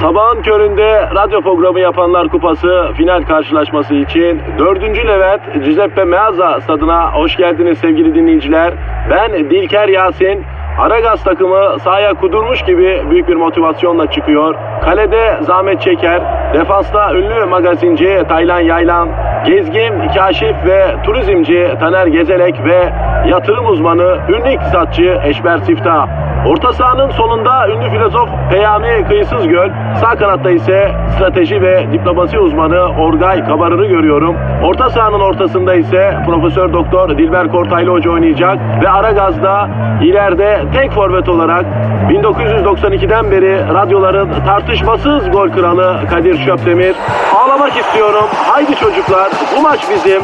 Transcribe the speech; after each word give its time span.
Sabahın 0.00 0.42
köründe 0.42 1.08
radyo 1.14 1.40
programı 1.40 1.80
yapanlar 1.80 2.28
kupası 2.28 2.88
final 2.96 3.22
karşılaşması 3.22 3.94
için 3.94 4.40
4. 4.58 4.82
Levent 4.82 5.64
Giuseppe 5.64 6.04
Meazza 6.04 6.60
stadına 6.60 7.12
hoş 7.12 7.36
geldiniz 7.36 7.78
sevgili 7.78 8.14
dinleyiciler. 8.14 8.74
Ben 9.10 9.32
Dilker 9.32 9.88
Yasin. 9.88 10.44
Aragaz 10.78 11.24
takımı 11.24 11.78
sahaya 11.78 12.14
kudurmuş 12.14 12.62
gibi 12.62 13.02
büyük 13.10 13.28
bir 13.28 13.36
motivasyonla 13.36 14.10
çıkıyor. 14.10 14.54
Kalede 14.84 15.38
zahmet 15.40 15.80
çeker. 15.80 16.22
Defansta 16.54 17.14
ünlü 17.14 17.44
magazinci 17.44 18.22
Taylan 18.28 18.60
Yaylan, 18.60 19.08
gezgin, 19.46 20.08
kaşif 20.14 20.56
ve 20.66 20.96
turizmci 21.04 21.74
Taner 21.80 22.06
Gezelek 22.06 22.64
ve 22.64 22.92
yatırım 23.26 23.66
uzmanı 23.66 24.18
ünlü 24.28 24.52
iktisatçı 24.52 25.20
Eşber 25.24 25.58
Siftah. 25.58 26.31
Orta 26.46 26.72
sahanın 26.72 27.10
solunda 27.10 27.68
ünlü 27.68 27.90
filozof 27.90 28.28
Peyami 28.50 29.04
Kıyısız 29.08 29.48
Göl, 29.48 29.70
sağ 30.00 30.16
kanatta 30.16 30.50
ise 30.50 30.92
strateji 31.16 31.62
ve 31.62 31.92
diplomasi 31.92 32.38
uzmanı 32.38 32.80
Orgay 32.80 33.44
Kabarır'ı 33.44 33.86
görüyorum. 33.86 34.36
Orta 34.64 34.90
sahanın 34.90 35.20
ortasında 35.20 35.74
ise 35.74 36.16
Profesör 36.26 36.72
Doktor 36.72 37.18
Dilber 37.18 37.48
Kortaylı 37.48 37.90
Hoca 37.90 38.10
oynayacak 38.10 38.58
ve 38.82 38.88
Aragaz'da 38.88 39.68
ileride 40.02 40.64
tek 40.74 40.92
forvet 40.92 41.28
olarak 41.28 41.64
1992'den 42.10 43.30
beri 43.30 43.74
radyoların 43.74 44.30
tartışmasız 44.44 45.30
gol 45.30 45.50
kralı 45.50 46.00
Kadir 46.10 46.44
Şöpdemir. 46.44 46.96
Ağlamak 47.36 47.76
istiyorum. 47.76 48.24
Haydi 48.46 48.74
çocuklar 48.74 49.30
bu 49.56 49.62
maç 49.62 49.80
bizim. 49.90 50.22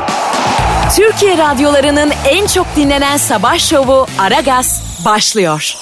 Türkiye 0.96 1.38
radyolarının 1.38 2.10
en 2.28 2.46
çok 2.46 2.66
dinlenen 2.76 3.16
sabah 3.16 3.58
şovu 3.58 4.06
Aragaz 4.18 4.88
başlıyor. 5.04 5.74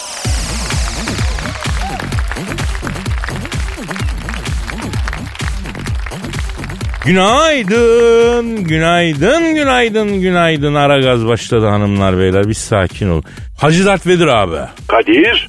Günaydın, 7.07 8.65
günaydın, 8.65 9.55
günaydın, 9.55 10.21
günaydın. 10.21 10.75
Ara 10.75 11.01
gaz 11.01 11.27
başladı 11.27 11.67
hanımlar 11.67 12.19
beyler. 12.19 12.49
Bir 12.49 12.55
sakin 12.55 13.09
ol. 13.09 13.23
Hacı 13.59 13.87
Dert 13.87 14.07
Vedir 14.07 14.27
abi. 14.27 14.57
Kadir, 14.89 15.49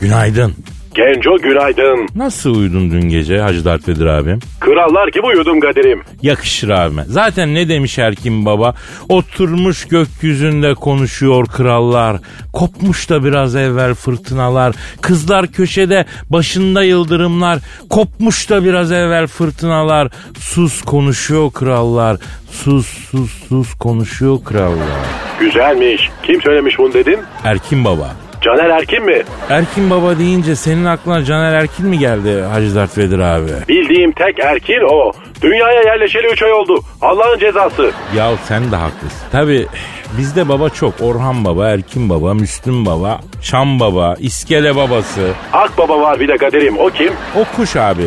Günaydın. 0.00 0.54
Genco 0.98 1.38
günaydın. 1.38 2.08
Nasıl 2.14 2.54
uyudun 2.54 2.90
dün 2.90 3.08
gece 3.08 3.38
Hacı 3.38 3.64
Dert 3.64 3.88
Vedir 3.88 4.06
abim? 4.06 4.38
Krallar 4.60 5.08
gibi 5.08 5.26
uyudum 5.26 5.60
Kadir'im. 5.60 6.02
Yakışır 6.22 6.68
abime. 6.68 7.04
Zaten 7.06 7.54
ne 7.54 7.68
demiş 7.68 7.98
Erkin 7.98 8.46
Baba? 8.46 8.74
Oturmuş 9.08 9.88
gökyüzünde 9.88 10.74
konuşuyor 10.74 11.46
krallar. 11.46 12.16
Kopmuş 12.52 13.10
da 13.10 13.24
biraz 13.24 13.56
evvel 13.56 13.94
fırtınalar. 13.94 14.74
Kızlar 15.00 15.46
köşede 15.46 16.06
başında 16.30 16.82
yıldırımlar. 16.82 17.58
Kopmuş 17.90 18.50
da 18.50 18.64
biraz 18.64 18.92
evvel 18.92 19.26
fırtınalar. 19.26 20.08
Sus 20.38 20.82
konuşuyor 20.82 21.50
krallar. 21.52 22.16
Sus 22.50 22.86
sus 23.10 23.48
sus 23.48 23.74
konuşuyor 23.74 24.38
krallar. 24.44 25.06
Güzelmiş. 25.40 26.08
Kim 26.22 26.42
söylemiş 26.42 26.78
bunu 26.78 26.92
dedin? 26.92 27.18
Erkin 27.44 27.84
Baba. 27.84 28.27
Caner 28.42 28.70
Erkin 28.70 29.04
mi? 29.04 29.22
Erkin 29.50 29.90
Baba 29.90 30.18
deyince 30.18 30.56
senin 30.56 30.84
aklına 30.84 31.24
Caner 31.24 31.52
Erkin 31.52 31.86
mi 31.86 31.98
geldi 31.98 32.42
Hacı 32.52 32.74
Dert 32.74 32.98
Vedir 32.98 33.18
abi? 33.18 33.50
Bildiğim 33.68 34.12
tek 34.12 34.38
Erkin 34.38 34.80
o. 34.92 35.12
Dünyaya 35.42 35.82
yerleşeli 35.82 36.26
3 36.26 36.42
ay 36.42 36.52
oldu. 36.52 36.80
Allah'ın 37.02 37.38
cezası. 37.38 37.90
Ya 38.16 38.30
sen 38.48 38.72
de 38.72 38.76
haklısın. 38.76 39.18
Tabi 39.32 39.66
bizde 40.18 40.48
baba 40.48 40.70
çok. 40.70 40.94
Orhan 41.00 41.44
Baba, 41.44 41.68
Erkin 41.68 42.08
Baba, 42.10 42.34
Müslüm 42.34 42.86
Baba, 42.86 43.20
Şam 43.42 43.80
Baba, 43.80 44.14
İskele 44.18 44.76
Babası. 44.76 45.30
Akbaba 45.52 46.00
var 46.00 46.20
bir 46.20 46.28
de 46.28 46.36
Kadir'im. 46.36 46.78
O 46.78 46.90
kim? 46.90 47.12
O 47.36 47.56
kuş 47.56 47.76
abi. 47.76 48.04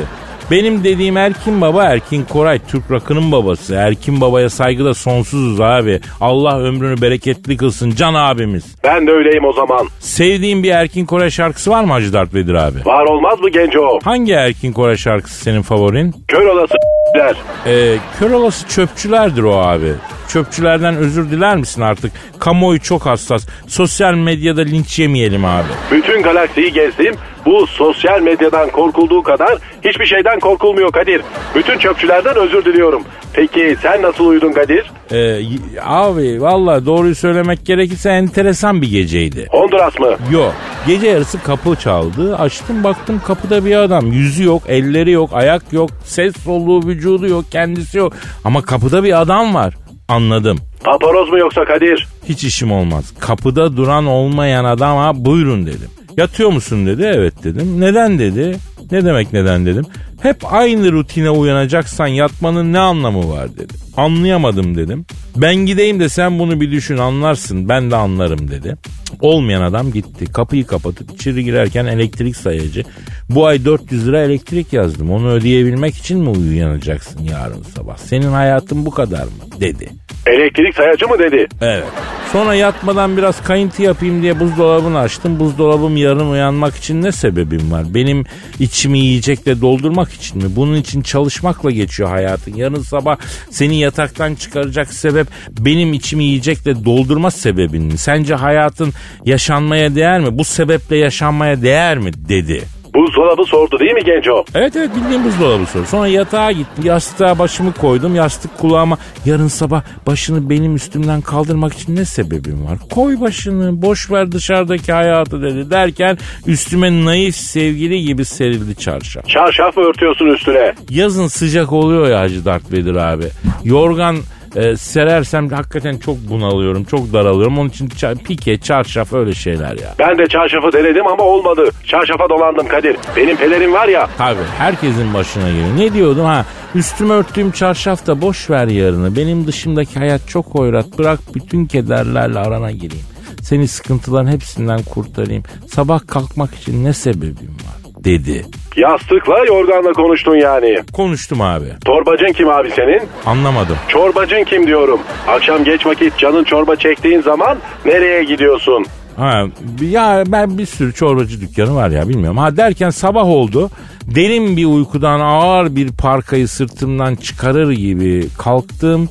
Benim 0.52 0.84
dediğim 0.84 1.18
Erkin 1.18 1.62
Baba, 1.62 1.84
Erkin 1.84 2.24
Koray, 2.26 2.60
Türk 2.68 2.92
rakının 2.92 3.32
babası. 3.32 3.76
Erkin 3.76 4.22
Baba'ya 4.22 4.50
saygıda 4.50 4.94
sonsuzuz 4.94 5.62
abi. 5.62 6.00
Allah 6.22 6.60
ömrünü 6.60 7.02
bereketli 7.02 7.58
kılsın 7.58 7.92
can 7.95 8.14
abimiz. 8.14 8.76
Ben 8.84 9.08
de 9.08 9.11
öyleyim 9.11 9.45
o 9.45 9.54
zaman. 9.54 9.88
Sevdiğin 10.00 10.64
bir 10.64 10.72
Erkin 10.72 11.06
Koray 11.06 11.30
şarkısı 11.30 11.72
var 11.72 11.84
mı 11.84 11.92
Hacı 11.94 12.14
Dert 12.14 12.34
Vedir 12.34 12.54
abi? 12.54 12.78
Var 12.86 13.06
olmaz 13.06 13.40
mı 13.40 13.50
Genco? 13.50 14.00
Hangi 14.04 14.32
Erkin 14.34 14.73
Koray 14.73 14.98
şarkısı 14.98 15.44
senin 15.44 15.61
favorin? 15.61 16.16
Kör 16.28 16.45
olası 16.45 16.73
der. 17.16 17.36
Ee, 17.67 17.98
kör 18.20 18.32
olası 18.32 18.67
çöpçülerdir 18.67 19.44
o 19.44 19.54
abi. 19.54 19.94
Çöpçülerden 20.28 20.95
özür 20.95 21.32
diler 21.32 21.58
misin 21.58 21.82
artık? 21.82 22.11
Kamuoyu 22.40 22.80
çok 22.80 23.06
hassas. 23.06 23.48
Sosyal 23.67 24.14
medyada 24.14 24.61
linç 24.61 25.00
yemeyelim 25.00 25.45
abi. 25.45 25.67
Bütün 25.92 26.22
galaksiyi 26.22 26.73
gezdim. 26.73 27.16
Bu 27.46 27.68
sosyal 27.68 28.22
medyadan 28.22 28.70
korkulduğu 28.70 29.24
kadar 29.24 29.58
hiçbir 29.86 30.06
şeyden 30.06 30.40
korkulmuyor 30.40 30.92
Kadir. 30.92 31.22
Bütün 31.56 31.78
çöpçülerden 31.78 32.36
özür 32.36 32.66
diliyorum. 32.66 33.04
Peki 33.34 33.76
sen 33.82 34.02
nasıl 34.02 34.26
uyudun 34.26 34.52
Kadir? 34.52 34.92
Ee, 35.12 35.40
abi 35.82 36.42
valla 36.42 36.86
doğruyu 36.86 37.16
söylemek 37.16 37.66
gerekirse 37.66 38.10
enteresan 38.10 38.82
bir 38.82 38.92
geceydi. 38.92 39.48
Honduras 39.50 40.00
mı? 40.00 40.16
Yok. 40.32 40.54
Gece 40.88 41.08
yarısı 41.08 41.44
kapı 41.44 41.76
çaldı. 41.76 42.36
Açtım 42.38 42.84
baktım 42.84 43.22
kapıda 43.28 43.66
bir 43.66 43.76
adam. 43.76 44.12
Yüzü 44.12 44.44
yok, 44.44 44.62
elleri 44.68 45.12
yok, 45.12 45.30
ayak 45.34 45.73
yok, 45.73 45.90
ses 46.06 46.36
soluğu, 46.44 46.88
vücudu 46.88 47.28
yok, 47.28 47.46
kendisi 47.52 47.98
yok. 47.98 48.14
Ama 48.46 48.62
kapıda 48.62 49.04
bir 49.04 49.22
adam 49.22 49.56
var. 49.56 49.73
Anladım. 50.08 50.58
Paparoz 50.84 51.30
mu 51.30 51.38
yoksa 51.40 51.66
Kadir? 51.66 52.08
Hiç 52.30 52.44
işim 52.44 52.72
olmaz. 52.72 53.14
Kapıda 53.20 53.78
duran 53.78 54.06
olmayan 54.06 54.66
adama 54.66 55.26
buyurun 55.26 55.66
dedim. 55.66 55.90
Yatıyor 56.17 56.49
musun 56.49 56.86
dedi. 56.86 57.11
Evet 57.16 57.44
dedim. 57.44 57.82
Neden 57.82 58.20
dedi. 58.20 58.58
Ne 58.92 59.05
demek 59.05 59.33
neden 59.33 59.66
dedim. 59.66 59.86
Hep 60.22 60.54
aynı 60.54 60.92
rutine 60.92 61.30
uyanacaksan 61.30 62.08
yatmanın 62.08 62.73
ne 62.73 62.80
anlamı 62.80 63.30
var 63.30 63.58
dedi. 63.58 63.73
Anlayamadım 63.98 64.77
dedim. 64.77 65.05
Ben 65.36 65.55
gideyim 65.55 65.99
de 65.99 66.10
sen 66.10 66.39
bunu 66.39 66.61
bir 66.61 66.72
düşün 66.72 66.98
anlarsın 66.98 67.70
ben 67.70 67.92
de 67.92 67.95
anlarım 67.95 68.52
dedi. 68.52 68.77
Olmayan 69.20 69.61
adam 69.61 69.92
gitti. 69.92 70.26
Kapıyı 70.26 70.66
kapatıp 70.66 71.11
içeri 71.11 71.44
girerken 71.44 71.86
elektrik 71.86 72.38
sayacı. 72.38 72.83
Bu 73.30 73.45
ay 73.45 73.66
400 73.66 74.08
lira 74.08 74.22
elektrik 74.22 74.73
yazdım. 74.73 75.11
Onu 75.11 75.30
ödeyebilmek 75.32 75.98
için 75.98 76.20
mi 76.20 76.30
uyanacaksın 76.30 77.23
yarın 77.23 77.64
sabah? 77.76 77.98
Senin 77.98 78.32
hayatın 78.32 78.86
bu 78.86 78.92
kadar 78.92 79.23
mı? 79.23 79.32
dedi. 79.60 79.89
Elektrik 80.26 80.76
sayacı 80.76 81.08
mı 81.08 81.20
dedi? 81.20 81.48
Evet. 81.61 81.83
Sonra 82.32 82.55
yatmadan 82.55 83.17
biraz 83.17 83.43
kayıntı 83.43 83.82
yapayım 83.82 84.21
diye 84.21 84.39
buzdolabını 84.39 84.99
açtım. 84.99 85.39
Buzdolabım 85.39 85.98
yarın 85.98 86.32
uyanmak 86.32 86.76
için 86.76 87.02
ne 87.02 87.11
sebebim 87.11 87.71
var? 87.71 87.93
Benim 87.93 88.26
içimi 88.60 88.99
yiyecekle 88.99 89.61
doldurmak 89.61 90.14
için 90.14 90.37
mi? 90.43 90.55
Bunun 90.55 90.76
için 90.76 91.02
çalışmakla 91.02 91.71
geçiyor 91.71 92.10
hayatın. 92.10 92.55
Yarın 92.55 92.81
sabah 92.81 93.17
seni 93.49 93.80
yataktan 93.80 94.36
çıkaracak 94.36 94.93
sebep 94.93 95.27
benim 95.60 95.93
içimi 95.93 96.23
yiyecekle 96.23 96.86
doldurma 96.86 97.31
sebebin 97.31 97.83
mi? 97.83 97.98
Sence 97.98 98.36
hayatın 98.36 98.93
yaşanmaya 99.26 99.95
değer 99.95 100.20
mi? 100.20 100.37
Bu 100.37 100.43
sebeple 100.43 100.98
yaşanmaya 100.98 101.61
değer 101.61 101.98
mi? 101.98 102.11
dedi. 102.30 102.61
Buzdolabı 102.96 103.44
sordu 103.46 103.80
değil 103.80 103.94
mi 103.94 104.04
Genco? 104.04 104.46
Evet 104.56 104.76
evet 104.76 104.90
bildiğim 104.96 105.24
buzdolabı 105.24 105.66
soru. 105.66 105.86
Sonra 105.86 106.08
yatağa 106.08 106.52
gittim. 106.52 106.84
Yastığa 106.84 107.40
başımı 107.40 107.74
koydum. 107.74 108.16
Yastık 108.16 108.58
kulağıma 108.58 108.98
yarın 109.26 109.48
sabah 109.48 109.84
başını 110.08 110.50
benim 110.50 110.76
üstümden 110.76 111.22
kaldırmak 111.22 111.74
için 111.74 111.96
ne 111.96 112.06
sebebim 112.06 112.66
var? 112.66 112.78
Koy 112.92 113.22
başını 113.22 113.82
boş 113.82 114.12
ver 114.12 114.32
dışarıdaki 114.32 114.92
hayatı 114.94 115.42
dedi. 115.42 115.72
Derken 115.72 116.18
üstüme 116.48 117.06
naif 117.06 117.36
sevgili 117.36 118.02
gibi 118.02 118.26
serildi 118.26 118.76
çarşaf. 118.76 119.28
Çarşaf 119.28 119.78
mı 119.78 119.84
örtüyorsun 119.84 120.26
üstüne? 120.26 120.73
Yazın 120.90 121.28
sıcak 121.28 121.72
oluyor 121.73 122.08
ya 122.08 122.20
Hacı 122.20 122.46
Dert 122.46 122.72
Vedir 122.72 122.96
abi. 122.96 123.26
Yorgan 123.64 124.16
e, 124.56 124.76
serersem 124.76 125.50
hakikaten 125.50 125.98
çok 125.98 126.17
bunalıyorum. 126.30 126.84
Çok 126.84 127.14
daralıyorum. 127.14 127.58
Onun 127.60 127.70
için 127.70 127.88
ça- 127.88 128.24
pike, 128.24 128.57
çarşaf 128.57 129.13
öyle 129.13 129.34
şeyler 129.34 129.78
ya. 129.78 129.95
Ben 130.00 130.18
de 130.18 130.28
çarşafı 130.28 130.74
denedim 130.74 131.07
ama 131.07 131.24
olmadı. 131.24 131.69
Çarşafa 131.86 132.30
dolandım 132.30 132.68
Kadir. 132.68 132.95
Benim 133.18 133.38
pelerin 133.38 133.74
var 133.74 133.88
ya. 133.88 134.10
Tabii 134.18 134.40
herkesin 134.57 135.14
başına 135.14 135.50
geliyor. 135.50 135.68
Ne 135.78 135.94
diyordum 135.94 136.25
ha? 136.25 136.46
Üstüme 136.75 137.14
örttüğüm 137.14 137.52
çarşafta 137.52 138.22
boş 138.22 138.50
ver 138.50 138.68
yarını. 138.68 139.16
Benim 139.16 139.48
dışımdaki 139.48 140.00
hayat 140.00 140.28
çok 140.28 140.46
hoyrat. 140.46 140.98
Bırak 141.00 141.20
bütün 141.36 141.66
kederlerle 141.66 142.40
arana 142.40 142.72
gireyim. 142.72 143.06
Seni 143.42 143.68
sıkıntıların 143.68 144.31
hepsinden 144.31 144.81
kurtarayım. 144.84 145.44
Sabah 145.68 146.08
kalkmak 146.08 146.54
için 146.56 146.84
ne 146.86 146.94
sebebim 146.94 147.34
var? 147.66 147.71
Dedi. 148.03 148.45
Yastıkla 148.75 149.45
yorganla 149.45 149.92
konuştun 149.94 150.36
yani. 150.36 150.77
Konuştum 150.94 151.42
abi. 151.42 151.65
Torbacın 151.86 152.33
kim 152.33 152.50
abi 152.50 152.71
senin? 152.71 153.01
Anlamadım. 153.25 153.75
Çorbacın 153.88 154.44
kim 154.44 154.68
diyorum. 154.68 155.00
Akşam 155.27 155.63
geç 155.63 155.86
vakit 155.86 156.18
canın 156.18 156.44
çorba 156.44 156.75
çektiğin 156.75 157.21
zaman 157.21 157.57
nereye 157.86 158.24
gidiyorsun? 158.24 158.86
Ha, 159.18 159.44
ya 159.81 160.24
ben 160.27 160.57
bir 160.57 160.65
sürü 160.65 160.94
çorbacı 160.94 161.42
dükkanı 161.42 161.75
var 161.75 161.89
ya 161.89 162.09
bilmiyorum. 162.09 162.38
Ha 162.38 162.57
derken 162.57 162.89
sabah 162.89 163.25
oldu. 163.25 163.69
Derin 164.06 164.57
bir 164.57 164.65
uykudan 164.65 165.19
ağır 165.19 165.75
bir 165.75 165.92
parkayı 165.92 166.48
sırtımdan 166.48 167.15
çıkarır 167.15 167.71
gibi 167.71 168.27
kalktım. 168.38 169.09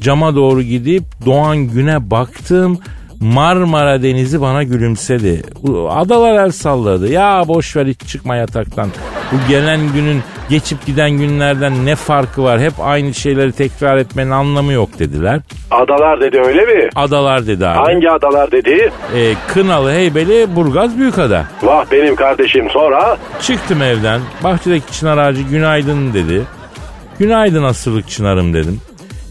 Cama 0.00 0.36
doğru 0.36 0.62
gidip 0.62 1.02
doğan 1.26 1.56
güne 1.58 2.10
baktım. 2.10 2.78
Marmara 3.22 4.02
Denizi 4.02 4.40
bana 4.40 4.62
gülümsedi. 4.62 5.42
Adalar 5.90 6.44
el 6.44 6.50
salladı. 6.50 7.08
Ya 7.12 7.44
boş 7.48 7.76
ver 7.76 7.86
hiç 7.86 8.00
çıkma 8.08 8.36
yataktan. 8.36 8.88
Bu 9.32 9.48
gelen 9.48 9.80
günün 9.94 10.22
geçip 10.50 10.86
giden 10.86 11.10
günlerden 11.10 11.86
ne 11.86 11.96
farkı 11.96 12.42
var? 12.44 12.60
Hep 12.60 12.72
aynı 12.80 13.14
şeyleri 13.14 13.52
tekrar 13.52 13.96
etmenin 13.96 14.30
anlamı 14.30 14.72
yok 14.72 14.98
dediler. 14.98 15.40
Adalar 15.70 16.20
dedi 16.20 16.40
öyle 16.40 16.64
mi? 16.64 16.88
Adalar 16.94 17.46
dedi 17.46 17.66
abi. 17.66 17.78
Hangi 17.78 18.10
adalar 18.10 18.50
dedi? 18.50 18.90
Ee, 19.16 19.34
Kınalı, 19.48 19.92
Heybeli, 19.92 20.56
Burgaz, 20.56 20.98
Büyükada. 20.98 21.44
Vah 21.62 21.84
benim 21.92 22.16
kardeşim 22.16 22.70
sonra? 22.70 23.16
Çıktım 23.40 23.82
evden. 23.82 24.20
Bahçedeki 24.44 24.92
çınar 24.92 25.18
ağacı 25.18 25.42
günaydın 25.42 26.14
dedi. 26.14 26.42
Günaydın 27.18 27.62
asırlık 27.62 28.08
çınarım 28.08 28.54
dedim. 28.54 28.80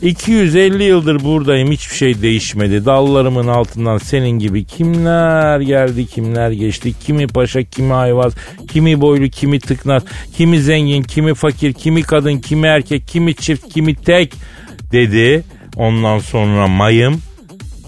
250 0.01 0.83
yıldır 0.83 1.24
buradayım 1.24 1.71
hiçbir 1.71 1.95
şey 1.95 2.21
değişmedi. 2.21 2.86
Dallarımın 2.86 3.48
altından 3.48 3.98
senin 3.98 4.39
gibi 4.39 4.65
kimler 4.65 5.59
geldi 5.59 6.06
kimler 6.06 6.51
geçti. 6.51 6.94
Kimi 7.06 7.27
paşa 7.27 7.63
kimi 7.63 7.94
ayvaz 7.94 8.33
kimi 8.71 9.01
boylu 9.01 9.30
kimi 9.30 9.59
tıknaz 9.59 10.03
kimi 10.38 10.59
zengin 10.62 11.03
kimi 11.03 11.33
fakir 11.33 11.74
kimi 11.74 12.03
kadın 12.03 12.38
kimi 12.38 12.68
erkek 12.68 13.07
kimi 13.07 13.36
çift 13.36 13.74
kimi 13.74 13.95
tek 13.95 14.33
dedi. 14.92 15.44
Ondan 15.75 16.19
sonra 16.19 16.68
mayım 16.68 17.21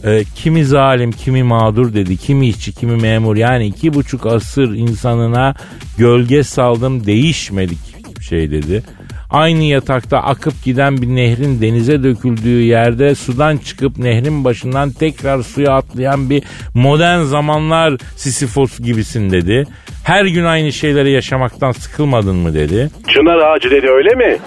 e, 0.04 0.24
kimi 0.36 0.66
zalim 0.66 1.12
kimi 1.12 1.44
mağdur 1.44 1.94
dedi 1.94 2.18
kimi 2.18 2.48
işçi 2.48 2.74
kimi 2.74 2.96
memur 3.02 3.36
yani 3.36 3.68
iki 3.68 3.94
buçuk 3.94 4.26
asır 4.26 4.74
insanına 4.74 5.56
gölge 5.98 6.44
saldım 6.44 7.06
değişmedik 7.06 7.94
şey 8.22 8.52
dedi. 8.52 8.84
Aynı 9.34 9.64
yatakta 9.64 10.18
akıp 10.18 10.64
giden 10.64 10.98
bir 10.98 11.08
nehrin 11.08 11.62
denize 11.62 12.04
döküldüğü 12.04 12.62
yerde 12.62 13.16
sudan 13.16 13.58
çıkıp 13.58 13.98
nehrin 13.98 14.44
başından 14.44 14.92
tekrar 14.92 15.44
suya 15.44 15.74
atlayan 15.74 16.30
bir 16.30 16.44
modern 16.74 17.24
zamanlar 17.24 17.98
Sisyphos 18.16 18.80
gibisin 18.80 19.30
dedi. 19.30 19.66
Her 20.04 20.26
gün 20.26 20.44
aynı 20.44 20.74
şeyleri 20.74 21.12
yaşamaktan 21.12 21.72
sıkılmadın 21.72 22.36
mı 22.36 22.54
dedi. 22.54 22.90
Çınar 23.08 23.38
ağacı 23.38 23.72
dedi 23.72 23.90
öyle 23.90 24.16
mi? 24.16 24.38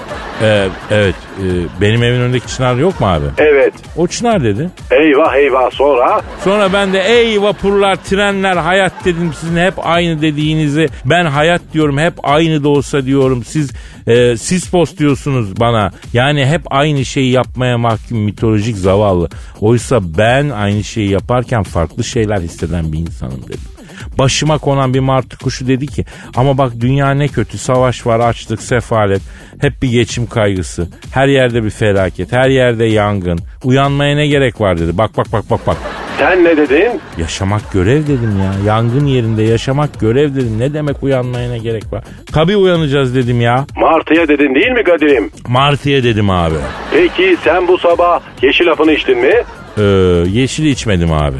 Ee, 0.43 0.69
evet 0.91 1.15
e, 1.39 1.45
benim 1.81 2.03
evin 2.03 2.21
önündeki 2.21 2.47
çınar 2.49 2.75
yok 2.75 3.01
mu 3.01 3.07
abi? 3.07 3.25
Evet. 3.39 3.75
O 3.97 4.07
çınar 4.09 4.45
dedi. 4.45 4.71
Eyvah 4.91 5.35
eyvah 5.37 5.71
sonra? 5.71 6.21
Sonra 6.45 6.73
ben 6.73 6.93
de 6.93 7.01
ey 7.01 7.43
vapurlar, 7.43 7.97
trenler, 7.97 8.57
hayat 8.57 8.93
dedim 9.05 9.33
sizin 9.41 9.57
hep 9.57 9.75
aynı 9.83 10.23
dediğinizi. 10.23 10.89
Ben 11.05 11.25
hayat 11.25 11.63
diyorum 11.73 11.99
hep 11.99 12.15
aynı 12.23 12.65
da 12.65 12.69
olsa 12.69 13.07
diyorum. 13.07 13.45
Siz 13.45 13.71
e, 14.07 14.37
Sispos 14.37 14.97
diyorsunuz 14.97 15.61
bana. 15.61 15.91
Yani 16.13 16.47
hep 16.47 16.63
aynı 16.71 17.05
şeyi 17.05 17.33
yapmaya 17.33 17.79
mahkum 17.79 18.19
mitolojik 18.19 18.77
zavallı. 18.77 19.29
Oysa 19.61 20.01
ben 20.19 20.51
aynı 20.51 20.85
şeyi 20.85 21.11
yaparken 21.11 21.63
farklı 21.63 22.05
şeyler 22.05 22.39
hisseden 22.39 22.93
bir 22.93 22.99
insanım 22.99 23.43
dedim. 23.49 23.76
Başıma 24.19 24.59
konan 24.59 24.95
bir 24.95 25.01
martı 25.01 25.39
kuşu 25.39 25.69
dedi 25.69 25.87
ki 25.87 26.05
ama 26.37 26.59
bak 26.59 26.73
dünya 26.81 27.11
ne 27.11 27.29
kötü 27.29 27.59
savaş 27.59 28.07
var 28.07 28.21
açlık 28.21 28.63
sefalet 28.63 29.23
hep 29.61 29.83
bir 29.83 29.89
geçim 29.91 30.27
kaygısı 30.27 30.89
her 31.15 31.29
yerde 31.29 31.65
bir 31.65 31.71
felaket 31.71 32.33
her 32.33 32.49
yerde 32.49 32.85
yangın 32.85 33.39
uyanmaya 33.65 34.17
ne 34.17 34.27
gerek 34.27 34.61
var 34.61 34.79
dedi 34.79 34.99
bak 34.99 35.11
bak 35.17 35.27
bak 35.33 35.45
bak 35.51 35.67
bak. 35.67 35.77
Sen 36.19 36.45
ne 36.45 36.57
dedin? 36.57 37.01
Yaşamak 37.19 37.73
görev 37.73 38.03
dedim 38.03 38.39
ya. 38.41 38.53
Yangın 38.67 39.07
yerinde 39.07 39.43
yaşamak 39.43 40.01
görev 40.01 40.35
dedim. 40.35 40.59
Ne 40.59 40.75
demek 40.75 41.03
uyanmaya 41.03 41.51
ne 41.51 41.59
gerek 41.59 41.93
var? 41.93 42.05
Tabii 42.33 42.57
uyanacağız 42.57 43.15
dedim 43.15 43.41
ya. 43.41 43.67
Martıya 43.77 44.29
dedin 44.29 44.55
değil 44.55 44.71
mi 44.71 44.85
Kadir'im? 44.85 45.31
Martıya 45.49 46.05
dedim 46.05 46.31
abi. 46.31 46.55
Peki 46.93 47.37
sen 47.45 47.69
bu 47.69 47.79
sabah 47.79 48.21
yeşil 48.43 48.67
lafını 48.67 48.93
içtin 48.93 49.19
mi? 49.19 49.33
Ee, 49.79 49.83
yeşili 50.31 50.69
içmedim 50.71 51.13
abi. 51.13 51.37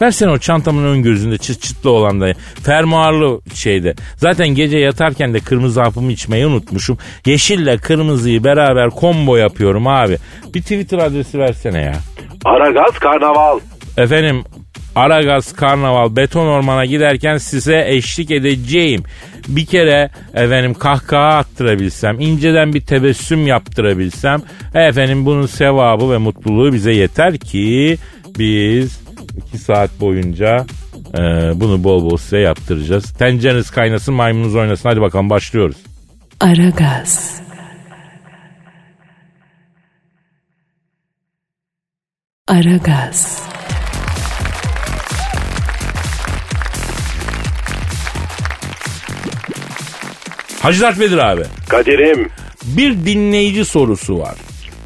Versene 0.00 0.30
o 0.30 0.38
çantamın 0.38 0.84
ön 0.84 1.02
gözünde 1.02 1.38
çıt 1.38 1.62
çıtlı 1.62 1.90
olan 1.90 2.20
da 2.20 2.32
fermuarlı 2.62 3.40
şeyde. 3.54 3.94
Zaten 4.16 4.48
gece 4.48 4.78
yatarken 4.78 5.34
de 5.34 5.40
kırmızı 5.40 5.82
hapımı 5.82 6.12
içmeyi 6.12 6.46
unutmuşum. 6.46 6.98
Yeşille 7.26 7.78
kırmızıyı 7.78 8.44
beraber 8.44 8.90
combo 9.00 9.36
yapıyorum 9.36 9.86
abi. 9.86 10.16
Bir 10.54 10.62
Twitter 10.62 10.98
adresi 10.98 11.38
versene 11.38 11.80
ya. 11.80 11.94
Aragaz 12.44 12.98
Karnaval. 12.98 13.60
Efendim 13.96 14.44
Aragaz 14.94 15.52
Karnaval 15.52 16.16
Beton 16.16 16.46
Orman'a 16.46 16.84
giderken 16.84 17.36
size 17.36 17.84
eşlik 17.88 18.30
edeceğim. 18.30 19.02
Bir 19.48 19.66
kere 19.66 20.10
efendim 20.34 20.74
kahkaha 20.74 21.36
attırabilsem, 21.36 22.20
inceden 22.20 22.72
bir 22.72 22.80
tebessüm 22.80 23.46
yaptırabilsem 23.46 24.42
efendim 24.74 25.26
bunun 25.26 25.46
sevabı 25.46 26.10
ve 26.10 26.18
mutluluğu 26.18 26.72
bize 26.72 26.92
yeter 26.92 27.38
ki 27.38 27.98
biz 28.38 29.05
iki 29.36 29.58
saat 29.58 30.00
boyunca 30.00 30.66
e, 31.14 31.20
bunu 31.60 31.84
bol 31.84 32.10
bol 32.10 32.16
size 32.16 32.38
yaptıracağız. 32.38 33.12
Tencereniz 33.12 33.70
kaynasın 33.70 34.14
maymununuz 34.14 34.54
oynasın 34.54 34.88
hadi 34.88 35.00
bakalım 35.00 35.30
başlıyoruz. 35.30 35.76
Aragaz. 36.40 37.40
Aragaz. 42.48 43.42
Hacı 50.62 50.80
Dert 50.80 50.98
Vedir 51.00 51.18
abi. 51.18 51.42
Kadir'im 51.68 52.28
Bir 52.64 52.92
dinleyici 53.06 53.64
sorusu 53.64 54.18
var. 54.18 54.34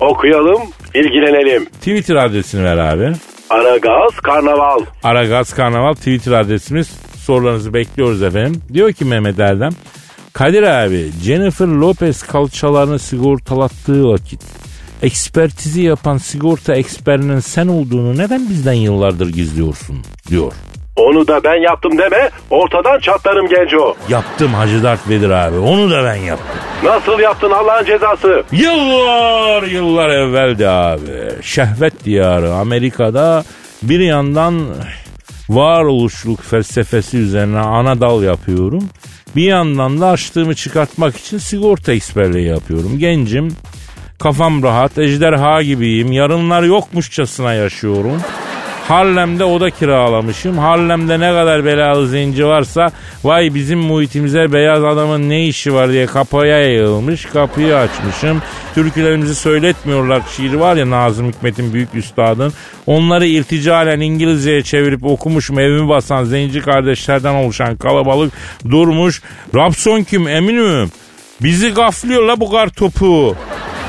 okuyalım 0.01 0.63
ilgilenelim. 0.95 1.65
Twitter 1.65 2.15
adresini 2.17 2.65
ver 2.65 2.77
abi. 2.77 3.13
Aragaz 3.51 4.17
Karnaval. 4.23 4.81
Aragaz 5.03 5.55
Karnaval 5.55 5.95
Twitter 5.95 6.33
adresimiz. 6.33 6.91
Sorularınızı 7.17 7.75
bekliyoruz 7.75 8.23
efendim. 8.23 8.63
Diyor 8.73 8.93
ki 8.93 9.05
Mehmet 9.05 9.39
Erdem. 9.41 9.73
Kadir 10.33 10.63
abi 10.63 11.11
Jennifer 11.23 11.67
Lopez 11.67 12.23
kalçalarını 12.23 12.99
sigortalattığı 12.99 14.09
vakit 14.09 14.43
ekspertizi 15.03 15.83
yapan 15.83 16.19
sigorta 16.19 16.75
eksperinin 16.75 17.41
sen 17.41 17.69
olduğunu 17.69 18.19
neden 18.19 18.49
bizden 18.49 18.73
yıllardır 18.73 19.29
gizliyorsun 19.29 19.97
diyor. 20.29 20.53
Onu 21.01 21.29
da 21.29 21.45
ben 21.45 21.63
yaptım 21.63 21.99
deme 21.99 22.31
ortadan 22.51 22.99
çatlarım 22.99 23.49
genco. 23.49 23.97
Yaptım 24.09 24.55
Hacı 24.55 24.83
Dert 24.83 25.09
Vedir 25.09 25.31
abi 25.31 25.59
onu 25.59 25.91
da 25.91 26.05
ben 26.05 26.15
yaptım. 26.15 26.57
Nasıl 26.85 27.19
yaptın 27.19 27.51
Allah'ın 27.51 27.85
cezası? 27.85 28.43
Yıllar 28.53 29.63
yıllar 29.63 30.11
evveldi 30.11 30.69
abi. 30.69 31.43
Şehvet 31.43 32.05
diyarı 32.05 32.55
Amerika'da 32.55 33.45
bir 33.83 34.01
yandan 34.01 34.63
varoluşluk 35.49 36.43
felsefesi 36.43 37.17
üzerine 37.19 37.59
ana 37.59 38.01
dal 38.01 38.23
yapıyorum. 38.23 38.89
Bir 39.37 39.45
yandan 39.45 40.01
da 40.01 40.09
açtığımı 40.09 40.55
çıkartmak 40.55 41.17
için 41.17 41.39
sigorta 41.39 41.93
eksperliği 41.93 42.47
yapıyorum. 42.49 42.99
Gencim, 42.99 43.57
kafam 44.19 44.63
rahat, 44.63 44.99
ejderha 44.99 45.63
gibiyim, 45.63 46.13
yarınlar 46.13 46.63
yokmuşçasına 46.63 47.55
yaşıyorum. 47.55 48.23
Harlem'de 48.91 49.45
oda 49.45 49.71
kiralamışım. 49.71 50.59
Harlem'de 50.59 51.21
ne 51.21 51.31
kadar 51.33 51.65
belalı 51.65 52.09
zenci 52.09 52.47
varsa 52.47 52.91
vay 53.25 53.55
bizim 53.55 53.79
muhitimize 53.79 54.53
beyaz 54.53 54.85
adamın 54.85 55.29
ne 55.29 55.47
işi 55.47 55.75
var 55.75 55.93
diye 55.93 56.07
kapıya 56.07 56.59
yayılmış. 56.59 57.25
Kapıyı 57.27 57.77
açmışım. 57.77 58.43
Türkülerimizi 58.75 59.35
söyletmiyorlar 59.35 60.23
şiiri 60.37 60.61
var 60.61 60.77
ya 60.77 60.91
Nazım 60.91 61.29
Hikmet'in 61.29 61.73
büyük 61.73 61.95
üstadın. 61.95 62.53
Onları 62.87 63.27
irticalen 63.27 64.01
İngilizceye 64.01 64.63
çevirip 64.63 65.05
okumuşum. 65.05 65.59
Evimi 65.59 65.89
basan 65.89 66.25
zenci 66.25 66.61
kardeşlerden 66.61 67.35
oluşan 67.35 67.77
kalabalık 67.77 68.33
durmuş. 68.71 69.23
Rapson 69.55 70.03
kim 70.03 70.29
eminim. 70.29 70.91
Bizi 71.43 71.75
gaflıyor 71.75 72.23
la 72.23 72.41
bu 72.41 72.51
kar 72.51 72.69
topu 72.69 73.37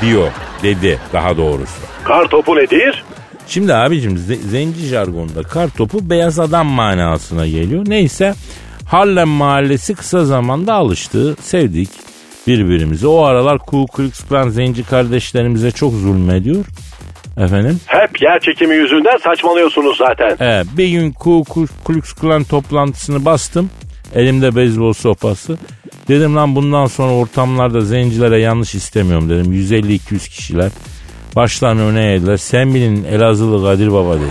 diyor 0.00 0.28
dedi 0.62 0.98
daha 1.12 1.36
doğrusu. 1.36 1.82
Kar 2.04 2.28
topu 2.28 2.56
nedir? 2.56 3.04
Şimdi 3.52 3.74
abicim 3.74 4.16
ze- 4.16 4.48
zenci 4.48 4.86
jargonda 4.86 5.42
kar 5.42 5.68
topu 5.68 6.10
beyaz 6.10 6.38
adam 6.38 6.66
manasına 6.66 7.46
geliyor. 7.46 7.84
Neyse 7.88 8.34
Harlem 8.86 9.28
mahallesi 9.28 9.94
kısa 9.94 10.24
zamanda 10.24 10.74
alıştı. 10.74 11.36
Sevdik 11.40 11.88
birbirimizi. 12.46 13.06
O 13.06 13.22
aralar 13.22 13.58
Ku 13.58 13.86
Klux 13.86 14.24
Klan 14.28 14.48
zenci 14.48 14.82
kardeşlerimize 14.84 15.70
çok 15.70 15.92
zulmediyor. 15.92 16.64
Efendim? 17.36 17.80
Hep 17.86 18.22
yer 18.22 18.40
çekimi 18.40 18.74
yüzünden 18.74 19.16
saçmalıyorsunuz 19.24 19.96
zaten. 19.98 20.36
Evet, 20.40 20.66
bir 20.76 20.88
gün 20.88 21.12
Ku 21.12 21.44
Klux 21.84 22.12
Klan 22.12 22.44
toplantısını 22.44 23.24
bastım. 23.24 23.70
Elimde 24.14 24.56
beyzbol 24.56 24.92
sopası. 24.92 25.58
Dedim 26.08 26.36
lan 26.36 26.56
bundan 26.56 26.86
sonra 26.86 27.12
ortamlarda 27.12 27.80
zencilere 27.80 28.40
yanlış 28.40 28.74
istemiyorum 28.74 29.30
dedim. 29.30 29.52
150-200 29.52 30.28
kişiler. 30.28 30.70
Başlarını 31.36 31.86
öne 31.86 32.12
eğdiler. 32.14 32.36
Sen 32.36 32.74
bilin 32.74 33.04
Elazığlı 33.04 33.64
Kadir 33.64 33.92
Baba 33.92 34.14
dedi. 34.16 34.24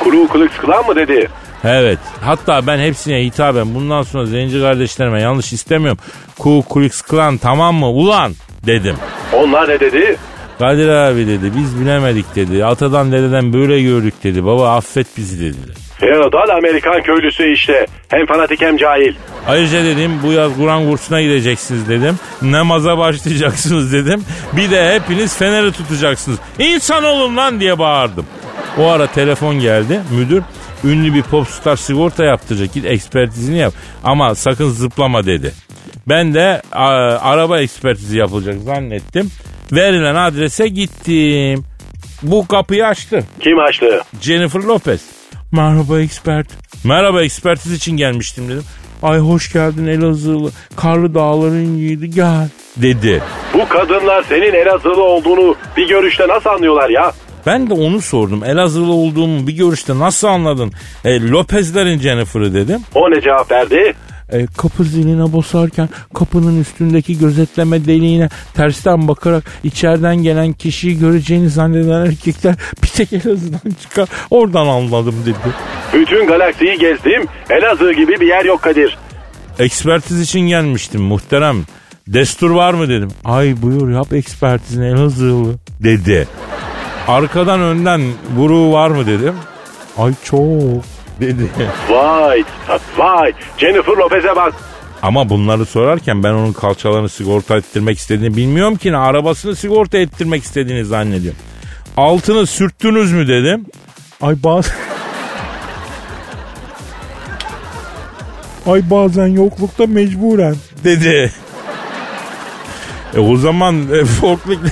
Kuru 0.00 0.28
kılık 0.28 0.58
kılan 0.60 0.86
mı 0.86 0.96
dedi? 0.96 1.28
Evet. 1.64 1.98
Hatta 2.20 2.66
ben 2.66 2.78
hepsine 2.78 3.24
hitaben 3.24 3.74
bundan 3.74 4.02
sonra 4.02 4.26
zenci 4.26 4.60
kardeşlerime 4.60 5.22
yanlış 5.22 5.52
istemiyorum. 5.52 5.98
Ku 6.38 6.64
Klux 6.74 7.02
Klan 7.02 7.36
tamam 7.36 7.74
mı 7.74 7.88
ulan 7.88 8.32
dedim. 8.66 8.96
Onlar 9.32 9.68
ne 9.68 9.80
dedi? 9.80 10.16
Kadir 10.58 10.88
abi 10.88 11.26
dedi 11.26 11.52
biz 11.56 11.80
bilemedik 11.80 12.36
dedi. 12.36 12.64
Atadan 12.64 13.12
dededen 13.12 13.52
böyle 13.52 13.82
gördük 13.82 14.14
dedi. 14.24 14.44
Baba 14.44 14.76
affet 14.76 15.06
bizi 15.16 15.40
dediler. 15.40 15.76
Feodal 16.02 16.48
Amerikan 16.56 17.02
köylüsü 17.02 17.52
işte. 17.52 17.86
Hem 18.08 18.26
fanatik 18.26 18.60
hem 18.60 18.76
cahil. 18.76 19.14
Ayrıca 19.48 19.84
dedim 19.84 20.12
bu 20.22 20.32
yaz 20.32 20.56
Kur'an 20.56 20.90
kursuna 20.90 21.22
gideceksiniz 21.22 21.88
dedim. 21.88 22.18
Namaza 22.42 22.98
başlayacaksınız 22.98 23.92
dedim. 23.92 24.24
Bir 24.56 24.70
de 24.70 24.94
hepiniz 24.94 25.36
feneri 25.36 25.72
tutacaksınız. 25.72 26.38
İnsan 26.58 27.04
olun 27.04 27.36
lan 27.36 27.60
diye 27.60 27.78
bağırdım. 27.78 28.26
O 28.78 28.86
ara 28.88 29.06
telefon 29.06 29.60
geldi. 29.60 30.00
Müdür 30.10 30.42
ünlü 30.84 31.14
bir 31.14 31.22
popstar 31.22 31.76
sigorta 31.76 32.24
yaptıracak. 32.24 32.72
Git 32.74 32.84
ekspertizini 32.86 33.58
yap. 33.58 33.72
Ama 34.04 34.34
sakın 34.34 34.68
zıplama 34.70 35.26
dedi. 35.26 35.52
Ben 36.08 36.34
de 36.34 36.62
a, 36.72 36.86
araba 37.20 37.60
ekspertizi 37.60 38.18
yapılacak 38.18 38.54
zannettim. 38.64 39.30
Verilen 39.72 40.14
adrese 40.14 40.68
gittim. 40.68 41.64
Bu 42.22 42.46
kapıyı 42.46 42.86
açtı. 42.86 43.24
Kim 43.40 43.58
açtı? 43.58 44.02
Jennifer 44.20 44.60
Lopez. 44.60 45.21
Merhaba 45.52 46.00
expert. 46.00 46.46
Merhaba 46.84 47.22
ekspertiz 47.22 47.72
için 47.72 47.96
gelmiştim 47.96 48.48
dedim. 48.48 48.64
Ay 49.02 49.18
hoş 49.18 49.52
geldin 49.52 49.86
Elazığlı. 49.86 50.50
Karlı 50.76 51.14
dağların 51.14 51.74
yiğidi 51.76 52.10
gel 52.10 52.48
dedi. 52.76 53.22
Bu 53.54 53.68
kadınlar 53.68 54.22
senin 54.28 54.52
Elazığlı 54.54 55.02
olduğunu 55.02 55.54
bir 55.76 55.88
görüşte 55.88 56.28
nasıl 56.28 56.50
anlıyorlar 56.50 56.90
ya? 56.90 57.12
Ben 57.46 57.70
de 57.70 57.74
onu 57.74 58.00
sordum. 58.00 58.44
Elazığlı 58.44 58.92
olduğumu 58.92 59.46
bir 59.46 59.52
görüşte 59.56 59.98
nasıl 59.98 60.28
anladın? 60.28 60.72
E, 61.04 61.28
Lopezlerin 61.30 61.98
Jennifer'ı 61.98 62.54
dedim. 62.54 62.80
O 62.94 63.10
ne 63.10 63.20
cevap 63.20 63.50
verdi? 63.52 63.94
E, 64.32 64.46
kapı 64.46 64.84
ziline 64.84 65.32
basarken 65.32 65.88
kapının 66.14 66.60
üstündeki 66.60 67.18
gözetleme 67.18 67.84
deliğine 67.84 68.28
tersten 68.54 69.08
bakarak 69.08 69.44
içeriden 69.64 70.16
gelen 70.16 70.52
kişiyi 70.52 70.98
göreceğini 70.98 71.48
zanneden 71.48 72.06
erkekler 72.06 72.54
bir 72.82 72.88
tek 72.88 73.12
Elazığ'dan 73.12 73.70
çıkar. 73.82 74.08
Oradan 74.30 74.66
anladım 74.66 75.14
dedi. 75.26 75.36
Bütün 75.94 76.26
galaksiyi 76.26 76.78
gezdim. 76.78 77.26
Elazığ 77.50 77.92
gibi 77.92 78.20
bir 78.20 78.26
yer 78.26 78.44
yok 78.44 78.62
Kadir. 78.62 78.98
Ekspertiz 79.58 80.20
için 80.20 80.40
gelmiştim 80.40 81.02
muhterem. 81.02 81.56
Destur 82.08 82.50
var 82.50 82.74
mı 82.74 82.88
dedim. 82.88 83.10
Ay 83.24 83.62
buyur 83.62 83.90
yap 83.90 84.12
ekspertizini 84.12 84.86
Elazığlı 84.86 85.54
dedi. 85.80 86.28
Arkadan 87.08 87.60
önden 87.60 88.00
vuruğu 88.36 88.72
var 88.72 88.88
mı 88.88 89.06
dedim. 89.06 89.34
Ay 89.98 90.12
çok 90.24 90.42
dedi. 91.20 91.50
Vay 91.90 92.44
vay 92.96 93.32
Jennifer 93.58 93.92
Lopez'e 93.92 94.36
bak. 94.36 94.54
Ama 95.02 95.28
bunları 95.28 95.66
sorarken 95.66 96.22
ben 96.22 96.32
onun 96.32 96.52
kalçalarını 96.52 97.08
sigorta 97.08 97.56
ettirmek 97.56 97.98
istediğini 97.98 98.36
bilmiyorum 98.36 98.76
ki. 98.76 98.92
ne, 98.92 98.96
Arabasını 98.96 99.56
sigorta 99.56 99.98
ettirmek 99.98 100.42
istediğini 100.42 100.84
zannediyorum. 100.84 101.40
Altını 101.96 102.46
sürttünüz 102.46 103.12
mü 103.12 103.28
dedim. 103.28 103.66
Ay 104.20 104.36
bazen... 104.42 104.74
Ay 108.66 108.90
bazen 108.90 109.26
yoklukta 109.26 109.86
mecburen 109.86 110.56
dedi. 110.84 111.32
E 113.16 113.18
o 113.20 113.36
zaman 113.36 113.76
e, 113.92 114.04
forklift 114.04 114.62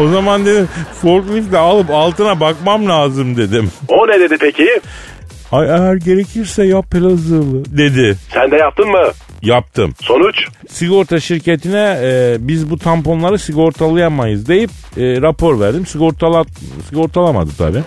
o 0.00 0.08
zaman 0.08 0.46
dedim 0.46 0.68
forkliftle 1.02 1.58
alıp 1.58 1.90
altına 1.90 2.40
bakmam 2.40 2.88
lazım 2.88 3.36
dedim. 3.36 3.70
O 3.88 4.08
ne 4.08 4.20
dedi 4.20 4.36
peki? 4.40 4.80
Ay 5.52 5.66
eğer 5.66 5.94
gerekirse 5.94 6.64
yap 6.64 6.94
Elazığlı 6.94 7.64
dedi. 7.64 8.16
Sen 8.32 8.50
de 8.50 8.56
yaptın 8.56 8.88
mı? 8.88 9.02
Yaptım. 9.42 9.94
Sonuç? 10.00 10.48
Sigorta 10.68 11.20
şirketine 11.20 11.98
e, 12.02 12.36
biz 12.40 12.70
bu 12.70 12.78
tamponları 12.78 13.38
sigortalayamayız 13.38 14.48
deyip 14.48 14.70
e, 14.96 15.22
rapor 15.22 15.60
verdim. 15.60 15.86
Sigortala, 15.86 16.44
sigortalamadı 16.88 17.50
tabi. 17.58 17.78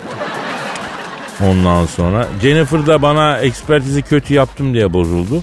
Ondan 1.50 1.86
sonra 1.86 2.26
Jennifer 2.42 2.86
da 2.86 3.02
bana 3.02 3.38
ekspertizi 3.38 4.02
kötü 4.02 4.34
yaptım 4.34 4.74
diye 4.74 4.92
bozuldu. 4.92 5.42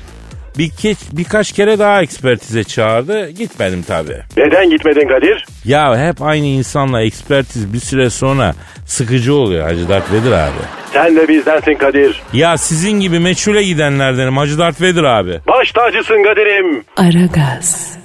Bir 0.57 0.69
keç, 0.69 0.97
birkaç 1.11 1.51
kere 1.51 1.79
daha 1.79 2.01
ekspertize 2.01 2.63
çağırdı. 2.63 3.29
Gitmedim 3.29 3.83
tabi. 3.83 4.17
Neden 4.37 4.69
gitmedin 4.69 5.07
Kadir? 5.07 5.45
Ya 5.65 6.07
hep 6.07 6.21
aynı 6.21 6.45
insanla 6.45 7.01
ekspertiz 7.01 7.73
bir 7.73 7.79
süre 7.79 8.09
sonra 8.09 8.53
sıkıcı 8.85 9.33
oluyor 9.35 9.63
Hacı 9.67 9.89
Dert 9.89 10.11
Vedir 10.11 10.31
abi. 10.31 10.51
Sen 10.93 11.15
de 11.15 11.27
bizdensin 11.27 11.73
Kadir. 11.75 12.21
Ya 12.33 12.57
sizin 12.57 12.99
gibi 12.99 13.19
meçhule 13.19 13.63
gidenlerdenim 13.63 14.37
Hacı 14.37 14.57
Dert 14.57 14.81
Vedir 14.81 15.03
abi. 15.03 15.39
Baş 15.47 15.71
tacısın 15.71 16.23
Kadir'im. 16.23 16.83
Aragaz. 16.97 17.97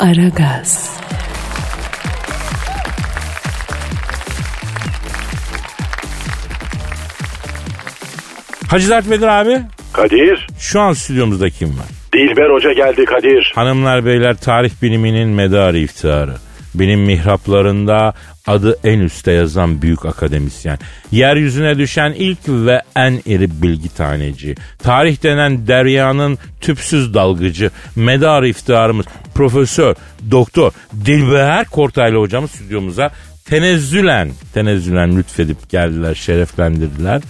Aragaz. 0.00 0.98
Hacı 8.68 8.90
Dert 8.90 9.10
Vedir 9.10 9.26
abi 9.26 9.60
Kadir. 9.92 10.46
şu 10.58 10.80
an 10.80 10.92
stüdyomuzda 10.92 11.50
kim 11.50 11.68
var? 11.68 11.86
Dilber 12.12 12.50
Hoca 12.50 12.72
geldi 12.72 13.04
Kadir. 13.04 13.52
Hanımlar 13.54 14.04
beyler 14.04 14.36
tarih 14.36 14.70
biliminin 14.82 15.28
medarı 15.28 15.78
iftiharı. 15.78 16.34
Bilim 16.74 17.00
mihraplarında 17.00 18.14
adı 18.46 18.78
en 18.84 18.98
üste 18.98 19.32
yazan 19.32 19.82
büyük 19.82 20.06
akademisyen. 20.06 20.78
Yeryüzüne 21.10 21.78
düşen 21.78 22.12
ilk 22.12 22.38
ve 22.48 22.82
en 22.96 23.20
iri 23.26 23.62
bilgi 23.62 23.94
taneci. 23.94 24.54
Tarih 24.78 25.22
denen 25.22 25.66
deryanın 25.66 26.38
tüpsüz 26.60 27.14
dalgıcı. 27.14 27.70
Medar 27.96 28.42
iftiharımız 28.42 29.06
Profesör 29.34 29.94
Doktor 30.30 30.72
Dilber 31.04 31.64
Kortaylı 31.64 32.16
hocamız 32.16 32.50
stüdyomuza 32.50 33.10
tenezzülen, 33.44 34.30
tenezzülen 34.54 35.16
lütfedip 35.16 35.70
geldiler, 35.70 36.14
şereflendirdiler. 36.14 37.22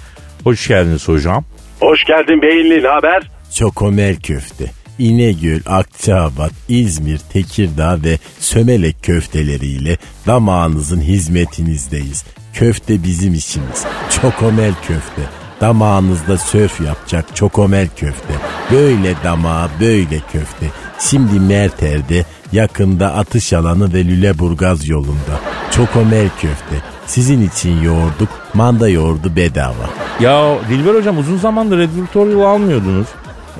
Hoş 0.48 0.68
geldiniz 0.68 1.08
hocam. 1.08 1.44
Hoş 1.80 2.04
geldin 2.04 2.42
beyinli 2.42 2.82
ne 2.82 2.88
haber? 2.88 3.30
Çokomel 3.54 4.16
köfte, 4.16 4.64
İnegöl, 4.98 5.60
Akçaabat, 5.66 6.52
İzmir, 6.68 7.18
Tekirdağ 7.32 7.98
ve 8.04 8.18
Sömelek 8.38 9.02
köfteleriyle 9.02 9.96
damağınızın 10.26 11.00
hizmetinizdeyiz. 11.00 12.24
Köfte 12.54 13.02
bizim 13.02 13.34
işimiz. 13.34 13.84
Çokomel 14.22 14.72
köfte. 14.74 15.22
Damağınızda 15.60 16.36
sörf 16.36 16.80
yapacak 16.80 17.36
çokomel 17.36 17.88
köfte. 17.96 18.34
Böyle 18.72 19.14
damağa 19.24 19.68
böyle 19.80 20.18
köfte. 20.32 20.66
Şimdi 20.98 21.40
Merter'de 21.40 22.24
yakında 22.52 23.14
atış 23.14 23.52
alanı 23.52 23.92
ve 23.92 24.04
Lüleburgaz 24.04 24.88
yolunda. 24.88 25.40
Çokomel 25.70 26.28
köfte. 26.40 26.97
Sizin 27.08 27.48
için 27.48 27.82
yoğurduk, 27.82 28.28
manda 28.54 28.88
yoğurdu 28.88 29.36
bedava. 29.36 29.90
Ya 30.20 30.56
Dilber 30.70 30.94
hocam 30.94 31.18
uzun 31.18 31.36
zamandır 31.36 31.78
editorial 31.78 32.40
almıyordunuz. 32.40 33.06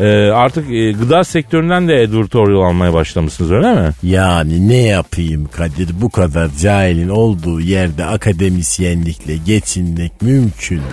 Ee, 0.01 0.31
artık 0.31 0.71
e, 0.71 0.93
gıda 0.93 1.25
sektöründen 1.25 1.89
de 1.89 2.03
editorial 2.03 2.69
almaya 2.69 2.93
başlamışsınız 2.93 3.53
öyle 3.53 3.75
mi? 3.75 3.91
Yani 4.03 4.69
ne 4.69 4.77
yapayım 4.83 5.49
Kadir 5.57 5.89
bu 6.01 6.11
kadar 6.11 6.49
cahilin 6.61 7.09
olduğu 7.09 7.61
yerde 7.61 8.05
akademisyenlikle 8.05 9.37
geçinmek 9.37 10.23
mümkün 10.23 10.79
mü? 10.79 10.85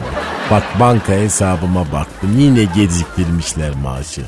Bak 0.52 0.64
banka 0.80 1.14
hesabıma 1.14 1.92
baktım 1.94 2.30
yine 2.40 2.64
geciktirmişler 2.64 3.72
maaşı. 3.84 4.22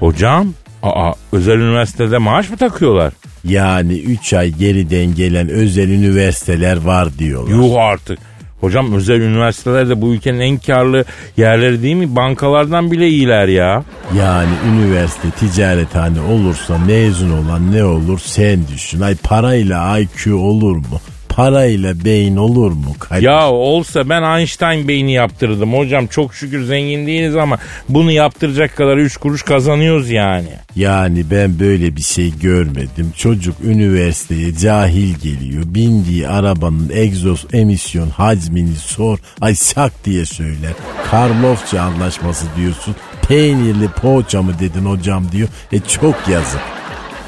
Hocam 0.00 0.48
aa, 0.82 1.12
özel 1.32 1.54
üniversitede 1.58 2.18
maaş 2.18 2.50
mı 2.50 2.56
takıyorlar? 2.56 3.12
Yani 3.44 3.98
3 3.98 4.32
ay 4.32 4.50
geriden 4.50 5.14
gelen 5.14 5.48
özel 5.48 5.88
üniversiteler 5.88 6.76
var 6.76 7.18
diyorlar. 7.18 7.56
Yuh 7.56 7.74
artık. 7.76 8.18
Hocam 8.60 8.92
özel 8.92 9.20
üniversiteler 9.20 9.88
de 9.88 10.00
bu 10.00 10.14
ülkenin 10.14 10.40
en 10.40 10.58
karlı 10.58 11.04
yerleri 11.36 11.82
değil 11.82 11.94
mi? 11.94 12.16
Bankalardan 12.16 12.90
bile 12.90 13.08
iyiler 13.08 13.48
ya. 13.48 13.84
Yani 14.18 14.50
üniversite 14.72 15.30
ticarethane 15.30 16.20
olursa 16.20 16.78
mezun 16.78 17.30
olan 17.30 17.72
ne 17.72 17.84
olur 17.84 18.18
sen 18.24 18.60
düşün. 18.74 19.00
Ay 19.00 19.14
parayla 19.14 19.98
IQ 19.98 20.36
olur 20.36 20.76
mu? 20.76 21.00
Parayla 21.36 22.04
beyin 22.04 22.36
olur 22.36 22.72
mu? 22.72 22.94
Kadir? 22.98 23.22
Ya 23.22 23.50
olsa 23.50 24.08
ben 24.08 24.38
Einstein 24.38 24.88
beyni 24.88 25.12
yaptırdım 25.12 25.72
hocam. 25.72 26.06
Çok 26.06 26.34
şükür 26.34 26.64
zengin 26.64 27.06
değiliz 27.06 27.36
ama 27.36 27.58
bunu 27.88 28.12
yaptıracak 28.12 28.76
kadar 28.76 28.96
3 28.96 29.16
kuruş 29.16 29.42
kazanıyoruz 29.42 30.10
yani. 30.10 30.48
Yani 30.76 31.30
ben 31.30 31.58
böyle 31.58 31.96
bir 31.96 32.02
şey 32.02 32.38
görmedim. 32.38 33.12
Çocuk 33.16 33.56
üniversiteye 33.64 34.54
cahil 34.54 35.14
geliyor. 35.14 35.62
Bindiği 35.66 36.28
arabanın 36.28 36.90
egzoz 36.94 37.46
emisyon 37.52 38.10
hacmini 38.10 38.76
sor. 38.76 39.18
Ay 39.40 39.54
sak 39.54 39.92
diye 40.04 40.26
söyler. 40.26 40.72
Karlofça 41.10 41.82
anlaşması 41.82 42.46
diyorsun. 42.56 42.96
Peynirli 43.28 43.88
poğaça 43.88 44.42
mı 44.42 44.52
dedin 44.60 44.84
hocam 44.84 45.32
diyor. 45.32 45.48
E 45.72 45.80
çok 45.80 46.28
yazık. 46.28 46.60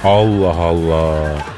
Allah 0.04 0.56
Allah. 0.56 1.55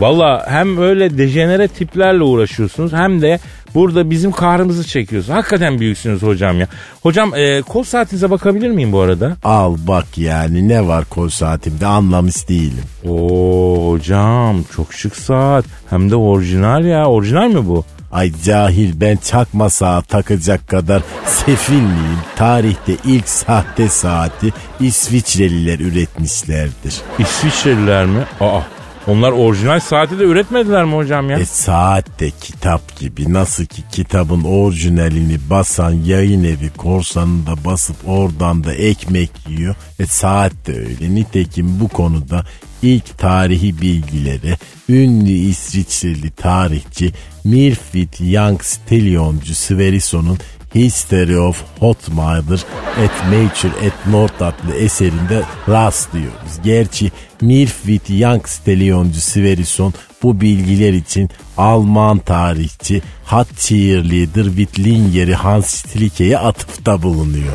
Valla 0.00 0.46
hem 0.48 0.78
öyle 0.78 1.18
dejenere 1.18 1.68
tiplerle 1.68 2.22
uğraşıyorsunuz 2.22 2.92
hem 2.92 3.22
de 3.22 3.38
burada 3.74 4.10
bizim 4.10 4.32
kahrımızı 4.32 4.84
çekiyorsunuz. 4.84 5.38
Hakikaten 5.38 5.80
büyüksünüz 5.80 6.22
hocam 6.22 6.60
ya. 6.60 6.66
Hocam 7.02 7.34
e, 7.34 7.62
kol 7.62 7.82
saatinize 7.84 8.30
bakabilir 8.30 8.70
miyim 8.70 8.92
bu 8.92 9.00
arada? 9.00 9.36
Al 9.44 9.76
bak 9.86 10.18
yani 10.18 10.68
ne 10.68 10.86
var 10.86 11.04
kol 11.04 11.28
saatimde 11.28 11.86
anlamış 11.86 12.48
değilim. 12.48 12.84
Oo 13.08 13.90
hocam 13.90 14.64
çok 14.76 14.92
şık 14.92 15.16
saat. 15.16 15.64
Hem 15.90 16.10
de 16.10 16.16
orijinal 16.16 16.84
ya. 16.84 17.06
Orijinal 17.06 17.48
mi 17.48 17.66
bu? 17.68 17.84
Ay 18.12 18.32
cahil 18.44 19.00
ben 19.00 19.16
çakma 19.16 19.70
saat 19.70 20.08
takacak 20.08 20.68
kadar 20.68 21.02
sefil 21.26 21.74
miyim? 21.74 22.18
Tarihte 22.36 22.92
ilk 23.04 23.28
sahte 23.28 23.88
saati 23.88 24.52
İsviçreliler 24.80 25.78
üretmişlerdir. 25.78 26.94
İsviçreliler 27.18 28.06
mi? 28.06 28.24
Aa 28.40 28.60
onlar 29.06 29.32
orijinal 29.32 29.80
saati 29.80 30.18
de 30.18 30.24
üretmediler 30.24 30.84
mi 30.84 30.94
hocam 30.94 31.30
ya? 31.30 31.38
E 31.38 31.44
saat 31.44 32.20
de 32.20 32.30
kitap 32.30 32.98
gibi 32.98 33.32
nasıl 33.32 33.64
ki 33.64 33.82
kitabın 33.92 34.44
orijinalini 34.44 35.38
basan 35.50 35.92
yayın 35.92 36.44
evi 36.44 36.70
korsanında 36.76 37.64
basıp 37.64 37.96
oradan 38.06 38.64
da 38.64 38.74
ekmek 38.74 39.30
yiyor. 39.48 39.74
E 39.98 40.06
saat 40.06 40.52
de 40.66 40.72
öyle. 40.72 41.14
Nitekim 41.14 41.80
bu 41.80 41.88
konuda 41.88 42.44
ilk 42.82 43.18
tarihi 43.18 43.80
bilgileri 43.80 44.56
ünlü 44.88 45.30
İsviçreli 45.30 46.30
tarihçi 46.30 47.12
Mirfit 47.44 48.20
Young 48.20 48.62
Stillioncu 48.62 49.54
Sverison'un 49.54 50.38
History 50.74 51.38
of 51.38 51.62
Hot 51.80 52.08
Mother 52.08 52.64
at 53.04 53.26
Nature 53.32 53.86
at 53.86 54.06
North 54.10 54.42
adlı 54.42 54.74
eserinde 54.74 55.42
rastlıyoruz. 55.68 56.62
Gerçi 56.64 57.12
Mirfit 57.40 58.10
Young 58.10 58.46
Stillioncu 58.46 59.20
Sverison 59.20 59.94
bu 60.22 60.40
bilgiler 60.40 60.92
için 60.92 61.30
Alman 61.56 62.18
tarihçi 62.18 63.02
Hot 63.24 63.58
Cheerleader 63.58 64.44
Wittlinger'i 64.44 65.34
Hans 65.34 65.66
Stilike'ye 65.66 66.38
atıfta 66.38 67.02
bulunuyor. 67.02 67.52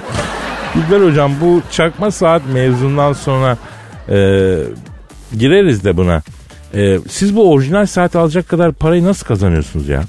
Güzel 0.73 1.03
hocam 1.03 1.31
bu 1.41 1.61
çakma 1.71 2.11
saat 2.11 2.41
mevzundan 2.53 3.13
sonra 3.13 3.57
e, 4.09 4.17
gireriz 5.37 5.83
de 5.83 5.97
buna. 5.97 6.21
E, 6.73 6.99
siz 7.09 7.35
bu 7.35 7.51
orijinal 7.51 7.85
saat 7.85 8.15
alacak 8.15 8.49
kadar 8.49 8.71
parayı 8.71 9.03
nasıl 9.03 9.27
kazanıyorsunuz 9.27 9.87
ya? 9.87 10.03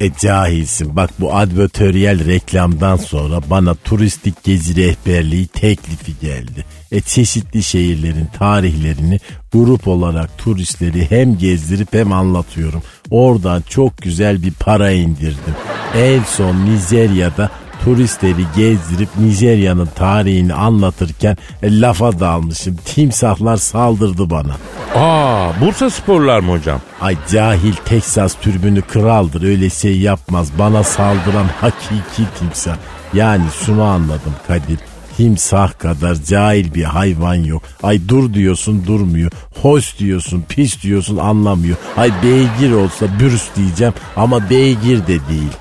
E 0.00 0.12
cahilsin 0.20 0.96
bak 0.96 1.10
bu 1.20 1.34
advertöryel 1.34 2.26
reklamdan 2.26 2.96
sonra 2.96 3.40
bana 3.50 3.74
turistik 3.74 4.44
gezi 4.44 4.76
rehberliği 4.76 5.46
teklifi 5.46 6.12
geldi. 6.20 6.64
E 6.92 7.00
çeşitli 7.00 7.62
şehirlerin 7.62 8.28
tarihlerini 8.38 9.20
grup 9.52 9.88
olarak 9.88 10.38
turistleri 10.38 11.10
hem 11.10 11.38
gezdirip 11.38 11.92
hem 11.92 12.12
anlatıyorum. 12.12 12.82
Oradan 13.10 13.62
çok 13.68 13.98
güzel 13.98 14.42
bir 14.42 14.52
para 14.52 14.90
indirdim. 14.90 15.54
En 15.94 16.22
son 16.22 16.66
Nijerya'da 16.66 17.50
turistleri 17.84 18.44
gezdirip 18.56 19.08
Nijerya'nın 19.18 19.86
tarihini 19.86 20.54
anlatırken 20.54 21.36
e, 21.62 21.80
lafa 21.80 22.20
dalmışım. 22.20 22.76
Timsahlar 22.84 23.56
saldırdı 23.56 24.30
bana. 24.30 24.56
Aa 24.94 25.60
Bursa 25.60 25.90
sporlar 25.90 26.40
mı 26.40 26.52
hocam? 26.52 26.80
Ay 27.00 27.16
cahil 27.30 27.74
Texas 27.84 28.34
türbünü 28.34 28.82
kraldır 28.82 29.42
öyle 29.42 29.70
şey 29.70 29.98
yapmaz. 29.98 30.48
Bana 30.58 30.82
saldıran 30.84 31.46
hakiki 31.60 32.24
timsah. 32.38 32.76
Yani 33.14 33.44
şunu 33.64 33.82
anladım 33.82 34.34
Kadir. 34.46 34.78
Timsah 35.16 35.78
kadar 35.78 36.14
cahil 36.14 36.74
bir 36.74 36.84
hayvan 36.84 37.34
yok. 37.34 37.62
Ay 37.82 38.00
dur 38.08 38.34
diyorsun 38.34 38.86
durmuyor. 38.86 39.30
Hoş 39.62 39.98
diyorsun 39.98 40.44
pis 40.48 40.82
diyorsun 40.82 41.16
anlamıyor. 41.16 41.76
Ay 41.96 42.10
beygir 42.22 42.72
olsa 42.72 43.06
bürüs 43.20 43.44
diyeceğim 43.56 43.94
ama 44.16 44.50
beygir 44.50 45.02
de 45.02 45.06
değil. 45.28 45.52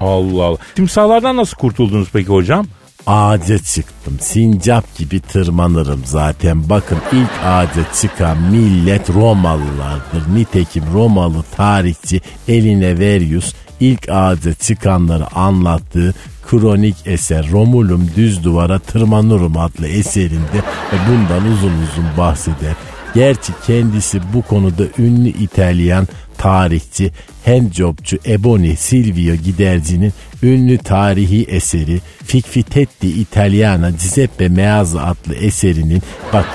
Allah 0.00 0.44
Allah. 0.44 0.58
Timsahlardan 0.74 1.36
nasıl 1.36 1.56
kurtuldunuz 1.56 2.08
peki 2.12 2.28
hocam? 2.28 2.66
Ağaca 3.06 3.58
çıktım. 3.58 4.18
Sincap 4.20 4.96
gibi 4.98 5.20
tırmanırım 5.20 6.02
zaten. 6.04 6.68
Bakın 6.68 6.98
ilk 7.12 7.44
ağaca 7.44 7.92
çıkan 8.00 8.38
millet 8.38 9.10
Romalılardır. 9.10 10.34
Nitekim 10.34 10.84
Romalı 10.94 11.44
tarihçi 11.56 12.20
Eline 12.48 12.98
Verius 12.98 13.54
ilk 13.80 14.08
ağaca 14.08 14.54
çıkanları 14.54 15.36
anlattığı 15.36 16.14
kronik 16.46 16.96
eser 17.06 17.50
Romulum 17.50 18.10
Düz 18.16 18.44
Duvara 18.44 18.78
Tırmanırım 18.78 19.56
adlı 19.56 19.88
eserinde 19.88 20.62
bundan 21.08 21.52
uzun 21.52 21.72
uzun 21.72 22.06
bahseder. 22.18 22.74
Gerçi 23.14 23.52
kendisi 23.66 24.20
bu 24.34 24.42
konuda 24.42 24.82
ünlü 24.98 25.28
İtalyan 25.28 26.08
tarihçi 26.38 27.12
handjobcu 27.44 28.18
Ebony 28.26 28.76
Silvio 28.76 29.34
Giderci'nin 29.34 30.12
ünlü 30.42 30.78
tarihi 30.78 31.44
eseri 31.44 32.00
Fikfitetti 32.24 33.08
Italiana 33.08 33.90
Giuseppe 33.90 34.48
Meazza 34.48 35.02
adlı 35.02 35.34
eserinin 35.34 36.02
bak 36.32 36.46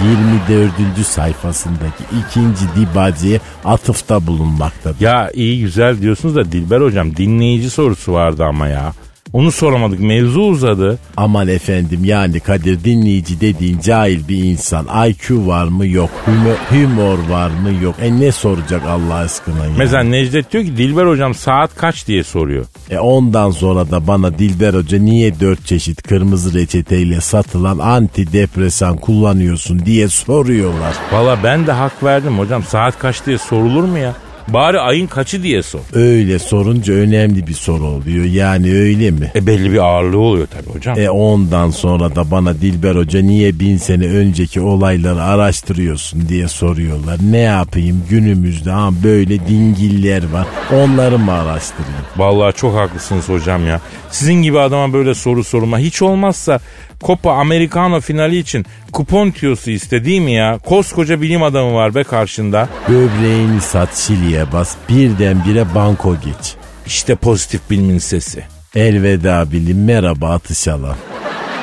24. 0.50 1.08
sayfasındaki 1.08 2.04
ikinci 2.20 2.66
dibaceye 2.76 3.40
atıfta 3.66 4.28
bulunmaktadır. 4.28 5.02
Ya 5.02 5.32
iyi 5.34 5.62
güzel 5.62 6.02
diyorsunuz 6.02 6.36
da 6.36 6.52
Dilber 6.52 6.82
hocam 6.82 7.16
dinleyici 7.16 7.70
sorusu 7.70 8.14
vardı 8.14 8.44
ama 8.44 8.68
ya. 8.68 8.94
Onu 9.36 9.52
soramadık 9.52 10.00
mevzu 10.00 10.42
uzadı. 10.42 11.00
Aman 11.18 11.48
efendim 11.48 12.00
yani 12.04 12.40
Kadir 12.40 12.84
dinleyici 12.84 13.42
dediğin 13.42 13.80
cahil 13.80 14.28
bir 14.28 14.44
insan. 14.44 15.08
IQ 15.10 15.48
var 15.48 15.68
mı 15.68 15.88
yok. 15.88 16.10
Humor, 16.26 16.56
humor 16.70 17.30
var 17.30 17.50
mı 17.50 17.84
yok. 17.84 17.96
E 18.02 18.20
ne 18.20 18.32
soracak 18.32 18.82
Allah 18.88 19.14
aşkına 19.14 19.66
ya. 19.66 19.72
Mesela 19.78 20.04
Necdet 20.04 20.54
diyor 20.54 20.64
ki 20.64 20.78
Dilber 20.78 21.06
hocam 21.06 21.34
saat 21.34 21.76
kaç 21.76 22.08
diye 22.08 22.24
soruyor. 22.24 22.66
E 22.90 23.00
ondan 23.00 23.52
sonra 23.52 23.92
da 23.92 24.08
bana 24.08 24.40
Dilber 24.40 24.74
Hoca 24.74 25.00
niye 25.00 25.40
dört 25.40 25.66
çeşit 25.66 26.04
kırmızı 26.04 26.54
reçeteyle 26.54 27.22
satılan 27.22 27.78
antidepresan 27.78 28.98
kullanıyorsun 28.98 29.86
diye 29.86 30.08
soruyorlar. 30.08 30.94
Valla 31.12 31.38
ben 31.44 31.68
de 31.68 31.72
hak 31.72 32.04
verdim 32.04 32.40
hocam 32.40 32.64
saat 32.64 33.00
kaç 33.00 33.26
diye 33.26 33.38
sorulur 33.38 33.84
mu 33.84 33.98
ya? 33.98 34.14
Bari 34.48 34.80
ayın 34.80 35.08
kaçı 35.08 35.44
diye 35.44 35.64
sor. 35.64 35.80
Öyle 35.94 36.40
sorunca 36.40 36.94
önemli 36.94 37.48
bir 37.48 37.54
soru 37.54 37.86
oluyor. 37.86 38.26
Yani 38.26 38.74
öyle 38.74 39.12
mi? 39.12 39.32
E 39.36 39.48
belli 39.48 39.72
bir 39.72 39.78
ağırlığı 39.78 40.18
oluyor 40.20 40.48
tabii 40.48 40.76
hocam. 40.76 41.00
E 41.00 41.10
ondan 41.10 41.70
sonra 41.70 42.16
da 42.16 42.32
bana 42.32 42.54
Dilber 42.62 42.96
Hoca 42.96 43.22
niye 43.22 43.60
bin 43.60 43.78
sene 43.78 44.06
önceki 44.08 44.62
olayları 44.62 45.24
araştırıyorsun 45.24 46.30
diye 46.30 46.48
soruyorlar. 46.48 47.18
Ne 47.32 47.38
yapayım 47.38 48.04
günümüzde 48.10 48.72
ha 48.72 48.90
böyle 49.04 49.48
dingiller 49.48 50.32
var. 50.32 50.48
Onları 50.74 51.20
mı 51.20 51.32
araştırayım? 51.32 51.96
Vallahi 52.18 52.56
çok 52.56 52.76
haklısınız 52.76 53.30
hocam 53.30 53.68
ya. 53.68 53.82
Sizin 54.12 54.34
gibi 54.34 54.60
adama 54.60 54.94
böyle 54.94 55.16
soru 55.16 55.44
sorma. 55.44 55.80
Hiç 55.80 56.02
olmazsa 56.02 56.60
Copa 57.02 57.32
Americano 57.34 58.02
finali 58.02 58.38
için 58.38 58.66
kupon 58.92 59.32
tüyosu 59.32 59.72
iste 59.72 60.06
değil 60.06 60.22
mi 60.22 60.32
ya? 60.32 60.60
Koskoca 60.66 61.22
bilim 61.22 61.44
adamı 61.44 61.74
var 61.74 61.96
be 61.96 62.04
karşında. 62.04 62.70
Böbreğini 62.90 63.62
sat 63.62 63.96
Şili'ye 63.98 64.52
bas 64.52 64.76
birdenbire 64.90 65.76
banko 65.76 66.16
geç. 66.16 66.56
İşte 66.86 67.16
pozitif 67.16 67.70
bilimin 67.70 67.98
sesi. 67.98 68.44
Elveda 68.76 69.52
bilim 69.52 69.86
merhaba 69.86 70.30
atışalım. 70.30 70.96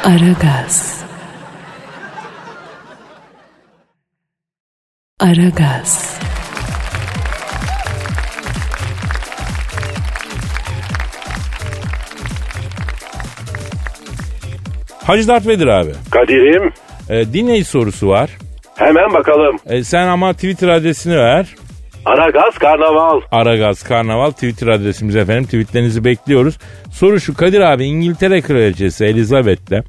Aragaz. 0.05 0.97
Aragaz. 5.21 6.18
Hacı 15.05 15.29
Dert 15.29 15.47
Vedir 15.47 15.67
abi. 15.67 15.91
Kadir'im 16.11 16.73
E, 17.11 17.33
dinleyici 17.33 17.65
sorusu 17.65 18.09
var. 18.09 18.31
hemen 18.77 19.15
bakalım. 19.15 19.57
E, 19.67 19.85
sen 19.85 20.07
ama 20.07 20.33
Twitter 20.33 20.69
adresini 20.69 21.17
ver. 21.19 21.47
Aragaz 22.05 22.59
Karnaval. 22.59 23.21
Aragaz 23.31 23.83
Karnaval 23.83 24.31
Twitter 24.31 24.67
adresimiz 24.67 25.17
efendim. 25.17 25.45
Tweetlerinizi 25.45 26.05
bekliyoruz. 26.05 26.59
Soru 26.93 27.21
şu 27.21 27.35
Kadir 27.35 27.61
abi 27.61 27.85
İngiltere 27.85 28.41
Kraliçesi 28.41 29.05
Elizabeth'le 29.05 29.85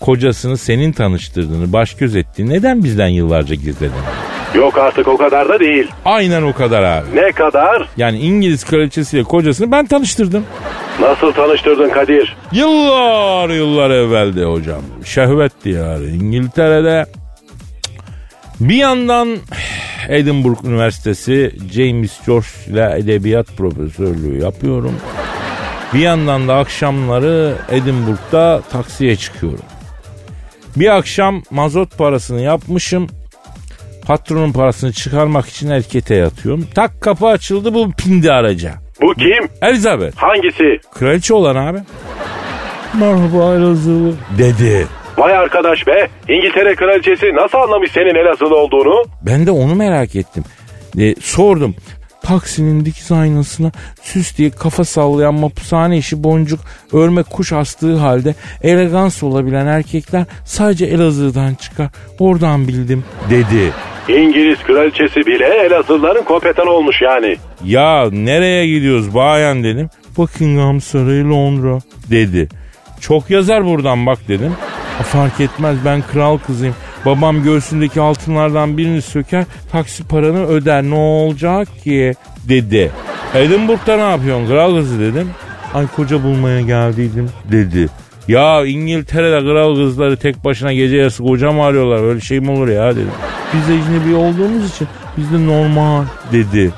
kocasını 0.00 0.56
senin 0.56 0.92
tanıştırdığını, 0.92 1.72
baş 1.72 1.94
göz 1.96 2.16
ettiğini 2.16 2.50
neden 2.50 2.84
bizden 2.84 3.08
yıllarca 3.08 3.54
gizledin? 3.54 3.92
Yok 4.56 4.78
artık 4.78 5.08
o 5.08 5.16
kadar 5.16 5.48
da 5.48 5.60
değil. 5.60 5.90
Aynen 6.04 6.42
o 6.42 6.52
kadar 6.52 6.82
abi. 6.82 7.16
Ne 7.16 7.32
kadar? 7.32 7.88
Yani 7.96 8.18
İngiliz 8.18 8.64
kraliçesiyle 8.64 9.24
kocasını 9.24 9.72
ben 9.72 9.86
tanıştırdım. 9.86 10.44
Nasıl 11.00 11.32
tanıştırdın 11.32 11.90
Kadir? 11.90 12.36
Yıllar 12.52 13.48
yıllar 13.48 13.90
evvelde 13.90 14.44
hocam. 14.44 14.82
Şehvetti 15.04 15.68
yani. 15.68 16.06
İngiltere'de 16.06 17.06
bir 18.60 18.74
yandan 18.76 19.36
Edinburgh 20.08 20.64
Üniversitesi 20.64 21.52
James 21.72 22.26
George 22.26 22.46
ile 22.66 22.94
edebiyat 22.98 23.46
profesörlüğü 23.56 24.42
yapıyorum. 24.42 24.94
Bir 25.94 26.00
yandan 26.00 26.48
da 26.48 26.54
akşamları 26.54 27.54
Edinburgh'da 27.70 28.62
taksiye 28.72 29.16
çıkıyorum. 29.16 29.64
Bir 30.76 30.96
akşam 30.96 31.42
mazot 31.50 31.98
parasını 31.98 32.40
yapmışım. 32.40 33.06
Patronun 34.06 34.52
parasını 34.52 34.92
çıkarmak 34.92 35.46
için 35.48 35.70
erkete 35.70 36.14
yatıyorum. 36.14 36.66
Tak 36.74 37.00
kapı 37.00 37.26
açıldı 37.26 37.74
bu 37.74 37.90
pindi 37.92 38.32
araca. 38.32 38.74
Bu 39.02 39.14
kim? 39.14 39.48
Elizabeth. 39.62 40.16
Hangisi? 40.16 40.78
Kraliçe 40.94 41.34
olan 41.34 41.56
abi. 41.56 41.78
Merhaba 43.00 43.54
Elazığlı. 43.54 44.14
Dedi. 44.38 44.86
Vay 45.18 45.36
arkadaş 45.36 45.86
be. 45.86 46.08
İngiltere 46.28 46.74
kraliçesi 46.74 47.26
nasıl 47.34 47.58
anlamış 47.58 47.90
senin 47.92 48.14
Elazığlı 48.14 48.56
olduğunu? 48.56 49.04
Ben 49.22 49.46
de 49.46 49.50
onu 49.50 49.74
merak 49.74 50.16
ettim. 50.16 50.44
E, 50.98 51.14
sordum. 51.14 51.74
Taksinin 52.26 52.84
dikiz 52.84 53.12
aynasına 53.12 53.72
süs 54.02 54.38
diye 54.38 54.50
kafa 54.50 54.84
sallayan 54.84 55.34
mapushane 55.34 55.98
işi 55.98 56.24
boncuk 56.24 56.60
örme 56.92 57.22
kuş 57.22 57.52
astığı 57.52 57.96
halde 57.96 58.34
elegans 58.62 59.22
olabilen 59.22 59.66
erkekler 59.66 60.24
sadece 60.44 60.86
Elazığ'dan 60.86 61.54
çıkar. 61.54 61.88
Oradan 62.18 62.68
bildim 62.68 63.04
dedi. 63.30 63.72
İngiliz 64.08 64.58
kraliçesi 64.62 65.26
bile 65.26 65.44
Elazığlıların 65.66 66.24
kompetan 66.24 66.66
olmuş 66.66 67.02
yani. 67.02 67.36
Ya 67.64 68.10
nereye 68.12 68.66
gidiyoruz 68.66 69.14
bayan 69.14 69.64
dedim. 69.64 69.90
Buckingham 70.16 70.80
Sarayı 70.80 71.24
Londra 71.30 71.78
dedi. 72.10 72.48
Çok 73.00 73.30
yazar 73.30 73.64
buradan 73.64 74.06
bak 74.06 74.18
dedim. 74.28 74.52
"Ha, 74.98 75.02
Fark 75.04 75.40
etmez 75.40 75.76
ben 75.84 76.02
kral 76.12 76.38
kızıyım. 76.38 76.74
Babam 77.06 77.42
göğsündeki 77.42 78.00
altınlardan 78.00 78.78
birini 78.78 79.02
söker 79.02 79.44
taksi 79.72 80.04
paranı 80.04 80.46
öder 80.46 80.82
ne 80.82 80.94
olacak 80.94 81.68
ki 81.84 82.14
dedi. 82.48 82.92
Edinburgh'da 83.34 83.96
ne 83.96 84.10
yapıyorsun 84.10 84.46
kral 84.46 84.76
kızı 84.76 85.00
dedim. 85.00 85.30
Ay 85.74 85.86
koca 85.96 86.22
bulmaya 86.22 86.60
geldiydim 86.60 87.30
dedi. 87.52 87.88
Ya 88.28 88.64
İngiltere'de 88.64 89.40
kral 89.40 89.76
kızları 89.76 90.16
tek 90.16 90.44
başına 90.44 90.72
gece 90.72 90.96
yarısı 90.96 91.22
koca 91.22 91.52
mı 91.52 91.64
arıyorlar 91.64 92.08
öyle 92.08 92.20
şey 92.20 92.40
mi 92.40 92.50
olur 92.50 92.68
ya 92.68 92.96
dedim. 92.96 93.10
Biz 93.54 93.68
de 93.68 93.74
ecnebi 93.74 94.14
olduğumuz 94.14 94.70
için 94.70 94.88
bizde 95.16 95.46
normal 95.46 96.04
dedi. 96.32 96.72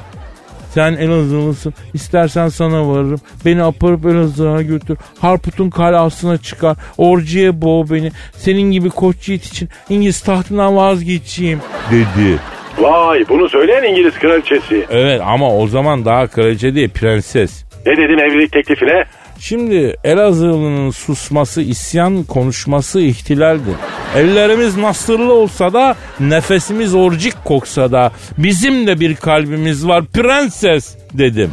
Sen 0.75 0.93
Elazığlısın. 0.93 1.75
İstersen 1.95 2.49
sana 2.49 2.89
varırım. 2.89 3.21
Beni 3.45 3.63
aparıp 3.63 4.07
Elazığ'a 4.07 4.63
götür. 4.63 4.99
Harput'un 5.21 5.71
kalasına 5.71 6.39
çıkar. 6.39 6.77
Orcuya 6.99 7.63
boğ 7.63 7.91
beni. 7.91 8.13
Senin 8.37 8.71
gibi 8.71 8.91
koç 8.91 9.29
yiğit 9.29 9.45
için 9.45 9.69
İngiliz 9.89 10.21
tahtından 10.21 10.77
vazgeçeyim 10.77 11.61
dedi. 11.91 12.39
Vay 12.79 13.25
bunu 13.29 13.49
söyleyen 13.49 13.83
İngiliz 13.83 14.15
kraliçesi. 14.19 14.87
Evet 14.91 15.21
ama 15.25 15.57
o 15.57 15.67
zaman 15.67 16.05
daha 16.05 16.27
kraliçe 16.27 16.75
değil 16.75 16.91
prenses. 16.91 17.68
Ne 17.87 17.97
dedin 17.97 18.19
evlilik 18.19 18.53
teklifine? 18.53 19.05
Şimdi 19.39 19.97
Elazığlı'nın 20.05 20.91
susması, 20.91 21.63
isyan 21.63 22.25
konuşması 22.25 23.01
ihtilaldir. 23.01 23.75
Ellerimiz 24.17 24.77
nasırlı 24.77 25.33
olsa 25.33 25.73
da 25.73 25.97
nefesimiz 26.21 26.95
orcik 26.95 27.45
koksa 27.45 27.93
da 27.93 28.13
bizim 28.39 28.87
de 28.87 29.01
bir 29.01 29.17
kalbimiz 29.17 29.89
var 29.89 30.05
prenses 30.05 30.97
dedim. 31.15 31.51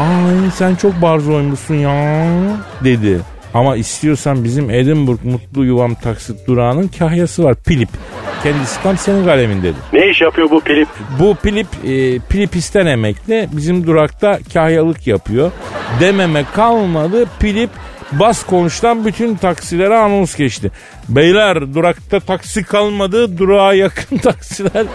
Ay 0.00 0.50
sen 0.54 0.74
çok 0.74 1.02
barzoymuşsun 1.02 1.74
ya 1.74 2.16
dedi. 2.84 3.20
Ama 3.56 3.76
istiyorsan 3.76 4.44
bizim 4.44 4.70
Edinburgh 4.70 5.24
Mutlu 5.24 5.64
Yuvam 5.64 5.94
taksit 5.94 6.46
durağının 6.46 6.88
kahyası 6.98 7.44
var 7.44 7.54
Pilip. 7.66 7.88
Kendisi 8.42 8.82
tam 8.82 8.96
senin 8.96 9.24
kalemin 9.24 9.62
dedi. 9.62 9.76
Ne 9.92 10.10
iş 10.10 10.20
yapıyor 10.20 10.50
bu 10.50 10.60
Pilip? 10.60 10.88
Bu 11.20 11.34
Pilip 11.34 11.66
e, 11.84 12.18
Pilipisten 12.18 12.86
emekli 12.86 13.48
bizim 13.52 13.86
durakta 13.86 14.38
kahyalık 14.52 15.06
yapıyor. 15.06 15.52
Dememe 16.00 16.44
kalmadı 16.54 17.26
Pilip 17.40 17.70
bas 18.12 18.46
konuştan 18.46 19.04
bütün 19.04 19.36
taksilere 19.36 19.96
anons 19.96 20.34
geçti. 20.36 20.70
Beyler 21.08 21.74
durakta 21.74 22.20
taksi 22.20 22.64
kalmadı 22.64 23.38
durağa 23.38 23.74
yakın 23.74 24.18
taksiler 24.22 24.86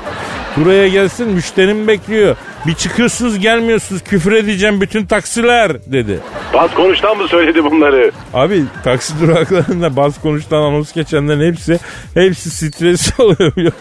buraya 0.57 0.87
gelsin 0.87 1.29
müşterim 1.29 1.87
bekliyor. 1.87 2.35
Bir 2.67 2.73
çıkıyorsunuz 2.73 3.39
gelmiyorsunuz 3.39 4.03
küfür 4.03 4.31
edeceğim 4.31 4.81
bütün 4.81 5.05
taksiler 5.05 5.91
dedi. 5.91 6.19
Bas 6.53 6.73
konuştan 6.73 7.17
mı 7.17 7.27
söyledi 7.27 7.63
bunları? 7.63 8.11
Abi 8.33 8.63
taksi 8.83 9.21
duraklarında 9.21 9.95
bas 9.95 10.21
konuştan 10.21 10.61
anons 10.61 10.93
geçenlerin 10.93 11.51
hepsi 11.51 11.79
hepsi 12.13 12.51
stres 12.51 13.11
oluyor? 13.19 13.71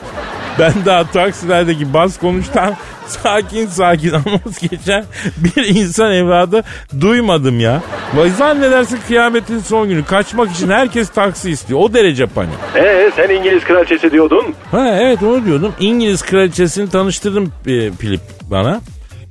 Ben 0.59 0.73
daha 0.87 1.11
taksilerdeki 1.11 1.95
bas 1.95 2.19
konuştan 2.19 2.75
sakin 3.07 3.67
sakin 3.67 4.11
anons 4.27 4.59
geçen 4.71 5.05
bir 5.37 5.65
insan 5.65 6.13
evladı 6.13 6.65
duymadım 7.01 7.61
ya. 7.61 7.83
Vay 8.15 8.31
zannedersin 8.31 8.99
kıyametin 9.07 9.59
son 9.59 9.89
günü. 9.89 10.05
Kaçmak 10.05 10.51
için 10.51 10.71
herkes 10.71 11.09
taksi 11.11 11.51
istiyor. 11.51 11.81
O 11.81 11.95
derece 11.95 12.20
panik. 12.27 12.55
Ee 12.77 13.11
sen 13.17 13.29
İngiliz 13.35 13.65
kraliçesi 13.65 14.11
diyordun. 14.13 14.45
Ha 14.71 14.89
evet 15.01 15.23
onu 15.23 15.45
diyordum. 15.45 15.73
İngiliz 15.81 16.23
kraliçesini 16.23 16.91
tanıştırdım 16.91 17.53
e, 17.67 17.91
Pilip 17.91 18.21
bana. 18.51 18.81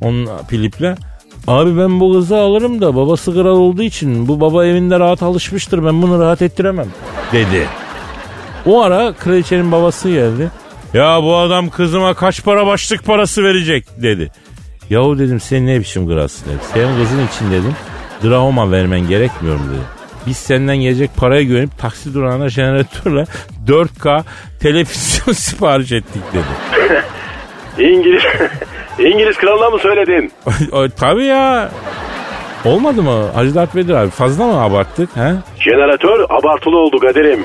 Onun 0.01 0.29
Pilip'le. 0.49 0.95
Abi 1.47 1.77
ben 1.77 1.99
bu 1.99 2.13
kızı 2.13 2.37
alırım 2.37 2.81
da 2.81 2.95
babası 2.95 3.33
kral 3.33 3.57
olduğu 3.57 3.83
için 3.83 4.27
bu 4.27 4.41
baba 4.41 4.65
evinde 4.65 4.99
rahat 4.99 5.23
alışmıştır 5.23 5.85
ben 5.85 6.01
bunu 6.01 6.21
rahat 6.21 6.41
ettiremem 6.41 6.87
dedi. 7.33 7.67
O 8.65 8.81
ara 8.81 9.13
kraliçenin 9.13 9.71
babası 9.71 10.09
geldi. 10.09 10.51
Ya 10.93 11.23
bu 11.23 11.35
adam 11.35 11.69
kızıma 11.69 12.13
kaç 12.13 12.43
para 12.43 12.65
başlık 12.67 13.05
parası 13.05 13.43
verecek 13.43 13.85
dedi. 14.01 14.31
Yahu 14.89 15.19
dedim 15.19 15.39
sen 15.39 15.67
ne 15.67 15.79
biçim 15.79 16.07
kralsın 16.07 16.45
dedim. 16.45 16.59
Senin 16.73 17.03
kızın 17.03 17.27
için 17.27 17.51
dedim 17.51 17.75
drahoma 18.23 18.71
vermen 18.71 19.07
gerekmiyor 19.07 19.55
mu 19.55 19.63
dedi. 19.69 19.98
Biz 20.27 20.37
senden 20.37 20.77
gelecek 20.77 21.09
paraya 21.17 21.43
güvenip 21.43 21.77
taksi 21.77 22.13
durağına 22.13 22.49
jeneratörle 22.49 23.23
4K 23.67 24.23
televizyon 24.59 25.33
sipariş 25.33 25.91
ettik 25.91 26.21
dedi. 26.33 27.01
İngiliz 27.91 28.23
İngiliz 28.99 29.37
kralına 29.37 29.69
mı 29.69 29.79
söyledin? 29.79 30.31
Tabii 30.97 31.25
ya. 31.25 31.69
Olmadı 32.65 33.01
mı 33.03 33.27
Hacı 33.35 33.55
Dert 33.55 33.75
Vedir 33.75 33.93
abi? 33.93 34.09
Fazla 34.09 34.45
mı 34.47 34.61
abarttık? 34.61 35.09
He? 35.15 35.33
Jeneratör 35.59 36.19
abartılı 36.29 36.77
oldu 36.77 36.99
Kadir'im. 36.99 37.43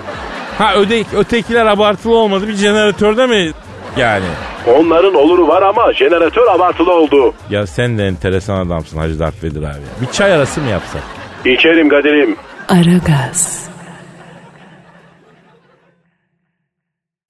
Ha 0.59 0.75
öde, 0.75 1.05
ötekiler 1.17 1.67
abartılı 1.67 2.15
olmadı. 2.17 2.49
Bir 2.49 2.53
jeneratörde 2.55 3.27
mi 3.27 3.51
yani? 3.97 4.25
Onların 4.67 5.15
oluru 5.15 5.49
var 5.49 5.63
ama 5.63 5.93
jeneratör 5.93 6.47
abartılı 6.47 6.93
oldu. 6.93 7.35
Ya 7.51 7.67
sen 7.67 7.99
de 7.99 8.07
enteresan 8.07 8.67
adamsın 8.67 8.99
Hacı 8.99 9.19
Dert 9.19 9.45
Vedir 9.45 9.63
abi. 9.63 9.81
Bir 10.01 10.13
çay 10.13 10.33
arası 10.33 10.61
mı 10.61 10.69
yapsak? 10.71 11.03
İçerim 11.45 11.89
Kadir'im. 11.89 12.37
Aragaz. 12.69 13.69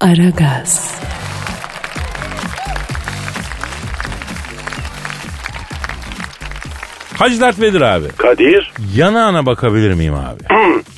Aragaz. 0.01 1.01
Hacı 7.19 7.41
Dert 7.41 7.61
Vedir 7.61 7.81
abi. 7.81 8.09
Kadir 8.09 8.73
Yanağına 8.97 9.47
bakabilir 9.47 9.95
miyim 9.95 10.15
abi? 10.15 10.43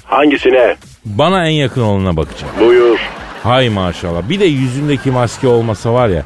hangisine? 0.05 0.77
Bana 1.05 1.47
en 1.47 1.51
yakın 1.53 1.81
olana 1.83 2.17
bakacağım. 2.17 2.53
Buyur. 2.61 2.99
Hay 3.43 3.69
maşallah. 3.69 4.29
Bir 4.29 4.41
de 4.41 4.45
yüzündeki 4.45 5.11
maske 5.11 5.49
olmasa 5.49 5.95
var 5.95 6.09
ya 6.09 6.23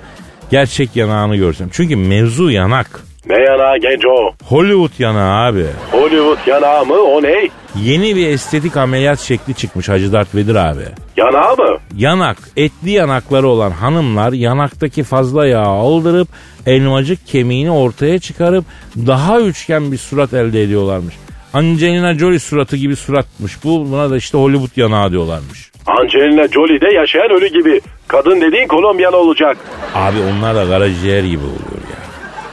gerçek 0.50 0.96
yanağını 0.96 1.36
görsem. 1.36 1.68
Çünkü 1.72 1.96
mevzu 1.96 2.50
yanak. 2.50 3.00
Ne 3.26 3.34
yanağı 3.42 3.78
genco? 3.78 4.32
Hollywood 4.44 4.90
yanağı 4.98 5.46
abi. 5.48 5.66
Hollywood 5.92 6.38
yanağı 6.46 6.84
mı 6.86 6.94
o 6.94 7.22
ne? 7.22 7.48
Yeni 7.76 8.16
bir 8.16 8.26
estetik 8.26 8.76
ameliyat 8.76 9.20
şekli 9.20 9.54
çıkmış 9.54 9.88
Hacı 9.88 10.12
Dert 10.12 10.34
Vedir 10.34 10.54
abi. 10.54 10.82
Yanağı 11.16 11.56
mı? 11.56 11.78
Yanak, 11.96 12.36
etli 12.56 12.90
yanakları 12.90 13.48
olan 13.48 13.70
hanımlar 13.70 14.32
yanaktaki 14.32 15.02
fazla 15.02 15.46
yağı 15.46 15.66
aldırıp 15.66 16.28
elmacık 16.66 17.26
kemiğini 17.26 17.70
ortaya 17.70 18.18
çıkarıp 18.18 18.64
daha 19.06 19.40
üçgen 19.40 19.92
bir 19.92 19.96
surat 19.98 20.34
elde 20.34 20.62
ediyorlarmış. 20.62 21.14
Angelina 21.52 22.14
Jolie 22.14 22.38
suratı 22.38 22.76
gibi 22.76 22.96
suratmış 22.96 23.64
bu. 23.64 23.90
Buna 23.90 24.10
da 24.10 24.16
işte 24.16 24.38
Hollywood 24.38 24.76
yanağı 24.76 25.10
diyorlarmış. 25.10 25.70
Angelina 25.86 26.48
Jolie 26.48 26.80
de 26.80 26.94
yaşayan 26.94 27.30
ölü 27.30 27.48
gibi. 27.48 27.80
Kadın 28.08 28.40
dediğin 28.40 28.66
Kolombiyalı 28.66 29.16
olacak. 29.16 29.56
Abi 29.94 30.16
onlar 30.32 30.56
da 30.56 30.68
karaciğer 30.68 31.24
gibi 31.24 31.42
oluyor. 31.44 31.79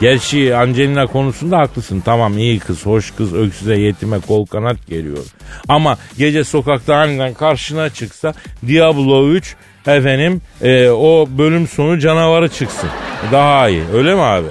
Gerçi 0.00 0.56
Angelina 0.56 1.06
konusunda 1.06 1.58
haklısın. 1.58 2.02
Tamam 2.04 2.38
iyi 2.38 2.58
kız, 2.58 2.86
hoş 2.86 3.10
kız, 3.10 3.34
öksüze, 3.34 3.74
yetime 3.74 4.20
kol 4.20 4.46
kanat 4.46 4.76
geliyor. 4.88 5.18
Ama 5.68 5.96
gece 6.18 6.44
sokakta 6.44 6.94
aniden 6.94 7.34
karşına 7.34 7.90
çıksa 7.90 8.34
Diablo 8.68 9.28
3 9.28 9.56
efendim 9.86 10.40
e, 10.62 10.88
o 10.90 11.26
bölüm 11.38 11.68
sonu 11.68 11.98
canavarı 11.98 12.48
çıksın. 12.48 12.90
Daha 13.32 13.68
iyi. 13.68 13.82
Öyle 13.94 14.14
mi 14.14 14.20
abi? 14.22 14.46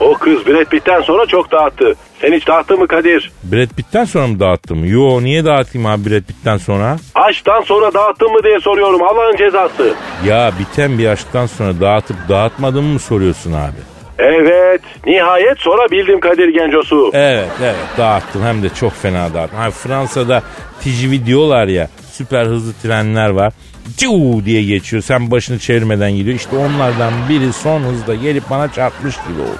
O 0.00 0.14
kız 0.14 0.46
Brad 0.46 0.64
Pitt'ten 0.64 1.00
sonra 1.00 1.26
çok 1.26 1.52
dağıttı. 1.52 1.94
Sen 2.20 2.32
hiç 2.32 2.46
dağıttın 2.46 2.78
mı 2.78 2.86
Kadir? 2.86 3.32
Brad 3.44 3.68
Pitt'ten 3.76 4.04
sonra 4.04 4.26
mı 4.26 4.40
dağıttım? 4.40 4.84
Yo 4.84 5.22
niye 5.22 5.44
dağıtayım 5.44 5.86
abi 5.86 6.10
Brad 6.10 6.22
Pitt'ten 6.22 6.56
sonra? 6.56 6.96
Aşktan 7.14 7.60
sonra 7.62 7.94
dağıttın 7.94 8.32
mı 8.32 8.38
diye 8.44 8.60
soruyorum 8.60 9.02
Allah'ın 9.02 9.36
cezası. 9.36 9.94
Ya 10.26 10.52
biten 10.58 10.98
bir 10.98 11.06
aşktan 11.06 11.46
sonra 11.46 11.80
dağıtıp 11.80 12.16
dağıtmadığımı 12.28 12.88
mı 12.88 12.98
soruyorsun 12.98 13.52
abi? 13.52 13.91
Evet 14.18 14.80
nihayet 15.06 15.58
sonra 15.58 15.90
bildim 15.90 16.20
Kadir 16.20 16.48
Gencosu. 16.48 17.10
Evet 17.14 17.48
evet 17.62 17.76
dağıttım 17.98 18.42
hem 18.42 18.62
de 18.62 18.68
çok 18.68 18.92
fena 18.92 19.34
dağıttım. 19.34 19.58
Hani 19.58 19.70
Fransa'da 19.70 20.42
TGV 20.80 21.26
diyorlar 21.26 21.66
ya 21.66 21.88
süper 22.12 22.44
hızlı 22.44 22.72
trenler 22.82 23.28
var. 23.30 23.52
Ciu 23.96 24.44
diye 24.44 24.62
geçiyor 24.64 25.02
sen 25.02 25.30
başını 25.30 25.58
çevirmeden 25.58 26.12
gidiyor. 26.12 26.36
İşte 26.36 26.56
onlardan 26.56 27.12
biri 27.28 27.52
son 27.52 27.80
hızda 27.80 28.14
gelip 28.14 28.50
bana 28.50 28.72
çarpmış 28.72 29.16
gibi 29.16 29.40
oldu. 29.40 29.58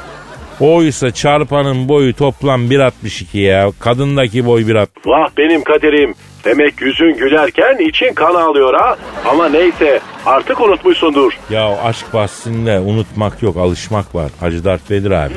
Oysa 0.61 1.11
çarpanın 1.11 1.89
boyu 1.89 2.15
toplam 2.15 2.71
1.62 2.71 3.39
ya. 3.39 3.71
Kadındaki 3.81 4.47
boy 4.47 4.63
1.60. 4.63 4.87
Vah 5.07 5.29
benim 5.39 5.65
Kadir'im. 5.65 6.15
Demek 6.45 6.81
yüzün 6.81 7.17
gülerken 7.17 7.77
için 7.89 8.15
kan 8.15 8.35
ağlıyor 8.35 8.75
ha. 8.75 8.97
Ama 9.31 9.49
neyse 9.49 10.01
artık 10.27 10.61
unutmuşsundur. 10.61 11.39
Ya 11.51 11.83
aşk 11.85 12.15
bahsinde 12.15 12.79
unutmak 12.79 13.43
yok 13.43 13.57
alışmak 13.57 14.15
var. 14.15 14.31
Hacı 14.41 14.65
Dert 14.65 14.91
Vedir 14.91 15.11
abi. 15.11 15.35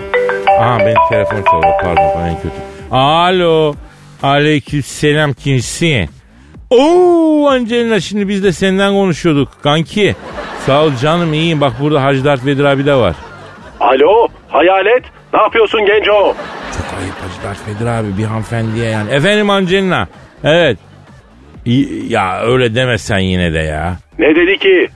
Aha 0.60 0.80
benim 0.80 1.10
telefon 1.10 1.44
çalıyor 1.52 1.74
pardon 1.84 2.28
en 2.28 2.36
kötü. 2.36 2.56
Alo. 2.92 3.76
Aleykümselam 4.24 5.34
kimsin? 5.34 6.10
Oo 6.70 7.48
Angelina 7.50 8.00
şimdi 8.00 8.28
biz 8.28 8.44
de 8.44 8.52
senden 8.52 8.94
konuşuyorduk 8.94 9.50
kanki. 9.64 10.16
Sağ 10.66 10.84
ol 10.84 10.92
canım 11.02 11.34
iyiyim 11.34 11.62
bak 11.62 11.74
burada 11.82 12.04
Hacı 12.04 12.26
Dert 12.26 12.46
Vedir 12.46 12.64
abi 12.64 12.86
de 12.86 12.96
var. 12.96 13.16
Alo 13.80 14.28
hayalet 14.50 15.04
ne 15.34 15.42
yapıyorsun 15.42 15.86
genco? 15.86 16.36
Çok 16.78 17.00
ayıp 17.02 17.16
Hacı 17.22 17.44
Dert 17.44 17.68
Vedir 17.68 17.86
abi 17.86 18.18
bir 18.18 18.24
hanımefendiye 18.24 18.90
yani. 18.90 19.12
Efendim 19.12 19.50
Angelina. 19.50 20.08
Evet. 20.44 20.78
Ya 22.08 22.42
öyle 22.42 22.76
demesen 22.76 23.20
yine 23.20 23.54
de 23.54 23.60
ya. 23.60 23.98
Ne 24.20 24.36
dedi 24.36 24.58
ki? 24.58 24.88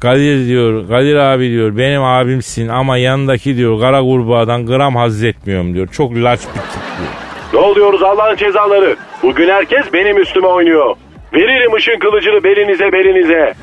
Kadir 0.00 0.46
diyor, 0.46 0.88
Kadir 0.88 1.16
abi 1.16 1.50
diyor 1.50 1.76
benim 1.76 2.02
abimsin 2.02 2.68
ama 2.68 2.98
yanındaki 2.98 3.56
diyor 3.56 3.80
kara 3.80 4.00
kurbağadan 4.00 4.66
gram 4.66 4.96
haz 4.96 5.24
etmiyorum 5.24 5.74
diyor. 5.74 5.88
Çok 5.92 6.16
laç 6.16 6.40
bir 6.40 6.60
tip 6.60 6.82
diyor. 6.98 7.10
Ne 7.52 7.58
oluyoruz 7.58 8.02
Allah'ın 8.02 8.36
cezaları? 8.36 8.96
Bugün 9.22 9.48
herkes 9.48 9.92
benim 9.92 10.18
üstüme 10.22 10.46
oynuyor. 10.46 10.96
Veririm 11.34 11.74
ışın 11.74 11.98
kılıcını 11.98 12.44
belinize 12.44 12.92
belinize. 12.92 13.54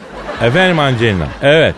Efendim 0.44 0.80
Angelina. 0.80 1.28
Evet. 1.44 1.76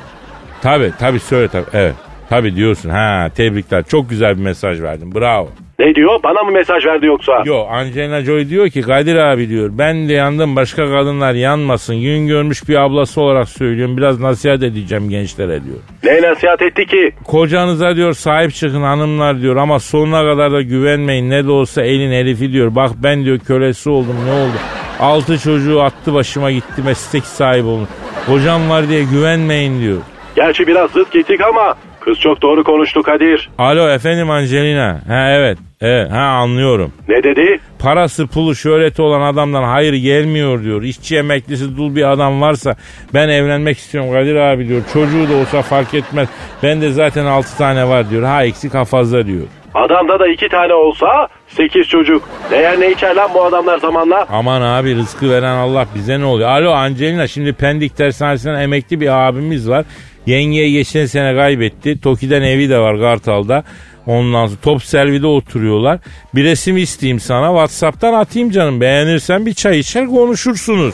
Tabi 0.61 0.91
tabi 0.99 1.19
söyle 1.19 1.47
tabi. 1.47 1.65
Evet. 1.73 1.95
Tabi 2.29 2.55
diyorsun. 2.55 2.89
Ha 2.89 3.29
tebrikler. 3.35 3.83
Çok 3.83 4.09
güzel 4.09 4.37
bir 4.37 4.43
mesaj 4.43 4.81
verdin. 4.81 5.15
Bravo. 5.15 5.49
Ne 5.79 5.95
diyor? 5.95 6.23
Bana 6.23 6.43
mı 6.43 6.51
mesaj 6.51 6.85
verdi 6.85 7.05
yoksa? 7.05 7.41
Yo 7.45 7.65
Angelina 7.69 8.21
Joy 8.21 8.49
diyor 8.49 8.69
ki 8.69 8.81
Kadir 8.81 9.15
abi 9.15 9.49
diyor 9.49 9.69
ben 9.73 10.09
de 10.09 10.13
yandım 10.13 10.55
başka 10.55 10.85
kadınlar 10.91 11.33
yanmasın. 11.33 12.01
Gün 12.01 12.27
görmüş 12.27 12.69
bir 12.69 12.75
ablası 12.75 13.21
olarak 13.21 13.49
söylüyorum. 13.49 13.97
Biraz 13.97 14.19
nasihat 14.19 14.63
edeceğim 14.63 15.09
gençlere 15.09 15.63
diyor. 15.63 15.77
Ne 16.03 16.29
nasihat 16.29 16.61
etti 16.61 16.85
ki? 16.85 17.11
Kocanıza 17.23 17.95
diyor 17.95 18.13
sahip 18.13 18.53
çıkın 18.53 18.81
hanımlar 18.81 19.41
diyor 19.41 19.55
ama 19.55 19.79
sonuna 19.79 20.23
kadar 20.23 20.51
da 20.51 20.61
güvenmeyin 20.61 21.29
ne 21.29 21.45
de 21.45 21.51
olsa 21.51 21.83
elin 21.83 22.11
herifi 22.11 22.51
diyor. 22.51 22.75
Bak 22.75 22.91
ben 23.03 23.25
diyor 23.25 23.39
kölesi 23.39 23.89
oldum 23.89 24.15
ne 24.25 24.31
oldu? 24.31 24.57
Altı 24.99 25.37
çocuğu 25.39 25.81
attı 25.81 26.13
başıma 26.13 26.51
gitti 26.51 26.81
meslek 26.85 27.23
sahibi 27.23 27.67
olun. 27.67 27.87
Kocam 28.27 28.69
var 28.69 28.89
diye 28.89 29.03
güvenmeyin 29.03 29.81
diyor. 29.81 29.97
Gerçi 30.35 30.67
biraz 30.67 30.91
zıt 30.91 31.11
gittik 31.11 31.41
ama 31.41 31.75
kız 32.05 32.19
çok 32.19 32.41
doğru 32.41 32.63
konuştu 32.63 33.03
Kadir. 33.03 33.49
Alo 33.57 33.89
efendim 33.89 34.29
Angelina. 34.29 35.01
Ha 35.07 35.29
evet. 35.29 35.57
Evet 35.81 36.11
ha 36.11 36.19
anlıyorum. 36.19 36.93
Ne 37.07 37.23
dedi? 37.23 37.59
Parası 37.79 38.27
pulu 38.27 38.55
şöhreti 38.55 39.01
olan 39.01 39.21
adamdan 39.21 39.63
hayır 39.63 39.93
gelmiyor 39.93 40.63
diyor. 40.63 40.83
İşçi 40.83 41.17
emeklisi 41.17 41.77
dul 41.77 41.95
bir 41.95 42.11
adam 42.11 42.41
varsa 42.41 42.75
ben 43.13 43.29
evlenmek 43.29 43.77
istiyorum 43.77 44.11
Kadir 44.13 44.35
abi 44.35 44.67
diyor. 44.67 44.81
Çocuğu 44.93 45.29
da 45.29 45.35
olsa 45.35 45.61
fark 45.61 45.93
etmez. 45.93 46.29
Ben 46.63 46.81
de 46.81 46.91
zaten 46.91 47.25
altı 47.25 47.57
tane 47.57 47.87
var 47.89 48.09
diyor. 48.09 48.23
Ha 48.23 48.43
eksik 48.43 48.73
ha 48.73 48.85
fazla 48.85 49.25
diyor. 49.27 49.43
Adamda 49.73 50.19
da 50.19 50.27
iki 50.27 50.49
tane 50.49 50.73
olsa 50.73 51.27
sekiz 51.47 51.87
çocuk. 51.87 52.23
Ne 52.51 52.57
yer 52.57 52.79
ne 52.79 52.91
içer 52.91 53.15
lan 53.15 53.29
bu 53.33 53.43
adamlar 53.43 53.77
zamanla? 53.77 54.25
Aman 54.29 54.61
abi 54.61 54.95
rızkı 54.95 55.29
veren 55.29 55.55
Allah 55.55 55.85
bize 55.95 56.19
ne 56.19 56.25
oluyor? 56.25 56.49
Alo 56.49 56.71
Angelina 56.71 57.27
şimdi 57.27 57.53
Pendik 57.53 57.97
Tersanesi'nden 57.97 58.61
emekli 58.61 59.01
bir 59.01 59.27
abimiz 59.27 59.69
var. 59.69 59.85
Yengeye 60.25 60.71
geçen 60.71 61.05
sene 61.05 61.35
kaybetti. 61.35 62.01
Toki'den 62.01 62.41
evi 62.41 62.69
de 62.69 62.79
var 62.79 62.99
Kartal'da. 62.99 63.63
Ondan 64.07 64.47
sonra 64.47 64.59
top 64.63 64.83
servide 64.83 65.27
oturuyorlar. 65.27 65.99
Bir 66.35 66.43
resim 66.43 66.77
isteyeyim 66.77 67.19
sana. 67.19 67.47
Whatsapp'tan 67.47 68.13
atayım 68.13 68.51
canım. 68.51 68.81
Beğenirsen 68.81 69.45
bir 69.45 69.53
çay 69.53 69.79
içer 69.79 70.07
konuşursunuz. 70.07 70.93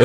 Ee, 0.00 0.04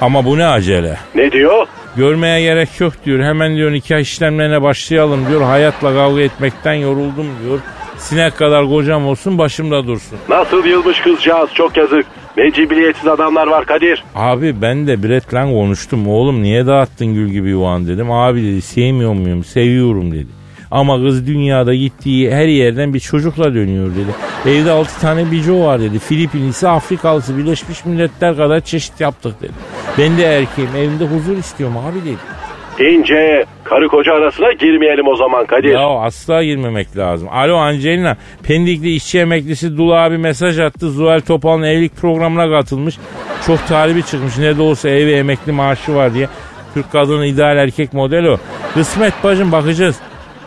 ama 0.00 0.24
bu 0.24 0.38
ne 0.38 0.46
acele? 0.46 0.96
Ne 1.14 1.32
diyor? 1.32 1.66
Görmeye 1.96 2.42
gerek 2.42 2.68
yok 2.80 2.92
diyor. 3.04 3.24
Hemen 3.24 3.56
diyor 3.56 3.72
nikah 3.72 3.98
işlemlerine 3.98 4.62
başlayalım 4.62 5.28
diyor. 5.28 5.42
Hayatla 5.42 5.94
kavga 5.94 6.20
etmekten 6.20 6.74
yoruldum 6.74 7.26
diyor. 7.44 7.58
Sinek 7.98 8.36
kadar 8.36 8.68
kocam 8.68 9.06
olsun 9.06 9.38
başımda 9.38 9.86
dursun. 9.86 10.18
Nasıl 10.28 10.64
yılmış 10.64 11.00
kızcağız 11.00 11.50
çok 11.54 11.76
yazık. 11.76 12.06
Ne 12.36 12.52
cibiliyetsiz 12.52 13.06
adamlar 13.06 13.46
var 13.46 13.64
Kadir. 13.66 14.04
Abi 14.14 14.62
ben 14.62 14.86
de 14.86 15.02
Brett'le 15.02 15.30
konuştum. 15.30 16.08
Oğlum 16.08 16.42
niye 16.42 16.66
dağıttın 16.66 17.14
gül 17.14 17.28
gibi 17.28 17.48
yuvan 17.48 17.86
dedim. 17.86 18.10
Abi 18.10 18.42
dedi 18.42 18.62
sevmiyor 18.62 19.12
muyum? 19.12 19.44
Seviyorum 19.44 20.12
dedi. 20.12 20.26
Ama 20.70 21.02
kız 21.02 21.26
dünyada 21.26 21.74
gittiği 21.74 22.30
her 22.30 22.46
yerden 22.46 22.94
bir 22.94 23.00
çocukla 23.00 23.54
dönüyor 23.54 23.90
dedi. 23.90 24.14
Evde 24.50 24.70
altı 24.70 25.00
tane 25.00 25.30
bico 25.30 25.60
var 25.60 25.80
dedi. 25.80 25.98
Filipinlisi, 25.98 26.68
Afrikalısı, 26.68 27.38
Birleşmiş 27.38 27.84
Milletler 27.84 28.36
kadar 28.36 28.60
çeşit 28.60 29.00
yaptık 29.00 29.42
dedi. 29.42 29.52
Ben 29.98 30.18
de 30.18 30.24
erkeğim 30.24 30.76
evimde 30.76 31.04
huzur 31.04 31.36
istiyorum 31.36 31.76
abi 31.76 31.98
dedi. 32.04 32.90
İnce 32.92 33.44
karı 33.68 33.88
koca 33.88 34.12
arasına 34.12 34.52
girmeyelim 34.52 35.08
o 35.08 35.16
zaman 35.16 35.46
Kadir. 35.46 35.68
Ya 35.68 35.88
asla 35.88 36.44
girmemek 36.44 36.96
lazım. 36.96 37.28
Alo 37.32 37.56
Angelina. 37.56 38.16
Pendikli 38.42 38.94
işçi 38.94 39.18
emeklisi 39.18 39.76
Dul 39.76 39.90
abi 39.90 40.18
mesaj 40.18 40.58
attı. 40.58 40.90
Zuhal 40.90 41.20
Topal'ın 41.20 41.62
evlilik 41.62 41.96
programına 41.96 42.50
katılmış. 42.50 42.98
Çok 43.46 43.66
talibi 43.66 44.02
çıkmış. 44.02 44.38
Ne 44.38 44.56
de 44.58 44.62
olsa 44.62 44.88
evi 44.88 45.12
emekli 45.12 45.52
maaşı 45.52 45.94
var 45.94 46.14
diye. 46.14 46.28
Türk 46.74 46.92
kadını 46.92 47.26
ideal 47.26 47.56
erkek 47.56 47.92
modeli 47.92 48.30
o. 48.30 48.36
Kısmet 48.74 49.14
bacım 49.24 49.52
bakacağız. 49.52 49.96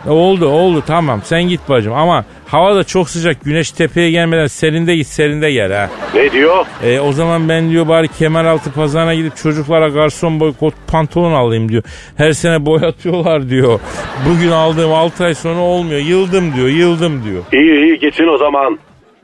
E, 0.06 0.10
Oldu 0.10 0.46
oldu 0.48 0.82
tamam 0.86 1.20
sen 1.24 1.42
git 1.42 1.68
bacım 1.68 1.92
ama 1.92 2.24
hava 2.46 2.76
da 2.76 2.84
çok 2.84 3.10
sıcak 3.10 3.44
güneş 3.44 3.70
tepeye 3.72 4.10
gelmeden 4.10 4.46
serinde 4.46 4.96
git 4.96 5.06
serinde 5.06 5.52
gel 5.52 5.72
ha. 5.72 5.90
Ne 6.14 6.32
diyor? 6.32 6.66
E, 6.84 7.00
o 7.00 7.12
zaman 7.12 7.48
ben 7.48 7.70
diyor 7.70 7.88
bari 7.88 8.08
Kemeraltı 8.08 8.72
pazarına 8.72 9.14
gidip 9.14 9.36
çocuklara 9.36 9.88
garson 9.88 10.40
boy 10.40 10.52
kot 10.60 10.74
pantolon 10.86 11.32
alayım 11.32 11.68
diyor. 11.68 11.82
Her 12.16 12.32
sene 12.32 12.66
boyatıyorlar 12.66 13.48
diyor. 13.48 13.80
Bugün 14.28 14.50
aldığım 14.50 14.92
6 14.92 15.24
ay 15.24 15.34
sonra 15.34 15.60
olmuyor. 15.60 16.00
Yıldım 16.00 16.54
diyor 16.54 16.68
yıldım 16.68 17.24
diyor. 17.24 17.42
İyi 17.52 17.72
iyi 17.84 17.98
gitsin 17.98 18.34
o 18.34 18.38
zaman. 18.38 18.78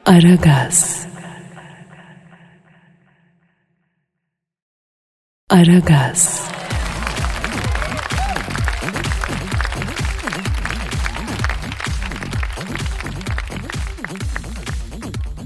Aragaz. 0.07 1.07
Aragaz. 5.51 6.51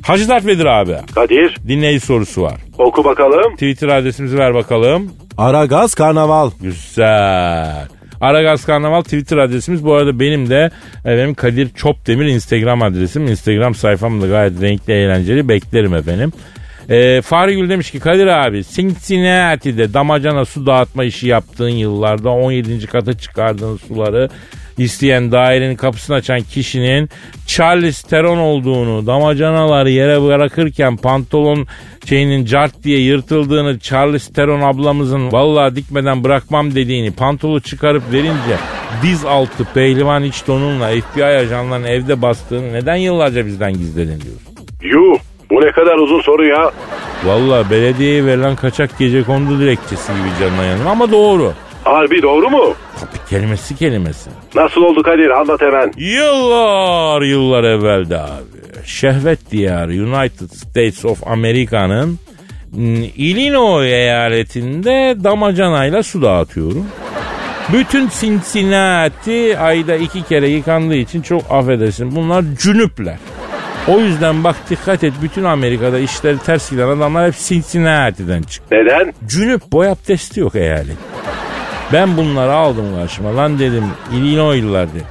Hacı 0.03 0.29
Dert 0.29 0.47
Vedir 0.47 0.65
abi. 0.67 0.97
Kadir 1.15 1.57
Dinleyici 1.69 2.07
sorusu 2.07 2.43
var. 2.43 2.61
oku 2.79 3.05
bakalım. 3.05 3.53
Twitter 3.55 3.89
adresimizi 3.89 4.39
ver 4.39 4.55
bakalım. 4.55 5.11
Aragaz 5.39 5.95
Karnaval. 5.95 6.51
Güzel. 6.61 7.87
Aragaz 8.21 8.65
Karnaval 8.67 9.03
Twitter 9.03 9.37
adresimiz. 9.39 9.85
Bu 9.85 9.95
arada 9.95 10.21
benim 10.21 10.51
de 10.51 10.71
efendim 11.05 11.35
Kadir 11.35 11.69
Çopdemir 11.75 12.27
Instagram 12.27 12.83
adresim. 12.83 13.27
Instagram 13.27 13.75
sayfam 13.75 14.23
da 14.23 14.27
gayet 14.27 14.63
renkli 14.63 14.93
eğlenceli. 14.93 15.49
Beklerim 15.49 15.95
efendim. 15.95 16.33
Ee, 16.91 17.23
Fahri 17.23 17.57
Gül 17.57 17.71
demiş 17.71 17.91
ki 17.91 18.01
Kadir 18.01 18.27
abi 18.27 18.63
Cincinnati'de 18.65 19.95
damacana 19.95 20.45
su 20.45 20.67
dağıtma 20.67 21.05
işi 21.05 21.29
yaptığın 21.29 21.69
yıllarda 21.69 22.31
17. 22.31 22.87
kata 22.87 23.13
çıkardığın 23.19 23.77
suları 23.77 24.29
isteyen 24.79 25.33
dairenin 25.33 25.77
kapısını 25.77 26.17
açan 26.17 26.41
kişinin 26.41 27.09
Charles 27.47 28.03
Theron 28.03 28.39
olduğunu, 28.39 29.07
damacanaları 29.07 29.91
yere 29.91 30.23
bırakırken 30.23 30.97
pantolon 30.97 31.67
şeyinin 32.05 32.45
cart 32.45 32.85
diye 32.85 33.01
yırtıldığını, 33.01 33.79
Charles 33.79 34.29
Theron 34.29 34.61
ablamızın 34.61 35.33
vallahi 35.33 35.77
dikmeden 35.77 36.25
bırakmam 36.25 36.75
dediğini, 36.75 37.11
pantolu 37.13 37.61
çıkarıp 37.61 38.03
verince 38.13 38.57
diz 39.03 39.25
altı 39.25 39.65
pehlivan 39.75 40.25
iç 40.25 40.47
donunla 40.47 40.89
FBI 40.89 41.25
ajanlarının 41.25 41.87
evde 41.87 42.23
bastığını 42.23 42.73
neden 42.73 42.97
yıllarca 42.97 43.47
bizden 43.47 43.73
gizledin 43.73 44.21
diyorsun. 44.21 44.51
Yuh 44.83 45.19
bu 45.51 45.61
ne 45.61 45.73
kadar 45.73 45.95
uzun 45.99 46.21
soru 46.21 46.47
ya. 46.47 46.71
Vallahi 47.25 47.71
belediyeye 47.71 48.27
verilen 48.27 48.57
kaçak 48.57 48.99
gece 48.99 49.23
kondu 49.23 49.61
dilekçesi 49.61 50.13
gibi 50.13 50.41
canına 50.41 50.65
yanım 50.65 50.87
ama 50.87 51.11
doğru. 51.11 51.53
Harbi 51.85 52.23
doğru 52.23 52.51
mu? 52.51 52.75
Tabii 53.01 53.29
kelimesi 53.31 53.77
kelimesi. 53.77 54.31
Nasıl 54.55 54.81
oldu 54.81 55.03
Kadir 55.03 55.31
anlat 55.31 55.61
hemen. 55.61 55.93
Yıllar 55.97 57.23
yıllar 57.23 57.65
evvelde 57.65 58.19
abi. 58.19 58.61
Şehvet 58.85 59.51
diyarı 59.51 59.91
United 59.93 60.51
States 60.51 61.05
of 61.05 61.27
America'nın 61.29 62.19
mm, 62.73 62.95
Illinois 63.03 63.87
eyaletinde 63.87 65.17
damacanayla 65.25 66.03
su 66.03 66.23
dağıtıyorum. 66.23 66.87
Bütün 67.73 68.09
Cincinnati 68.21 69.59
ayda 69.59 69.97
iki 69.97 70.23
kere 70.23 70.49
yıkandığı 70.49 70.95
için 70.97 71.23
çok 71.23 71.43
affedersin 71.51 72.17
bunlar 72.17 72.45
cünüpler. 72.63 73.17
O 73.89 74.01
yüzden 74.01 74.45
bak 74.45 74.57
dikkat 74.71 75.05
et 75.05 75.13
bütün 75.23 75.45
Amerika'da 75.45 75.99
işleri 75.99 76.39
ters 76.39 76.71
giden 76.71 76.89
adamlar 76.89 77.27
hep 77.27 77.35
Cincinnati'den 77.39 78.43
çıktı. 78.43 78.75
Neden? 78.75 79.15
Cünüp 79.27 79.73
boy 79.73 79.89
abdesti 79.89 80.41
yok 80.41 80.55
eyalet. 80.55 80.97
Ben 81.93 82.17
bunları 82.17 82.53
aldım 82.53 82.85
karşıma. 82.97 83.37
Lan 83.37 83.59
dedim 83.59 83.85
Illinois'lular 84.13 84.89
dedim. 84.89 85.07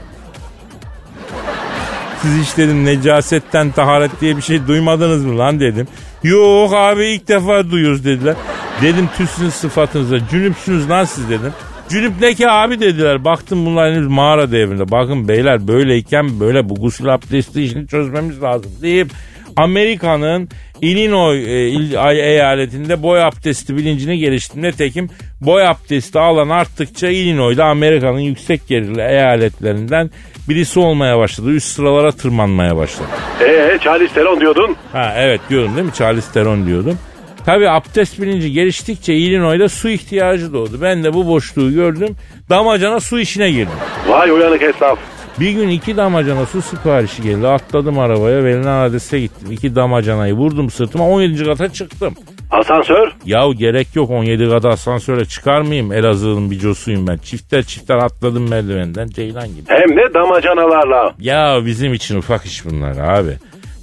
Siz 2.21 2.41
hiç 2.41 2.57
dedim 2.57 2.85
necasetten 2.85 3.71
taharet 3.71 4.21
diye 4.21 4.37
bir 4.37 4.41
şey 4.41 4.67
duymadınız 4.67 5.25
mı 5.25 5.37
lan 5.37 5.59
dedim. 5.59 5.87
Yok 6.23 6.73
abi 6.73 7.05
ilk 7.05 7.27
defa 7.27 7.71
duyuyoruz 7.71 8.05
dediler. 8.05 8.35
Dedim 8.81 9.09
tüsünüz 9.17 9.53
sıfatınıza 9.53 10.27
cünüpsünüz 10.27 10.89
lan 10.89 11.05
siz 11.05 11.29
dedim. 11.29 11.53
Cünüp 11.89 12.13
ne 12.21 12.33
ki 12.33 12.49
abi 12.49 12.79
dediler. 12.79 13.25
Baktım 13.25 13.65
bunlar 13.65 13.93
henüz 13.93 14.07
mağara 14.07 14.51
devrinde. 14.51 14.91
Bakın 14.91 15.27
beyler 15.27 15.67
böyleyken 15.67 16.39
böyle 16.39 16.69
bu 16.69 16.75
gusül 16.75 17.13
abdesti 17.13 17.61
işini 17.61 17.87
çözmemiz 17.87 18.41
lazım 18.41 18.71
deyip 18.81 19.11
Amerika'nın 19.55 20.49
Illinois 20.81 21.47
e, 21.47 21.67
il- 21.69 22.17
eyaletinde 22.19 23.03
boy 23.03 23.23
abdesti 23.23 23.77
bilincini 23.77 24.17
geliştirdim. 24.17 24.63
Nitekim 24.63 25.09
boy 25.41 25.67
abdesti 25.67 26.19
alan 26.19 26.49
arttıkça 26.49 27.07
Illinois'da 27.07 27.65
Amerika'nın 27.65 28.19
yüksek 28.19 28.67
gelirli 28.67 29.01
eyaletlerinden 29.01 30.09
birisi 30.49 30.79
olmaya 30.79 31.17
başladı. 31.17 31.49
Üst 31.51 31.67
sıralara 31.67 32.11
tırmanmaya 32.11 32.75
başladı. 32.77 33.07
Ee 33.41 33.77
Charles 33.83 34.13
Theron 34.13 34.39
diyordun. 34.39 34.75
Ha 34.91 35.13
evet 35.17 35.41
diyordum 35.49 35.75
değil 35.75 35.85
mi? 35.85 35.93
Charles 35.97 36.31
Theron 36.31 36.65
diyordum. 36.67 36.97
Tabi 37.45 37.69
abdest 37.69 38.21
bilinci 38.21 38.51
geliştikçe 38.53 39.13
Illinois'da 39.13 39.69
su 39.69 39.89
ihtiyacı 39.89 40.53
doğdu. 40.53 40.79
Ben 40.81 41.03
de 41.03 41.13
bu 41.13 41.27
boşluğu 41.27 41.71
gördüm. 41.73 42.15
Damacana 42.49 42.99
su 42.99 43.19
işine 43.19 43.51
girdim. 43.51 43.73
Vay 44.07 44.31
uyanık 44.31 44.61
esnaf. 44.61 44.99
Bir 45.39 45.51
gün 45.51 45.69
iki 45.69 45.97
damacana 45.97 46.45
su 46.45 46.61
siparişi 46.61 47.21
geldi. 47.21 47.47
Atladım 47.47 47.99
arabaya 47.99 48.43
verilen 48.43 48.87
adrese 48.89 49.19
gittim. 49.19 49.51
İki 49.51 49.75
damacanayı 49.75 50.33
vurdum 50.33 50.69
sırtıma 50.69 51.07
17. 51.09 51.43
kata 51.45 51.73
çıktım. 51.73 52.13
Asansör. 52.51 53.11
Yahu 53.25 53.53
gerek 53.53 53.95
yok 53.95 54.09
17 54.09 54.49
kata 54.49 54.69
asansöre 54.69 55.25
çıkar 55.25 55.61
mıyım? 55.61 55.91
Elazığ'ın 55.93 56.51
bir 56.51 56.59
cosuyum 56.59 57.07
ben. 57.07 57.17
Çifter 57.17 57.63
çifter 57.63 57.95
atladım 57.97 58.49
merdivenden 58.49 59.07
Ceylan 59.07 59.47
gibi. 59.47 59.63
Hem 59.67 59.89
de 59.97 60.13
damacanalarla. 60.13 61.13
Ya 61.19 61.59
bizim 61.65 61.93
için 61.93 62.17
ufak 62.17 62.45
iş 62.45 62.65
bunlar 62.65 62.97
abi. 62.97 63.31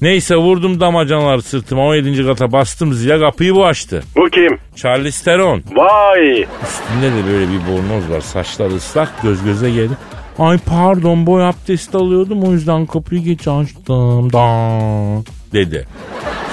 Neyse 0.03 0.37
vurdum 0.37 0.81
damacanaları 0.81 1.43
sırtıma 1.43 1.87
17. 1.87 2.27
kata 2.27 2.53
bastım 2.53 2.93
zile 2.93 3.19
kapıyı 3.21 3.55
bu 3.55 3.67
açtı. 3.67 4.03
Bu 4.17 4.31
kim? 4.31 4.59
Charles 4.77 5.23
Theron. 5.23 5.63
Vay. 5.77 6.41
Üstünde 6.41 7.13
de 7.13 7.33
böyle 7.33 7.47
bir 7.53 7.73
bornoz 7.73 8.11
var. 8.11 8.21
Saçları 8.21 8.75
ıslak 8.75 9.23
göz 9.23 9.45
göze 9.45 9.71
geldi. 9.71 9.93
Ay 10.39 10.59
pardon 10.59 11.27
boy 11.27 11.45
abdesti 11.45 11.97
alıyordum 11.97 12.43
o 12.43 12.53
yüzden 12.53 12.87
kapıyı 12.87 13.23
geç 13.23 13.49
açtım. 13.49 14.33
Da 14.33 14.49
dedi. 15.53 15.87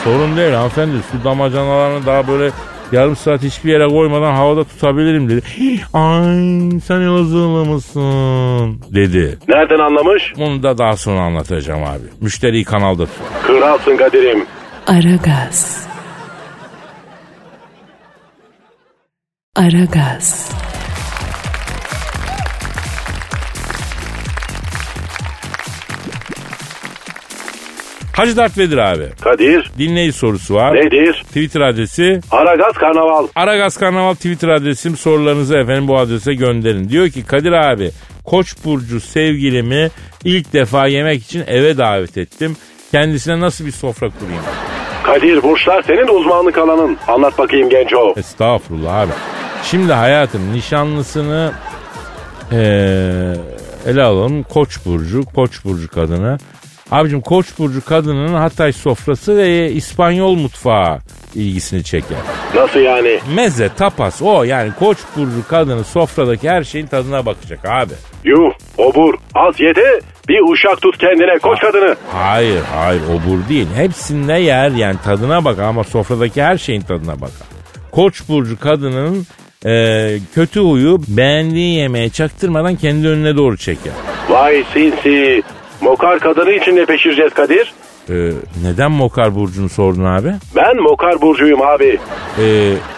Sorun 0.04 0.38
değil 0.38 0.54
hanımefendi 0.54 0.94
su 1.12 1.24
damacanalarını 1.24 2.06
daha 2.06 2.28
böyle 2.28 2.52
yarım 2.92 3.16
saat 3.16 3.44
hiçbir 3.44 3.72
yere 3.72 3.88
koymadan 3.88 4.34
havada 4.34 4.64
tutabilirim 4.64 5.30
dedi. 5.30 5.42
Ay 5.94 6.80
sen 6.86 7.02
Elazığlı 7.02 7.66
mısın 7.66 8.82
dedi. 8.96 9.38
Nereden 9.48 9.80
anlamış? 9.80 10.34
Onu 10.38 10.64
da 10.64 10.78
daha 10.78 10.98
sonra 10.98 11.20
anlatacağım 11.22 11.84
abi. 11.84 12.04
Müşteriyi 12.22 12.64
kanalda 12.64 13.06
tut. 13.06 13.16
Kralsın 13.48 13.98
Kadir'im. 13.98 14.46
Aragaz. 14.88 15.88
Aragaz. 19.56 20.52
Hacı 28.14 28.38
Dert 28.38 28.58
Vedir 28.58 28.78
abi. 28.78 29.10
Kadir. 29.22 29.72
Dinleyici 29.78 30.18
sorusu 30.18 30.56
var. 30.56 30.76
Nedir? 30.76 31.24
Twitter 31.28 31.62
adresi 31.62 32.20
Aragaz 32.32 32.74
Karnaval. 32.74 33.28
Aragaz 33.36 33.78
Karnaval 33.78 34.14
Twitter 34.14 34.48
adresim 34.48 34.98
sorularınızı 34.98 35.58
efendim 35.58 35.88
bu 35.88 35.98
adrese 35.98 36.34
gönderin. 36.34 36.90
Diyor 36.90 37.10
ki 37.10 37.26
Kadir 37.26 37.52
abi 37.52 37.92
Koç 38.26 38.56
burcu 38.66 39.00
sevgilimi 39.02 39.90
ilk 40.24 40.54
defa 40.54 40.88
yemek 40.88 41.24
için 41.24 41.44
eve 41.48 41.78
davet 41.78 42.18
ettim. 42.18 42.58
Kendisine 42.92 43.40
nasıl 43.40 43.66
bir 43.66 43.72
sofra 43.72 44.10
kurayım? 44.20 44.42
Kadir 45.04 45.44
burçlar 45.44 45.84
senin 45.88 46.08
uzmanlık 46.20 46.58
alanın. 46.58 46.98
Anlat 47.08 47.38
bakayım 47.38 47.70
genco. 47.70 48.14
Estağfurullah 48.18 48.96
abi. 49.00 49.12
Şimdi 49.64 49.94
hayatım 49.94 50.54
nişanlısını 50.54 51.52
eee, 52.52 52.58
ele 53.88 54.04
alalım. 54.04 54.44
Koç 54.44 54.86
burcu, 54.86 55.26
Koç 55.36 55.66
burcu 55.66 55.88
kadını. 55.88 56.38
Abicim 56.92 57.22
Koç 57.22 57.46
burcu 57.60 57.86
kadının 57.86 58.34
Hatay 58.34 58.74
sofrası 58.74 59.38
ve 59.38 59.72
İspanyol 59.72 60.36
mutfağı 60.36 61.00
ilgisini 61.36 61.84
çeker. 61.84 62.18
Nasıl 62.56 62.80
yani? 62.80 63.20
Meze, 63.36 63.70
tapas 63.78 64.22
o 64.22 64.44
yani 64.44 64.72
Koç 64.80 64.98
burcu 65.18 65.48
kadını 65.48 65.84
sofradaki 65.84 66.50
her 66.50 66.64
şeyin 66.64 66.88
tadına 66.88 67.26
bakacak 67.26 67.66
abi. 67.66 67.94
Yuh, 68.24 68.52
obur, 68.78 69.14
az 69.36 69.60
yedi, 69.60 70.00
bir 70.30 70.52
uşak 70.54 70.82
tut 70.82 70.98
kendine 70.98 71.40
koç 71.40 71.60
kadını. 71.60 71.96
Hayır 72.12 72.62
hayır 72.76 73.02
obur 73.02 73.50
değil. 73.50 73.68
Hepsinde 73.76 74.34
yer 74.34 74.70
yani 74.70 74.96
tadına 75.04 75.46
bak 75.46 75.60
ama 75.60 75.84
sofradaki 75.84 76.44
her 76.44 76.58
şeyin 76.58 76.82
tadına 76.82 77.16
bakar. 77.16 77.48
Koç 77.92 78.30
burcu 78.30 78.60
kadının 78.60 79.28
e, 79.66 80.18
kötü 80.36 80.60
huyu 80.60 81.02
beğendiği 81.08 81.76
yemeğe 81.76 82.10
çaktırmadan 82.10 82.76
kendi 82.76 83.08
önüne 83.08 83.36
doğru 83.36 83.58
çeker. 83.58 83.94
Vay 84.30 84.64
sinsi. 84.74 85.44
Mokar 85.84 86.20
kadını 86.20 86.52
için 86.52 86.76
ne 86.76 86.86
peşireceğiz 86.86 87.34
Kadir? 87.34 87.74
E, 88.10 88.14
neden 88.64 88.92
Mokar 88.92 89.36
burcunu 89.36 89.70
sordun 89.70 90.06
abi? 90.06 90.34
Ben 90.56 90.78
Mokar 90.82 91.22
burcuyum 91.22 91.62
abi. 91.62 92.00
E, 92.40 92.44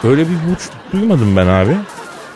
öyle 0.04 0.22
bir 0.22 0.38
burç 0.50 0.62
duymadım 0.94 1.34
ben 1.38 1.48
abi. 1.48 1.72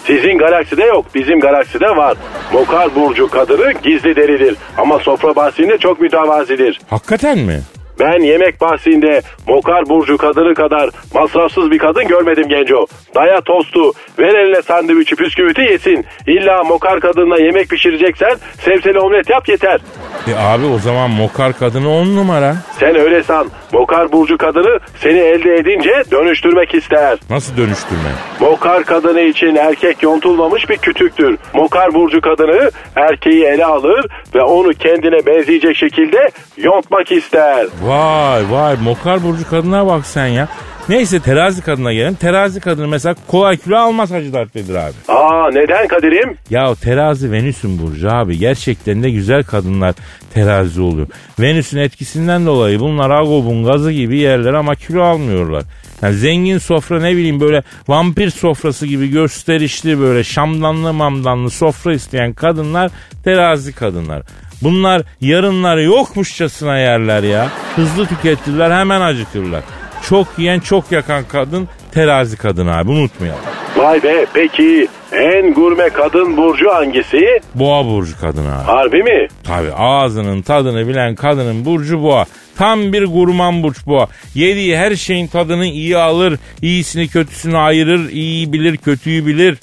Sizin 0.08 0.38
galakside 0.38 0.84
yok, 0.86 1.06
bizim 1.16 1.40
galakside 1.40 1.86
var. 1.96 2.18
Mokar 2.54 2.96
burcu 2.96 3.30
kadını 3.30 3.72
gizli 3.84 4.16
deridir 4.16 4.56
ama 4.78 5.00
sofra 5.00 5.36
bahsinde 5.36 5.78
çok 5.78 6.02
mütevazidir. 6.02 6.80
Hakikaten 6.90 7.38
mi? 7.38 7.60
Ben 8.00 8.20
yemek 8.20 8.62
bahsinde 8.62 9.22
Mokar 9.48 9.90
burcu 9.90 10.18
kadını 10.18 10.54
kadar 10.54 10.90
masrafsız 11.14 11.72
bir 11.72 11.78
kadın 11.78 12.08
görmedim 12.08 12.50
genco. 12.50 12.86
Daya 13.16 13.42
tostu, 13.42 13.94
ver 14.20 14.36
eline 14.36 14.62
sandviçi 14.62 15.16
püsküviti 15.16 15.62
yesin. 15.62 16.06
İlla 16.28 16.64
Mokar 16.64 17.00
kadınla 17.00 17.38
yemek 17.42 17.70
pişireceksen 17.70 18.36
sebzeli 18.66 19.00
omlet 19.00 19.30
yap 19.30 19.50
yeter. 19.50 19.80
E 20.28 20.36
abi 20.36 20.66
o 20.66 20.80
zaman 20.80 21.10
Mokar 21.10 21.54
kadını 21.60 21.90
on 21.90 22.16
numara. 22.16 22.56
Sen 22.80 22.96
öyle 22.96 23.24
san. 23.24 23.48
Mokar 23.74 24.12
burcu 24.12 24.38
kadını 24.38 24.80
seni 25.00 25.18
elde 25.20 25.56
edince 25.56 26.04
dönüştürmek 26.12 26.76
ister. 26.76 27.18
Nasıl 27.30 27.58
dönüştürme? 27.58 28.10
Mokar 28.40 28.84
kadını 28.84 29.22
için 29.22 29.56
erkek 29.56 30.04
yontulmamış 30.04 30.70
bir 30.70 30.78
kütüktür. 30.78 31.38
Mokar 31.54 31.94
burcu 31.94 32.22
kadını 32.22 32.72
erkeği 32.96 33.44
ele 33.44 33.66
alır 33.66 34.06
ve 34.36 34.42
onu 34.42 34.70
kendine 34.70 35.26
benzeyecek 35.26 35.76
şekilde 35.76 36.30
yontmak 36.58 37.12
ister. 37.12 37.66
Vay 37.90 38.52
vay 38.52 38.76
Mokar 38.84 39.24
burcu 39.24 39.50
kadına 39.50 39.88
bak 39.88 40.06
sen 40.06 40.28
ya. 40.28 40.48
Neyse 40.90 41.20
terazi 41.20 41.62
kadına 41.62 41.94
gelelim. 41.94 42.16
Terazi 42.16 42.60
kadını 42.60 42.88
mesela 42.88 43.16
kolay 43.28 43.58
kilo 43.58 43.78
almaz 43.78 44.12
Hacı 44.12 44.34
Dert 44.34 44.56
Vedir 44.56 44.76
abi. 44.76 44.94
Aa 45.08 45.50
neden 45.52 45.88
Kadir'im? 45.88 46.38
Ya 46.50 46.76
terazi 46.76 47.32
Venüs'ün 47.32 47.82
burcu 47.82 48.12
abi. 48.12 48.38
Gerçekten 48.38 49.04
de 49.04 49.10
güzel 49.10 49.44
kadınlar 49.44 49.96
terazi 50.34 50.82
oluyor. 50.82 51.08
Venüs'ün 51.40 51.78
etkisinden 51.78 52.46
dolayı 52.46 52.80
bunlar 52.80 53.10
agobun 53.10 53.66
gazı 53.66 53.92
gibi 53.92 54.18
yerler 54.18 54.54
ama 54.54 54.76
kilo 54.76 55.04
almıyorlar. 55.04 55.64
Yani 56.02 56.16
zengin 56.16 56.58
sofra 56.58 57.02
ne 57.02 57.12
bileyim 57.12 57.40
böyle 57.42 57.64
vampir 57.88 58.30
sofrası 58.30 58.88
gibi 58.88 59.10
gösterişli 59.10 60.00
böyle 60.00 60.24
şamdanlı 60.24 60.94
mamdanlı 60.94 61.50
sofra 61.50 61.94
isteyen 61.94 62.34
kadınlar 62.34 62.92
terazi 63.24 63.76
kadınlar. 63.76 64.24
Bunlar 64.62 65.02
yarınları 65.22 65.84
yokmuşçasına 65.84 66.78
yerler 66.78 67.24
ya. 67.24 67.48
Hızlı 67.76 68.06
tüketirler 68.08 68.72
hemen 68.72 69.02
acıkırlar. 69.02 69.64
Çok 70.10 70.28
yiyen 70.38 70.60
çok 70.60 70.92
yakan 70.92 71.24
kadın 71.24 71.68
terazi 71.92 72.38
kadın 72.38 72.68
abi 72.68 72.92
unutmayalım. 72.92 73.42
Vay 73.78 74.04
be 74.04 74.26
peki 74.34 74.88
en 75.12 75.54
gurme 75.54 75.90
kadın 75.90 76.38
burcu 76.38 76.70
hangisi? 76.70 77.40
Boğa 77.56 77.86
burcu 77.86 78.20
kadın 78.22 78.46
abi. 78.46 78.64
Harbi 78.66 79.04
mi? 79.04 79.28
Tabi 79.44 79.72
ağzının 79.74 80.42
tadını 80.42 80.88
bilen 80.88 81.16
kadının 81.16 81.66
burcu 81.66 82.04
boğa. 82.04 82.26
Tam 82.58 82.94
bir 82.94 83.06
gurman 83.06 83.64
burç 83.64 83.86
boğa. 83.88 84.08
Yediği 84.36 84.78
her 84.78 84.96
şeyin 84.96 85.28
tadını 85.28 85.66
iyi 85.66 85.98
alır. 85.98 86.40
iyisini 86.62 87.08
kötüsünü 87.08 87.58
ayırır. 87.58 88.10
İyiyi 88.10 88.54
bilir 88.54 88.78
kötüyü 88.78 89.26
bilir. 89.28 89.58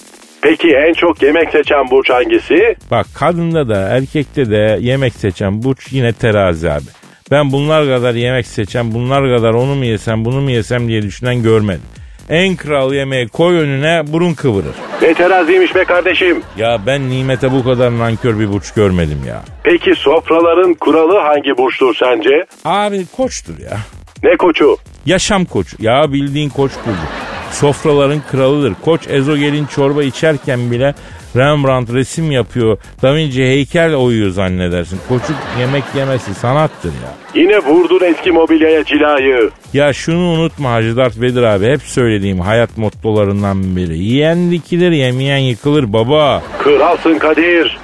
Peki 0.48 0.68
en 0.68 0.92
çok 0.92 1.22
yemek 1.22 1.50
seçen 1.50 1.90
burç 1.90 2.10
hangisi? 2.10 2.76
Bak 2.90 3.06
kadında 3.14 3.68
da 3.68 3.88
erkekte 3.88 4.50
de 4.50 4.78
yemek 4.80 5.14
seçen 5.14 5.62
burç 5.62 5.92
yine 5.92 6.12
terazi 6.12 6.70
abi. 6.70 6.84
Ben 7.30 7.52
bunlar 7.52 7.86
kadar 7.86 8.14
yemek 8.14 8.46
seçen 8.46 8.94
bunlar 8.94 9.36
kadar 9.36 9.54
onu 9.54 9.74
mu 9.74 9.84
yesem 9.84 10.24
bunu 10.24 10.40
mu 10.40 10.50
yesem 10.50 10.88
diye 10.88 11.02
düşünen 11.02 11.42
görmedim. 11.42 11.82
En 12.28 12.56
kral 12.56 12.92
yemeği 12.92 13.28
koy 13.28 13.58
önüne 13.58 14.02
burun 14.06 14.34
kıvırır. 14.34 14.74
Ne 15.02 15.14
teraziymiş 15.14 15.74
be 15.74 15.84
kardeşim. 15.84 16.42
Ya 16.56 16.78
ben 16.86 17.10
nimete 17.10 17.52
bu 17.52 17.64
kadar 17.64 17.98
nankör 17.98 18.38
bir 18.38 18.52
burç 18.52 18.72
görmedim 18.72 19.20
ya. 19.28 19.42
Peki 19.64 19.94
sofraların 19.94 20.74
kuralı 20.74 21.18
hangi 21.18 21.58
burçtur 21.58 21.94
sence? 21.94 22.46
Abi 22.64 23.06
koçtur 23.16 23.58
ya. 23.58 23.78
Ne 24.22 24.36
koçu? 24.36 24.76
Yaşam 25.06 25.44
koçu. 25.44 25.76
Ya 25.80 26.12
bildiğin 26.12 26.48
koç 26.48 26.72
burcu. 26.86 27.35
Sofraların 27.50 28.22
kralıdır. 28.30 28.74
Koç 28.84 29.08
ezogelin 29.08 29.66
çorba 29.66 30.02
içerken 30.02 30.70
bile 30.70 30.94
Rembrandt 31.36 31.92
resim 31.92 32.30
yapıyor. 32.30 32.78
Da 33.02 33.14
Vinci 33.14 33.42
heykel 33.44 33.94
oyuyor 33.94 34.30
zannedersin. 34.30 35.00
Koçuk 35.08 35.36
yemek 35.60 35.84
yemesi 35.96 36.34
sanattır 36.34 36.88
ya. 36.88 37.42
Yine 37.42 37.58
vurdun 37.58 38.00
eski 38.04 38.32
mobilyaya 38.32 38.84
cilayı. 38.84 39.50
Ya 39.72 39.92
şunu 39.92 40.18
unutma 40.18 40.72
Hacı 40.72 40.96
Dert 40.96 41.20
Vedir 41.20 41.42
abi. 41.42 41.66
Hep 41.66 41.82
söylediğim 41.82 42.40
hayat 42.40 42.78
mottolarından 42.78 43.76
biri. 43.76 43.98
Yiyen 43.98 44.50
dikilir 44.50 44.90
yemeyen 44.92 45.38
yıkılır 45.38 45.92
baba. 45.92 46.42
Kralsın 46.58 47.18
Kadir. 47.18 47.78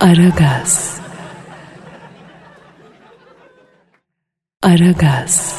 Aragaz. 0.00 1.00
Aragaz. 4.62 5.58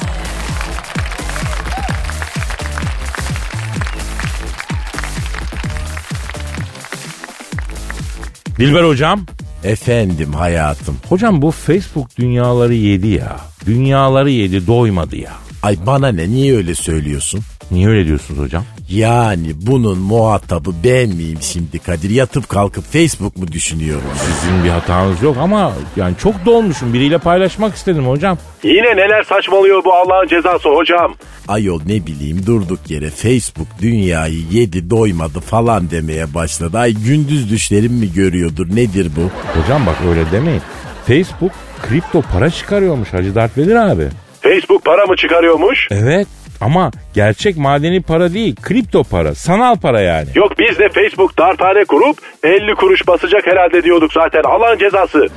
Dilber 8.60 8.84
hocam. 8.84 9.22
Efendim 9.64 10.34
hayatım. 10.34 10.96
Hocam 11.10 11.42
bu 11.42 11.52
Facebook 11.52 12.18
dünyaları 12.18 12.74
yedi 12.74 13.08
ya. 13.08 13.38
Dünyaları 13.66 14.30
yedi 14.30 14.68
doymadı 14.68 15.16
ya. 15.16 15.32
Ay 15.64 15.78
bana 15.86 16.08
ne 16.08 16.30
niye 16.30 16.56
öyle 16.56 16.76
söylüyorsun? 16.76 17.40
Niye 17.72 17.88
öyle 17.88 18.08
diyorsunuz 18.08 18.40
hocam? 18.40 18.64
Yani 18.90 19.48
bunun 19.56 19.98
muhatabı 20.00 20.72
ben 20.84 21.10
miyim 21.10 21.38
şimdi 21.42 21.80
Kadir? 21.80 22.10
Yatıp 22.10 22.50
kalkıp 22.50 22.84
Facebook 22.84 23.38
mu 23.38 23.48
düşünüyorum? 23.48 24.04
Sizin 24.16 24.64
bir 24.64 24.70
hatanız 24.70 25.24
yok 25.24 25.38
ama 25.40 25.74
yani 25.96 26.16
çok 26.18 26.46
dolmuşum. 26.46 26.94
Biriyle 26.94 27.18
paylaşmak 27.18 27.76
istedim 27.76 28.08
hocam. 28.08 28.38
Yine 28.64 28.96
neler 28.96 29.24
saçmalıyor 29.24 29.84
bu 29.84 29.94
Allah'ın 29.94 30.28
cezası 30.28 30.70
hocam. 30.70 31.16
Ayol 31.48 31.82
ne 31.86 32.08
bileyim 32.08 32.46
durduk 32.46 32.80
yere 32.90 33.10
Facebook 33.10 33.68
dünyayı 33.82 34.40
yedi 34.52 34.90
doymadı 34.90 35.40
falan 35.40 35.92
demeye 35.92 36.34
başladı. 36.34 36.78
Ay 36.78 36.94
gündüz 36.94 37.52
düşlerim 37.52 37.94
mi 37.94 38.14
görüyordur 38.14 38.76
nedir 38.76 39.12
bu? 39.16 39.60
Hocam 39.62 39.86
bak 39.86 39.96
öyle 40.10 40.32
demeyin. 40.32 40.62
Facebook 41.08 41.52
kripto 41.82 42.22
para 42.22 42.50
çıkarıyormuş 42.50 43.14
Hacı 43.14 43.36
Dert 43.36 43.58
Vedir 43.58 43.76
abi. 43.76 44.08
Facebook 44.42 44.86
para 44.86 45.06
mı 45.06 45.16
çıkarıyormuş? 45.16 45.88
Evet 45.92 46.28
ama 46.62 46.92
gerçek 47.14 47.58
madeni 47.58 48.02
para 48.02 48.34
değil 48.34 48.56
kripto 48.56 49.04
para 49.04 49.36
sanal 49.36 49.76
para 49.76 50.02
yani. 50.02 50.28
Yok 50.36 50.52
biz 50.60 50.80
de 50.80 50.90
Facebook 50.90 51.38
dartane 51.38 51.86
kurup 51.86 52.18
50 52.44 52.76
kuruş 52.76 53.08
basacak 53.08 53.48
herhalde 53.48 53.84
diyorduk 53.84 54.14
zaten 54.14 54.42
Allah'ın 54.44 54.78
cezası. 54.78 55.28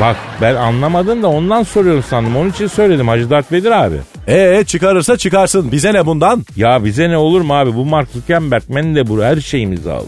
Bak 0.00 0.16
ben 0.40 0.54
anlamadım 0.54 1.22
da 1.22 1.28
ondan 1.28 1.62
soruyorum 1.62 2.02
sandım 2.02 2.36
onun 2.36 2.50
için 2.50 2.66
söyledim 2.66 3.08
Hacı 3.08 3.30
Dert 3.30 3.52
Vedir 3.52 3.70
abi. 3.70 3.96
Ee 4.28 4.64
çıkarırsa 4.66 5.16
çıkarsın 5.16 5.72
bize 5.72 5.92
ne 5.94 6.06
bundan? 6.06 6.44
Ya 6.56 6.84
bize 6.84 7.10
ne 7.10 7.16
olur 7.16 7.40
mu 7.40 7.54
abi 7.54 7.74
bu 7.74 7.84
Mark 7.84 8.08
Zuckerberg 8.08 8.62
Mendebur 8.68 9.22
her 9.22 9.36
şeyimizi 9.36 9.92
aldı. 9.92 10.06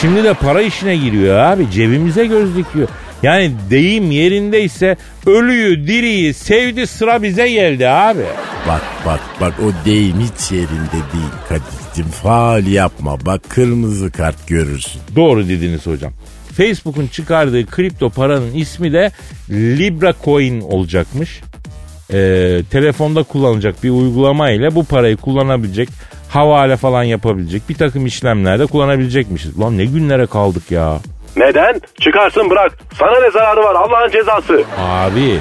Şimdi 0.00 0.24
de 0.24 0.34
para 0.34 0.62
işine 0.62 0.96
giriyor 0.96 1.38
abi 1.38 1.70
cebimize 1.70 2.26
göz 2.26 2.56
dikiyor. 2.56 2.88
Yani 3.22 3.52
deyim 3.70 4.10
yerindeyse 4.10 4.96
ölüyü 5.26 5.86
diriyi 5.86 6.34
sevdi 6.34 6.86
sıra 6.86 7.22
bize 7.22 7.48
geldi 7.48 7.88
abi. 7.88 8.24
Bak 8.68 8.82
bak 9.06 9.20
bak 9.40 9.54
o 9.60 9.84
deyim 9.84 10.16
hiç 10.20 10.52
yerinde 10.52 11.02
değil 11.12 11.32
Kadir'cim 11.48 12.10
faal 12.10 12.66
yapma 12.66 13.26
bak 13.26 13.40
kırmızı 13.48 14.10
kart 14.10 14.48
görürsün. 14.48 15.00
Doğru 15.16 15.48
dediniz 15.48 15.86
hocam. 15.86 16.12
Facebook'un 16.56 17.06
çıkardığı 17.06 17.66
kripto 17.66 18.10
paranın 18.10 18.54
ismi 18.54 18.92
de 18.92 19.12
Libra 19.50 20.14
Coin 20.24 20.60
olacakmış. 20.60 21.40
Ee, 22.12 22.60
telefonda 22.70 23.22
kullanılacak 23.22 23.84
bir 23.84 23.90
uygulama 23.90 24.50
ile 24.50 24.74
bu 24.74 24.84
parayı 24.84 25.16
kullanabilecek, 25.16 25.88
havale 26.28 26.76
falan 26.76 27.02
yapabilecek, 27.02 27.68
bir 27.68 27.74
takım 27.74 28.06
işlemlerde 28.06 28.66
kullanabilecekmişiz. 28.66 29.58
Lan 29.58 29.78
ne 29.78 29.84
günlere 29.84 30.26
kaldık 30.26 30.70
ya. 30.70 30.98
Neden? 31.36 31.80
Çıkarsın 32.00 32.50
bırak. 32.50 32.72
Sana 32.98 33.20
ne 33.20 33.30
zararı 33.30 33.60
var 33.62 33.74
Allah'ın 33.74 34.10
cezası. 34.10 34.62
Abi 34.80 35.38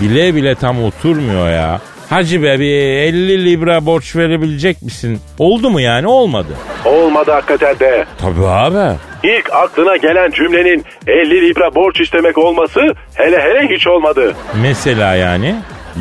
bile 0.00 0.34
bile 0.34 0.54
tam 0.54 0.84
oturmuyor 0.84 1.50
ya. 1.50 1.80
Hacı 2.10 2.42
be 2.42 2.58
bir 2.60 2.70
50 2.74 3.44
libra 3.44 3.86
borç 3.86 4.16
verebilecek 4.16 4.82
misin? 4.82 5.20
Oldu 5.38 5.70
mu 5.70 5.80
yani 5.80 6.06
olmadı. 6.06 6.48
Olmadı 6.84 7.30
hakikaten 7.32 7.78
de. 7.78 8.04
Tabii 8.20 8.46
abi. 8.46 8.96
İlk 9.22 9.52
aklına 9.52 9.96
gelen 9.96 10.30
cümlenin 10.30 10.84
50 11.06 11.48
libra 11.48 11.74
borç 11.74 12.00
istemek 12.00 12.38
olması 12.38 12.80
hele 13.14 13.40
hele 13.42 13.74
hiç 13.74 13.86
olmadı. 13.86 14.34
Mesela 14.62 15.14
yani. 15.14 15.54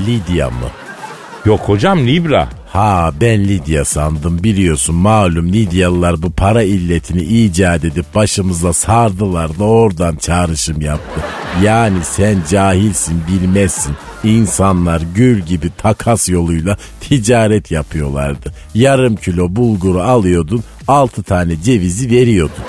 Lidya 0.08 0.50
mı? 0.50 0.70
Yok 1.46 1.60
hocam 1.60 2.08
libra. 2.08 2.48
Ha 2.74 3.12
ben 3.22 3.44
Lidya 3.48 3.86
sandım 3.86 4.44
biliyorsun 4.44 4.96
malum 4.96 5.54
Lidyalılar 5.54 6.22
bu 6.22 6.32
para 6.32 6.64
illetini 6.64 7.22
icat 7.22 7.86
edip 7.86 8.16
başımıza 8.16 8.74
sardılar 8.74 9.60
da 9.60 9.64
oradan 9.64 10.16
çağrışım 10.16 10.82
yaptı. 10.82 11.20
Yani 11.64 11.98
sen 12.04 12.38
cahilsin 12.50 13.22
bilmezsin. 13.28 13.96
İnsanlar 14.24 15.02
gül 15.16 15.40
gibi 15.42 15.70
takas 15.78 16.30
yoluyla 16.30 16.78
ticaret 17.02 17.72
yapıyorlardı. 17.72 18.54
Yarım 18.74 19.16
kilo 19.16 19.56
bulguru 19.56 20.02
alıyordun, 20.02 20.64
altı 20.88 21.24
tane 21.24 21.62
cevizi 21.62 22.12
veriyordun. 22.12 22.64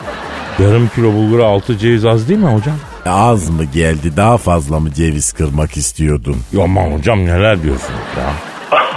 Yarım 0.59 0.89
kilo 0.95 1.13
bulgura 1.13 1.47
altı 1.47 1.79
ceviz 1.79 2.05
az 2.05 2.29
değil 2.29 2.41
mi 2.41 2.47
hocam? 2.55 2.77
E, 3.07 3.11
Az 3.11 3.51
mı 3.51 3.65
geldi 3.65 4.17
daha 4.17 4.37
fazla 4.39 4.81
mı 4.81 4.93
ceviz 4.93 5.33
kırmak 5.33 5.77
istiyordun? 5.77 6.37
Ya 6.53 6.63
aman 6.65 6.91
hocam 6.91 7.25
neler 7.25 7.63
diyorsunuz 7.63 8.01
ya? 8.19 8.54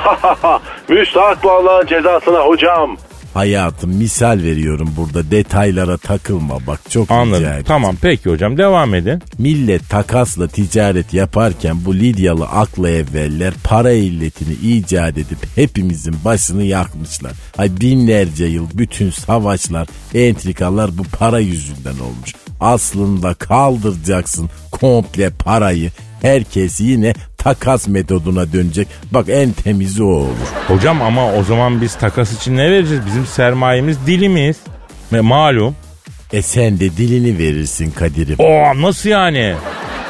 Müstahak 0.89 1.43
bu 1.43 1.51
Allah'ın 1.51 1.87
cezasına 1.87 2.39
hocam. 2.39 2.97
Hayatım 3.33 3.93
misal 3.93 4.39
veriyorum 4.43 4.93
burada 4.97 5.31
detaylara 5.31 5.97
takılma 5.97 6.57
bak 6.67 6.79
çok 6.89 7.05
rica 7.05 7.15
Anladım. 7.15 7.43
ederim. 7.43 7.63
Tamam 7.67 7.95
peki 8.01 8.29
hocam 8.29 8.57
devam 8.57 8.93
edin. 8.95 9.21
Millet 9.37 9.89
takasla 9.89 10.47
ticaret 10.47 11.13
yaparken 11.13 11.85
bu 11.85 11.95
Lidyalı 11.95 12.45
akla 12.45 12.89
evveller 12.89 13.53
para 13.63 13.91
illetini 13.91 14.53
icat 14.53 15.17
edip 15.17 15.37
hepimizin 15.55 16.15
başını 16.25 16.63
yakmışlar. 16.63 17.31
Ay 17.57 17.69
binlerce 17.81 18.45
yıl 18.45 18.67
bütün 18.73 19.11
savaşlar, 19.11 19.87
entrikalar 20.13 20.97
bu 20.97 21.03
para 21.03 21.39
yüzünden 21.39 21.99
olmuş. 21.99 22.33
Aslında 22.59 23.33
kaldıracaksın 23.33 24.49
komple 24.71 25.29
parayı. 25.29 25.91
Herkes 26.21 26.79
yine 26.79 27.13
takas 27.37 27.87
metoduna 27.87 28.53
dönecek. 28.53 28.87
Bak 29.11 29.25
en 29.29 29.51
temizi 29.51 30.03
o 30.03 30.07
olur. 30.07 30.47
Hocam 30.67 31.01
ama 31.01 31.33
o 31.33 31.43
zaman 31.43 31.81
biz 31.81 31.95
takas 31.95 32.33
için 32.33 32.57
ne 32.57 32.71
vereceğiz? 32.71 33.05
Bizim 33.05 33.25
sermayemiz 33.25 33.97
dilimiz. 34.07 34.57
Ve 35.13 35.21
malum. 35.21 35.75
E 36.33 36.41
sen 36.41 36.79
de 36.79 36.97
dilini 36.97 37.37
verirsin 37.37 37.91
Kadir'im. 37.91 38.35
Oo 38.39 38.81
nasıl 38.81 39.09
yani? 39.09 39.53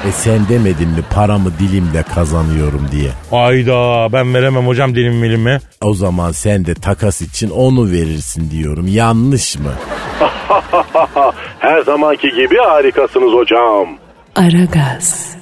E 0.07 0.11
sen 0.11 0.47
demedin 0.49 0.89
mi 0.89 1.01
paramı 1.15 1.51
dilimle 1.59 2.03
kazanıyorum 2.03 2.87
diye. 2.91 3.09
Ayda 3.31 4.07
ben 4.13 4.33
veremem 4.33 4.67
hocam 4.67 4.95
dilim 4.95 5.15
milimi. 5.15 5.59
O 5.81 5.93
zaman 5.93 6.31
sen 6.31 6.65
de 6.65 6.73
takas 6.73 7.21
için 7.21 7.49
onu 7.49 7.91
verirsin 7.91 8.51
diyorum. 8.51 8.87
Yanlış 8.87 9.55
mı? 9.59 9.71
Her 11.59 11.81
zamanki 11.81 12.29
gibi 12.29 12.57
harikasınız 12.57 13.33
hocam. 13.33 13.87
Aragaz. 14.35 15.36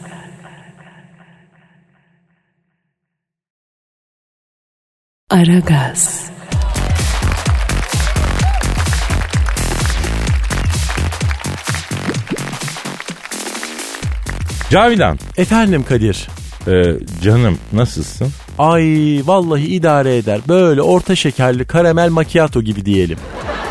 Aragaz. 5.29 6.29
Cavidan. 14.69 15.19
Efendim 15.37 15.83
Kadir. 15.89 16.27
e, 16.67 16.83
canım 17.23 17.57
nasılsın? 17.73 18.27
Ay 18.57 19.21
vallahi 19.25 19.63
idare 19.65 20.17
eder. 20.17 20.39
Böyle 20.47 20.81
orta 20.81 21.15
şekerli 21.15 21.65
karamel 21.65 22.09
macchiato 22.09 22.61
gibi 22.61 22.85
diyelim. 22.85 23.17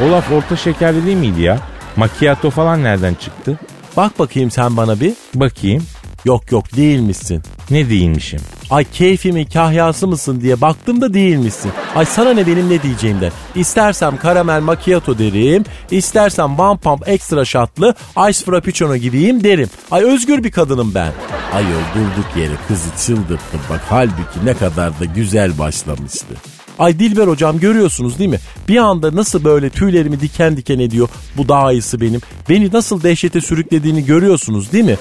O 0.02 0.10
laf 0.12 0.32
orta 0.32 0.56
şekerli 0.56 1.06
değil 1.06 1.16
miydi 1.16 1.42
ya? 1.42 1.58
Macchiato 1.96 2.50
falan 2.50 2.82
nereden 2.84 3.14
çıktı? 3.14 3.58
Bak 3.96 4.18
bakayım 4.18 4.50
sen 4.50 4.76
bana 4.76 5.00
bir. 5.00 5.12
Bakayım. 5.34 5.86
Yok 6.24 6.52
yok 6.52 6.76
değilmişsin. 6.76 7.42
Ne 7.70 7.88
değilmişim? 7.90 8.40
Ay 8.74 8.84
keyfimin 8.84 9.44
kahyası 9.44 10.08
mısın 10.08 10.40
diye 10.40 10.60
baktım 10.60 11.00
da 11.00 11.14
değilmişsin. 11.14 11.72
Ay 11.94 12.04
sana 12.04 12.32
ne 12.32 12.46
benim 12.46 12.70
ne 12.70 12.82
diyeceğimden. 12.82 13.32
İstersem 13.54 14.16
karamel 14.16 14.60
macchiato 14.60 15.18
derim. 15.18 15.64
istersem 15.90 16.58
one 16.58 16.78
pump 16.78 17.08
extra 17.08 17.44
shotlı 17.44 17.94
ice 18.30 18.44
frappuccino 18.44 18.96
gibiyim 18.96 19.44
derim. 19.44 19.70
Ay 19.90 20.02
özgür 20.04 20.44
bir 20.44 20.50
kadınım 20.50 20.92
ben. 20.94 21.12
Ayol 21.52 21.82
durduk 21.94 22.36
yere 22.36 22.54
kızı 22.68 23.06
çıldırttım 23.06 23.60
bak 23.70 23.80
halbuki 23.88 24.44
ne 24.44 24.54
kadar 24.54 25.00
da 25.00 25.04
güzel 25.04 25.58
başlamıştı. 25.58 26.34
Ay 26.78 26.98
Dilber 26.98 27.26
hocam 27.26 27.58
görüyorsunuz 27.58 28.18
değil 28.18 28.30
mi? 28.30 28.40
Bir 28.68 28.76
anda 28.76 29.16
nasıl 29.16 29.44
böyle 29.44 29.70
tüylerimi 29.70 30.20
diken 30.20 30.56
diken 30.56 30.78
ediyor. 30.78 31.08
Bu 31.36 31.48
daha 31.48 31.72
iyisi 31.72 32.00
benim. 32.00 32.20
Beni 32.48 32.72
nasıl 32.72 33.02
dehşete 33.02 33.40
sürüklediğini 33.40 34.04
görüyorsunuz 34.04 34.72
değil 34.72 34.84
mi? 34.84 34.96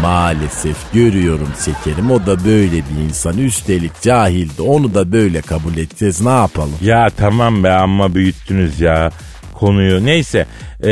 Maalesef 0.00 0.92
görüyorum 0.92 1.48
şekerim 1.64 2.10
o 2.10 2.26
da 2.26 2.44
böyle 2.44 2.76
bir 2.76 3.04
insan 3.08 3.38
üstelik 3.38 4.02
cahildi 4.02 4.62
onu 4.62 4.94
da 4.94 5.12
böyle 5.12 5.40
kabul 5.40 5.72
edeceğiz 5.72 6.20
ne 6.20 6.30
yapalım? 6.30 6.74
Ya 6.80 7.10
tamam 7.16 7.64
be 7.64 7.70
amma 7.70 8.14
büyüttünüz 8.14 8.80
ya. 8.80 9.10
konuyu. 9.54 10.06
Neyse 10.06 10.46
e, 10.84 10.90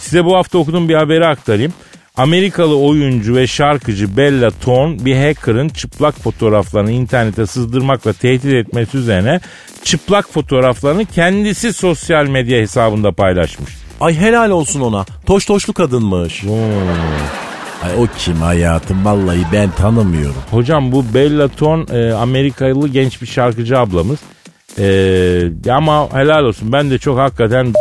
size 0.00 0.24
bu 0.24 0.36
hafta 0.36 0.58
okuduğum 0.58 0.88
bir 0.88 0.94
haberi 0.94 1.26
aktarayım. 1.26 1.72
Amerikalı 2.16 2.78
oyuncu 2.78 3.34
ve 3.34 3.46
şarkıcı 3.46 4.16
Bella 4.16 4.50
Thorne 4.50 5.04
bir 5.04 5.16
hacker'ın 5.16 5.68
çıplak 5.68 6.20
fotoğraflarını 6.20 6.90
internete 6.90 7.46
sızdırmakla 7.46 8.12
tehdit 8.12 8.54
etmesi 8.54 8.96
üzerine 8.96 9.40
çıplak 9.84 10.32
fotoğraflarını 10.32 11.04
kendisi 11.04 11.72
sosyal 11.72 12.26
medya 12.26 12.60
hesabında 12.60 13.12
paylaşmış. 13.12 13.70
Ay 14.00 14.16
helal 14.16 14.50
olsun 14.50 14.80
ona. 14.80 15.04
Toş 15.26 15.46
toşlu 15.46 15.72
kadınmış. 15.72 16.44
Ay 17.84 17.92
o 17.98 18.06
kim 18.18 18.36
hayatım 18.36 19.04
vallahi 19.04 19.40
ben 19.52 19.70
tanımıyorum. 19.70 20.42
Hocam 20.50 20.92
bu 20.92 21.04
Bella 21.14 21.48
Thorne 21.48 21.84
e, 21.98 22.12
Amerikalı 22.12 22.88
genç 22.88 23.22
bir 23.22 23.26
şarkıcı 23.26 23.78
ablamız. 23.78 24.18
E, 24.78 25.70
ama 25.70 26.12
helal 26.12 26.44
olsun 26.44 26.72
ben 26.72 26.90
de 26.90 26.98
çok 26.98 27.18
hakikaten 27.18 27.72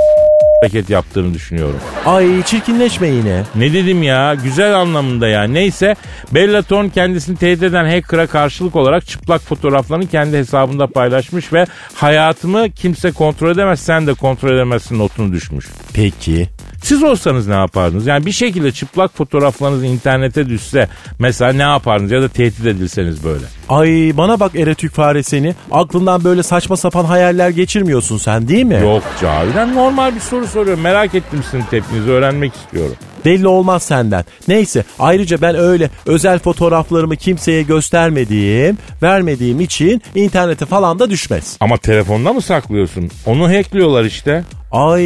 hareket 0.61 0.89
yaptığını 0.89 1.33
düşünüyorum. 1.33 1.79
Ay 2.05 2.43
çirkinleşme 2.43 3.07
yine. 3.07 3.43
Ne 3.55 3.73
dedim 3.73 4.03
ya 4.03 4.35
güzel 4.43 4.75
anlamında 4.75 5.27
ya. 5.27 5.43
Neyse 5.43 5.95
Bella 6.31 6.61
Thorne 6.61 6.89
kendisini 6.89 7.37
tehdit 7.37 7.63
eden 7.63 7.85
hacker'a 7.85 8.27
karşılık 8.27 8.75
olarak 8.75 9.07
çıplak 9.07 9.41
fotoğraflarını 9.41 10.07
kendi 10.07 10.37
hesabında 10.37 10.87
paylaşmış 10.87 11.53
ve 11.53 11.65
hayatımı 11.93 12.71
kimse 12.71 13.11
kontrol 13.11 13.51
edemez 13.51 13.79
sen 13.79 14.07
de 14.07 14.13
kontrol 14.13 14.55
edemezsin 14.55 14.99
notunu 14.99 15.31
düşmüş. 15.33 15.65
Peki. 15.93 16.49
Siz 16.83 17.03
olsanız 17.03 17.47
ne 17.47 17.53
yapardınız? 17.53 18.07
Yani 18.07 18.25
bir 18.25 18.31
şekilde 18.31 18.71
çıplak 18.71 19.17
fotoğraflarınız 19.17 19.83
internete 19.83 20.49
düşse 20.49 20.87
mesela 21.19 21.53
ne 21.53 21.61
yapardınız 21.61 22.11
ya 22.11 22.21
da 22.21 22.27
tehdit 22.29 22.65
edilseniz 22.65 23.23
böyle. 23.23 23.45
Ay 23.69 24.11
bana 24.17 24.39
bak 24.39 24.55
eretük 24.55 24.93
fare 24.93 25.23
seni. 25.23 25.55
Aklından 25.71 26.23
böyle 26.23 26.43
saçma 26.43 26.77
sapan 26.77 27.05
hayaller 27.05 27.49
geçirmiyorsun 27.49 28.17
sen 28.17 28.47
değil 28.47 28.65
mi? 28.65 28.79
Yok 28.83 29.03
Cavidan 29.21 29.75
normal 29.75 30.15
bir 30.15 30.19
soru 30.19 30.47
soruyorum. 30.47 30.83
Merak 30.83 31.15
ettim 31.15 31.43
sizin 31.51 31.63
tepkinizi 31.65 32.11
öğrenmek 32.11 32.55
istiyorum. 32.55 32.95
Belli 33.25 33.47
olmaz 33.47 33.83
senden. 33.83 34.25
Neyse 34.47 34.83
ayrıca 34.99 35.41
ben 35.41 35.55
öyle 35.55 35.89
özel 36.05 36.39
fotoğraflarımı 36.39 37.15
kimseye 37.15 37.61
göstermediğim, 37.61 38.77
vermediğim 39.03 39.59
için 39.61 40.01
internete 40.15 40.65
falan 40.65 40.99
da 40.99 41.09
düşmez. 41.09 41.57
Ama 41.59 41.77
telefonda 41.77 42.33
mı 42.33 42.41
saklıyorsun? 42.41 43.09
Onu 43.25 43.49
hackliyorlar 43.49 44.03
işte. 44.03 44.43
Ay 44.71 45.03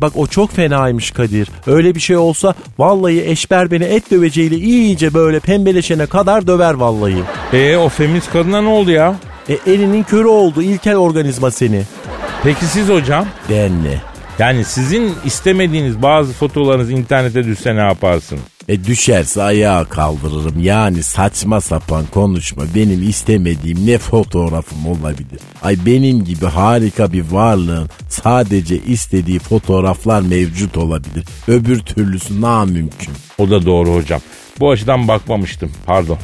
bak 0.00 0.12
o 0.16 0.26
çok 0.26 0.52
fenaymış 0.52 1.10
Kadir. 1.10 1.48
Öyle 1.66 1.94
bir 1.94 2.00
şey 2.00 2.16
olsa 2.16 2.54
vallahi 2.78 3.24
eşber 3.30 3.70
beni 3.70 3.84
et 3.84 4.10
döveceğiyle 4.10 4.56
iyice 4.56 5.14
böyle 5.14 5.40
pembeleşene 5.40 6.06
kadar 6.06 6.46
döver 6.46 6.74
vallahi. 6.74 7.22
E 7.52 7.76
o 7.76 7.88
feminist 7.88 8.32
kadına 8.32 8.60
ne 8.60 8.68
oldu 8.68 8.90
ya? 8.90 9.14
E 9.48 9.58
elinin 9.66 10.02
körü 10.02 10.26
oldu 10.26 10.62
ilkel 10.62 10.96
organizma 10.96 11.50
seni. 11.50 11.82
Peki 12.42 12.64
siz 12.64 12.88
hocam? 12.88 13.26
Ben? 13.50 13.72
Yani 14.38 14.64
sizin 14.64 15.14
istemediğiniz 15.24 16.02
bazı 16.02 16.32
fotolarınız 16.32 16.90
internete 16.90 17.44
düşse 17.44 17.76
ne 17.76 17.80
yaparsın? 17.80 18.38
E 18.68 18.84
düşerse 18.84 19.42
ayağa 19.42 19.84
kaldırırım. 19.84 20.62
Yani 20.62 21.02
saçma 21.02 21.60
sapan 21.60 22.04
konuşma. 22.06 22.62
Benim 22.74 23.08
istemediğim 23.08 23.86
ne 23.86 23.98
fotoğrafım 23.98 24.86
olabilir? 24.86 25.40
Ay 25.62 25.76
benim 25.86 26.24
gibi 26.24 26.46
harika 26.46 27.12
bir 27.12 27.24
varlığın 27.30 27.88
sadece 28.08 28.78
istediği 28.78 29.38
fotoğraflar 29.38 30.20
mevcut 30.20 30.76
olabilir. 30.76 31.24
Öbür 31.48 31.78
türlüsü 31.78 32.40
namümkün. 32.40 33.14
O 33.38 33.50
da 33.50 33.66
doğru 33.66 33.94
hocam. 33.94 34.20
Bu 34.60 34.70
açıdan 34.70 35.08
bakmamıştım. 35.08 35.70
Pardon. 35.86 36.18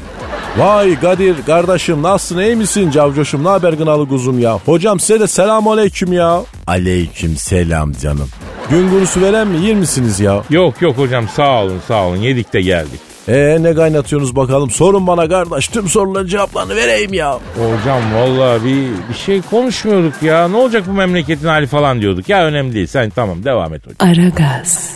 Vay 0.59 1.01
Kadir 1.01 1.37
kardeşim 1.47 2.03
nasılsın 2.03 2.41
iyi 2.43 2.57
misin 2.57 2.91
cavcoşum 2.91 3.45
ne 3.45 3.49
haber 3.49 3.73
gınalı 3.73 4.09
kuzum 4.09 4.39
ya. 4.39 4.59
Hocam 4.65 5.01
size 5.01 5.21
de 5.21 5.27
selamun 5.27 5.73
aleyküm 5.73 6.13
ya. 6.13 6.43
Aleyküm 6.67 7.37
selam 7.37 7.93
canım. 7.93 8.29
Gün 8.71 8.91
gurusu 8.91 9.21
veren 9.21 9.49
mi 9.49 9.67
yer 9.67 9.75
misiniz 9.75 10.21
ya? 10.21 10.43
Yok 10.51 10.83
yok 10.83 10.99
hocam 10.99 11.29
sağ 11.29 11.63
olun 11.63 11.81
sağ 11.89 12.07
olun 12.07 12.17
yedik 12.17 12.53
de 12.53 12.61
geldik. 12.61 13.01
Ee 13.29 13.57
ne 13.61 13.75
kaynatıyorsunuz 13.75 14.37
bakalım 14.37 14.71
sorun 14.71 15.07
bana 15.07 15.29
kardeş 15.29 15.69
tüm 15.69 15.89
soruların 15.89 16.27
cevaplarını 16.27 16.77
vereyim 16.77 17.13
ya. 17.15 17.39
Hocam 17.55 18.01
valla 18.15 18.65
bir, 18.65 18.87
bir 19.09 19.15
şey 19.27 19.43
konuşmuyorduk 19.43 20.23
ya. 20.23 20.49
Ne 20.49 20.57
olacak 20.57 20.85
bu 20.89 20.93
memleketin 20.93 21.47
hali 21.49 21.67
falan 21.67 22.01
diyorduk. 22.01 22.29
Ya 22.29 22.45
önemli 22.45 22.75
değil 22.75 22.87
sen 22.87 23.11
tamam 23.11 23.45
devam 23.45 23.75
et 23.75 23.83
hocam. 23.87 24.09
Aragaz. 24.11 24.91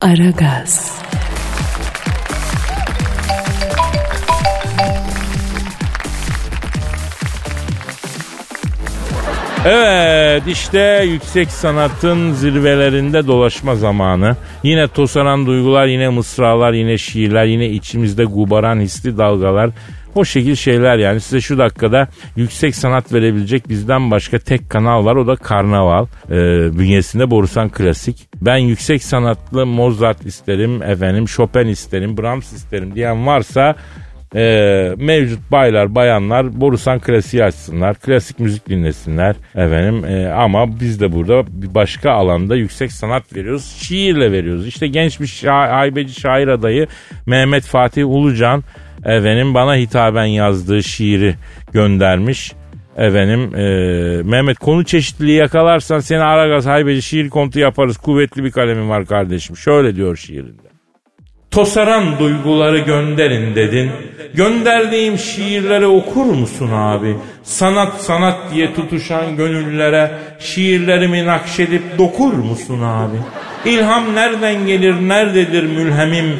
Aragaz. 0.00 1.02
Evet 9.66 10.42
işte 10.46 11.04
yüksek 11.10 11.50
sanatın 11.50 12.32
zirvelerinde 12.32 13.26
dolaşma 13.26 13.74
zamanı. 13.74 14.36
Yine 14.62 14.88
tosaran 14.88 15.46
duygular, 15.46 15.86
yine 15.86 16.08
mısralar, 16.08 16.72
yine 16.72 16.98
şiirler, 16.98 17.44
yine 17.44 17.68
içimizde 17.68 18.24
gubaran 18.24 18.80
hisli 18.80 19.18
dalgalar. 19.18 19.70
O 20.18 20.24
şekil 20.24 20.54
şeyler 20.54 20.98
yani 20.98 21.20
size 21.20 21.40
şu 21.40 21.58
dakikada 21.58 22.08
yüksek 22.36 22.74
sanat 22.74 23.12
verebilecek 23.12 23.68
bizden 23.68 24.10
başka 24.10 24.38
tek 24.38 24.70
kanal 24.70 25.04
var 25.04 25.16
o 25.16 25.26
da 25.26 25.36
Karnaval. 25.36 26.06
Ee, 26.30 26.32
bünyesinde 26.78 27.30
Borusan 27.30 27.68
Klasik. 27.68 28.28
Ben 28.40 28.56
yüksek 28.56 29.02
sanatlı 29.02 29.66
Mozart 29.66 30.26
isterim 30.26 30.82
efendim 30.82 31.26
Chopin 31.26 31.66
isterim 31.66 32.18
Brahms 32.18 32.52
isterim 32.52 32.94
diyen 32.94 33.26
varsa 33.26 33.74
e, 34.34 34.94
mevcut 34.96 35.50
baylar 35.52 35.94
bayanlar 35.94 36.60
Borusan 36.60 36.98
klasiği 36.98 37.44
açsınlar. 37.44 37.94
Klasik 37.94 38.40
müzik 38.40 38.68
dinlesinler 38.68 39.36
efendim. 39.54 40.04
E, 40.04 40.28
ama 40.28 40.80
biz 40.80 41.00
de 41.00 41.12
burada 41.12 41.62
bir 41.62 41.74
başka 41.74 42.10
alanda 42.10 42.56
yüksek 42.56 42.92
sanat 42.92 43.36
veriyoruz. 43.36 43.76
Şiirle 43.82 44.32
veriyoruz. 44.32 44.66
İşte 44.66 44.86
genç 44.86 45.20
bir 45.20 45.26
şa- 45.26 45.70
haybeci 45.70 46.20
şair 46.20 46.48
adayı 46.48 46.86
Mehmet 47.26 47.64
Fatih 47.64 48.06
Ulucan 48.06 48.64
efendim 49.16 49.54
bana 49.54 49.76
hitaben 49.76 50.24
yazdığı 50.24 50.82
şiiri 50.82 51.34
göndermiş. 51.72 52.52
Efendim 52.96 53.54
e, 53.54 53.62
Mehmet 54.22 54.58
konu 54.58 54.84
çeşitliliği 54.84 55.36
yakalarsan 55.36 56.00
seni 56.00 56.22
Aragaz 56.22 56.66
haybeci 56.66 57.02
şiir 57.02 57.30
kontu 57.30 57.58
yaparız. 57.58 57.96
Kuvvetli 57.96 58.44
bir 58.44 58.50
kalemim 58.50 58.88
var 58.88 59.06
kardeşim. 59.06 59.56
Şöyle 59.56 59.96
diyor 59.96 60.16
şiirinde. 60.16 60.68
Tosaran 61.50 62.18
duyguları 62.18 62.78
gönderin 62.78 63.54
dedin. 63.54 63.90
Gönderdiğim 64.34 65.18
şiirleri 65.18 65.86
okur 65.86 66.24
musun 66.24 66.70
abi? 66.72 67.16
Sanat 67.42 68.00
sanat 68.00 68.36
diye 68.54 68.74
tutuşan 68.74 69.36
gönüllere 69.36 70.10
şiirlerimi 70.38 71.26
nakşedip 71.26 71.82
dokur 71.98 72.32
musun 72.32 72.82
abi? 72.82 73.16
İlham 73.64 74.14
nereden 74.14 74.66
gelir 74.66 74.94
nerededir 74.94 75.62
mülhemim? 75.62 76.36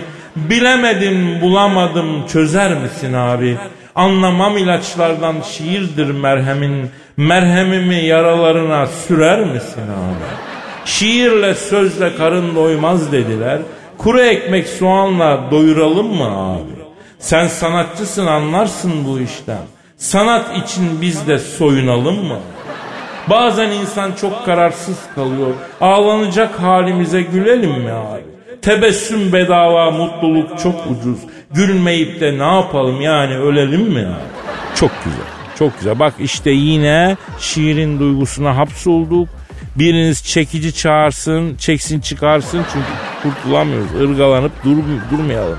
Bilemedim 0.50 1.40
bulamadım 1.40 2.26
çözer 2.26 2.74
misin 2.74 3.12
abi? 3.12 3.56
Anlamam 3.94 4.56
ilaçlardan 4.56 5.36
şiirdir 5.40 6.10
merhemin. 6.10 6.90
Merhemimi 7.16 7.96
yaralarına 7.96 8.86
sürer 8.86 9.40
misin 9.40 9.82
abi? 9.82 10.24
Şiirle 10.84 11.54
sözle 11.54 12.16
karın 12.16 12.56
doymaz 12.56 13.12
dediler. 13.12 13.58
Kuru 13.98 14.20
ekmek 14.20 14.68
soğanla 14.68 15.50
doyuralım 15.50 16.14
mı 16.16 16.52
abi? 16.52 16.78
Sen 17.18 17.46
sanatçısın 17.46 18.26
anlarsın 18.26 18.92
bu 19.06 19.20
işten. 19.20 19.62
Sanat 19.96 20.56
için 20.56 21.00
biz 21.00 21.26
de 21.26 21.38
soyunalım 21.38 22.24
mı? 22.26 22.38
Bazen 23.30 23.70
insan 23.70 24.12
çok 24.12 24.44
kararsız 24.46 24.98
kalıyor. 25.14 25.50
Ağlanacak 25.80 26.60
halimize 26.60 27.22
gülelim 27.22 27.70
mi 27.70 27.92
abi? 27.92 28.37
Tebessüm 28.62 29.32
bedava, 29.32 29.90
mutluluk 29.90 30.58
çok 30.58 30.74
ucuz. 30.90 31.18
Gülmeyip 31.54 32.20
de 32.20 32.38
ne 32.38 32.54
yapalım 32.56 33.00
yani 33.00 33.36
ölelim 33.36 33.82
mi? 33.82 34.08
Çok 34.74 34.90
güzel, 35.04 35.26
çok 35.58 35.78
güzel. 35.78 35.98
Bak 35.98 36.14
işte 36.18 36.50
yine 36.50 37.16
şiirin 37.38 38.00
duygusuna 38.00 38.56
hapsolduk. 38.56 39.28
Biriniz 39.76 40.24
çekici 40.24 40.74
çağırsın, 40.74 41.56
çeksin 41.56 42.00
çıkarsın 42.00 42.64
çünkü 42.72 42.86
kurtulamıyoruz. 43.22 43.90
Irgalanıp 44.00 44.52
dur, 44.64 44.76
durmayalım. 45.10 45.58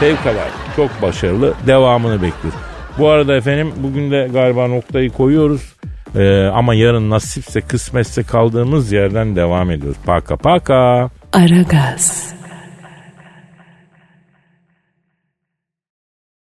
Fevkalade. 0.00 0.50
Çok 0.76 1.02
başarılı. 1.02 1.54
Devamını 1.66 2.14
bekliyoruz. 2.14 2.60
Bu 2.98 3.08
arada 3.08 3.36
efendim 3.36 3.72
bugün 3.76 4.10
de 4.10 4.28
galiba 4.32 4.66
noktayı 4.66 5.10
koyuyoruz. 5.10 5.74
Ee, 6.16 6.44
ama 6.54 6.74
yarın 6.74 7.10
nasipse 7.10 7.60
kısmetse 7.60 8.22
kaldığımız 8.22 8.92
yerden 8.92 9.36
devam 9.36 9.70
ediyoruz. 9.70 9.98
Paka 10.06 10.36
paka. 10.36 11.10
Aragaz. 11.32 12.34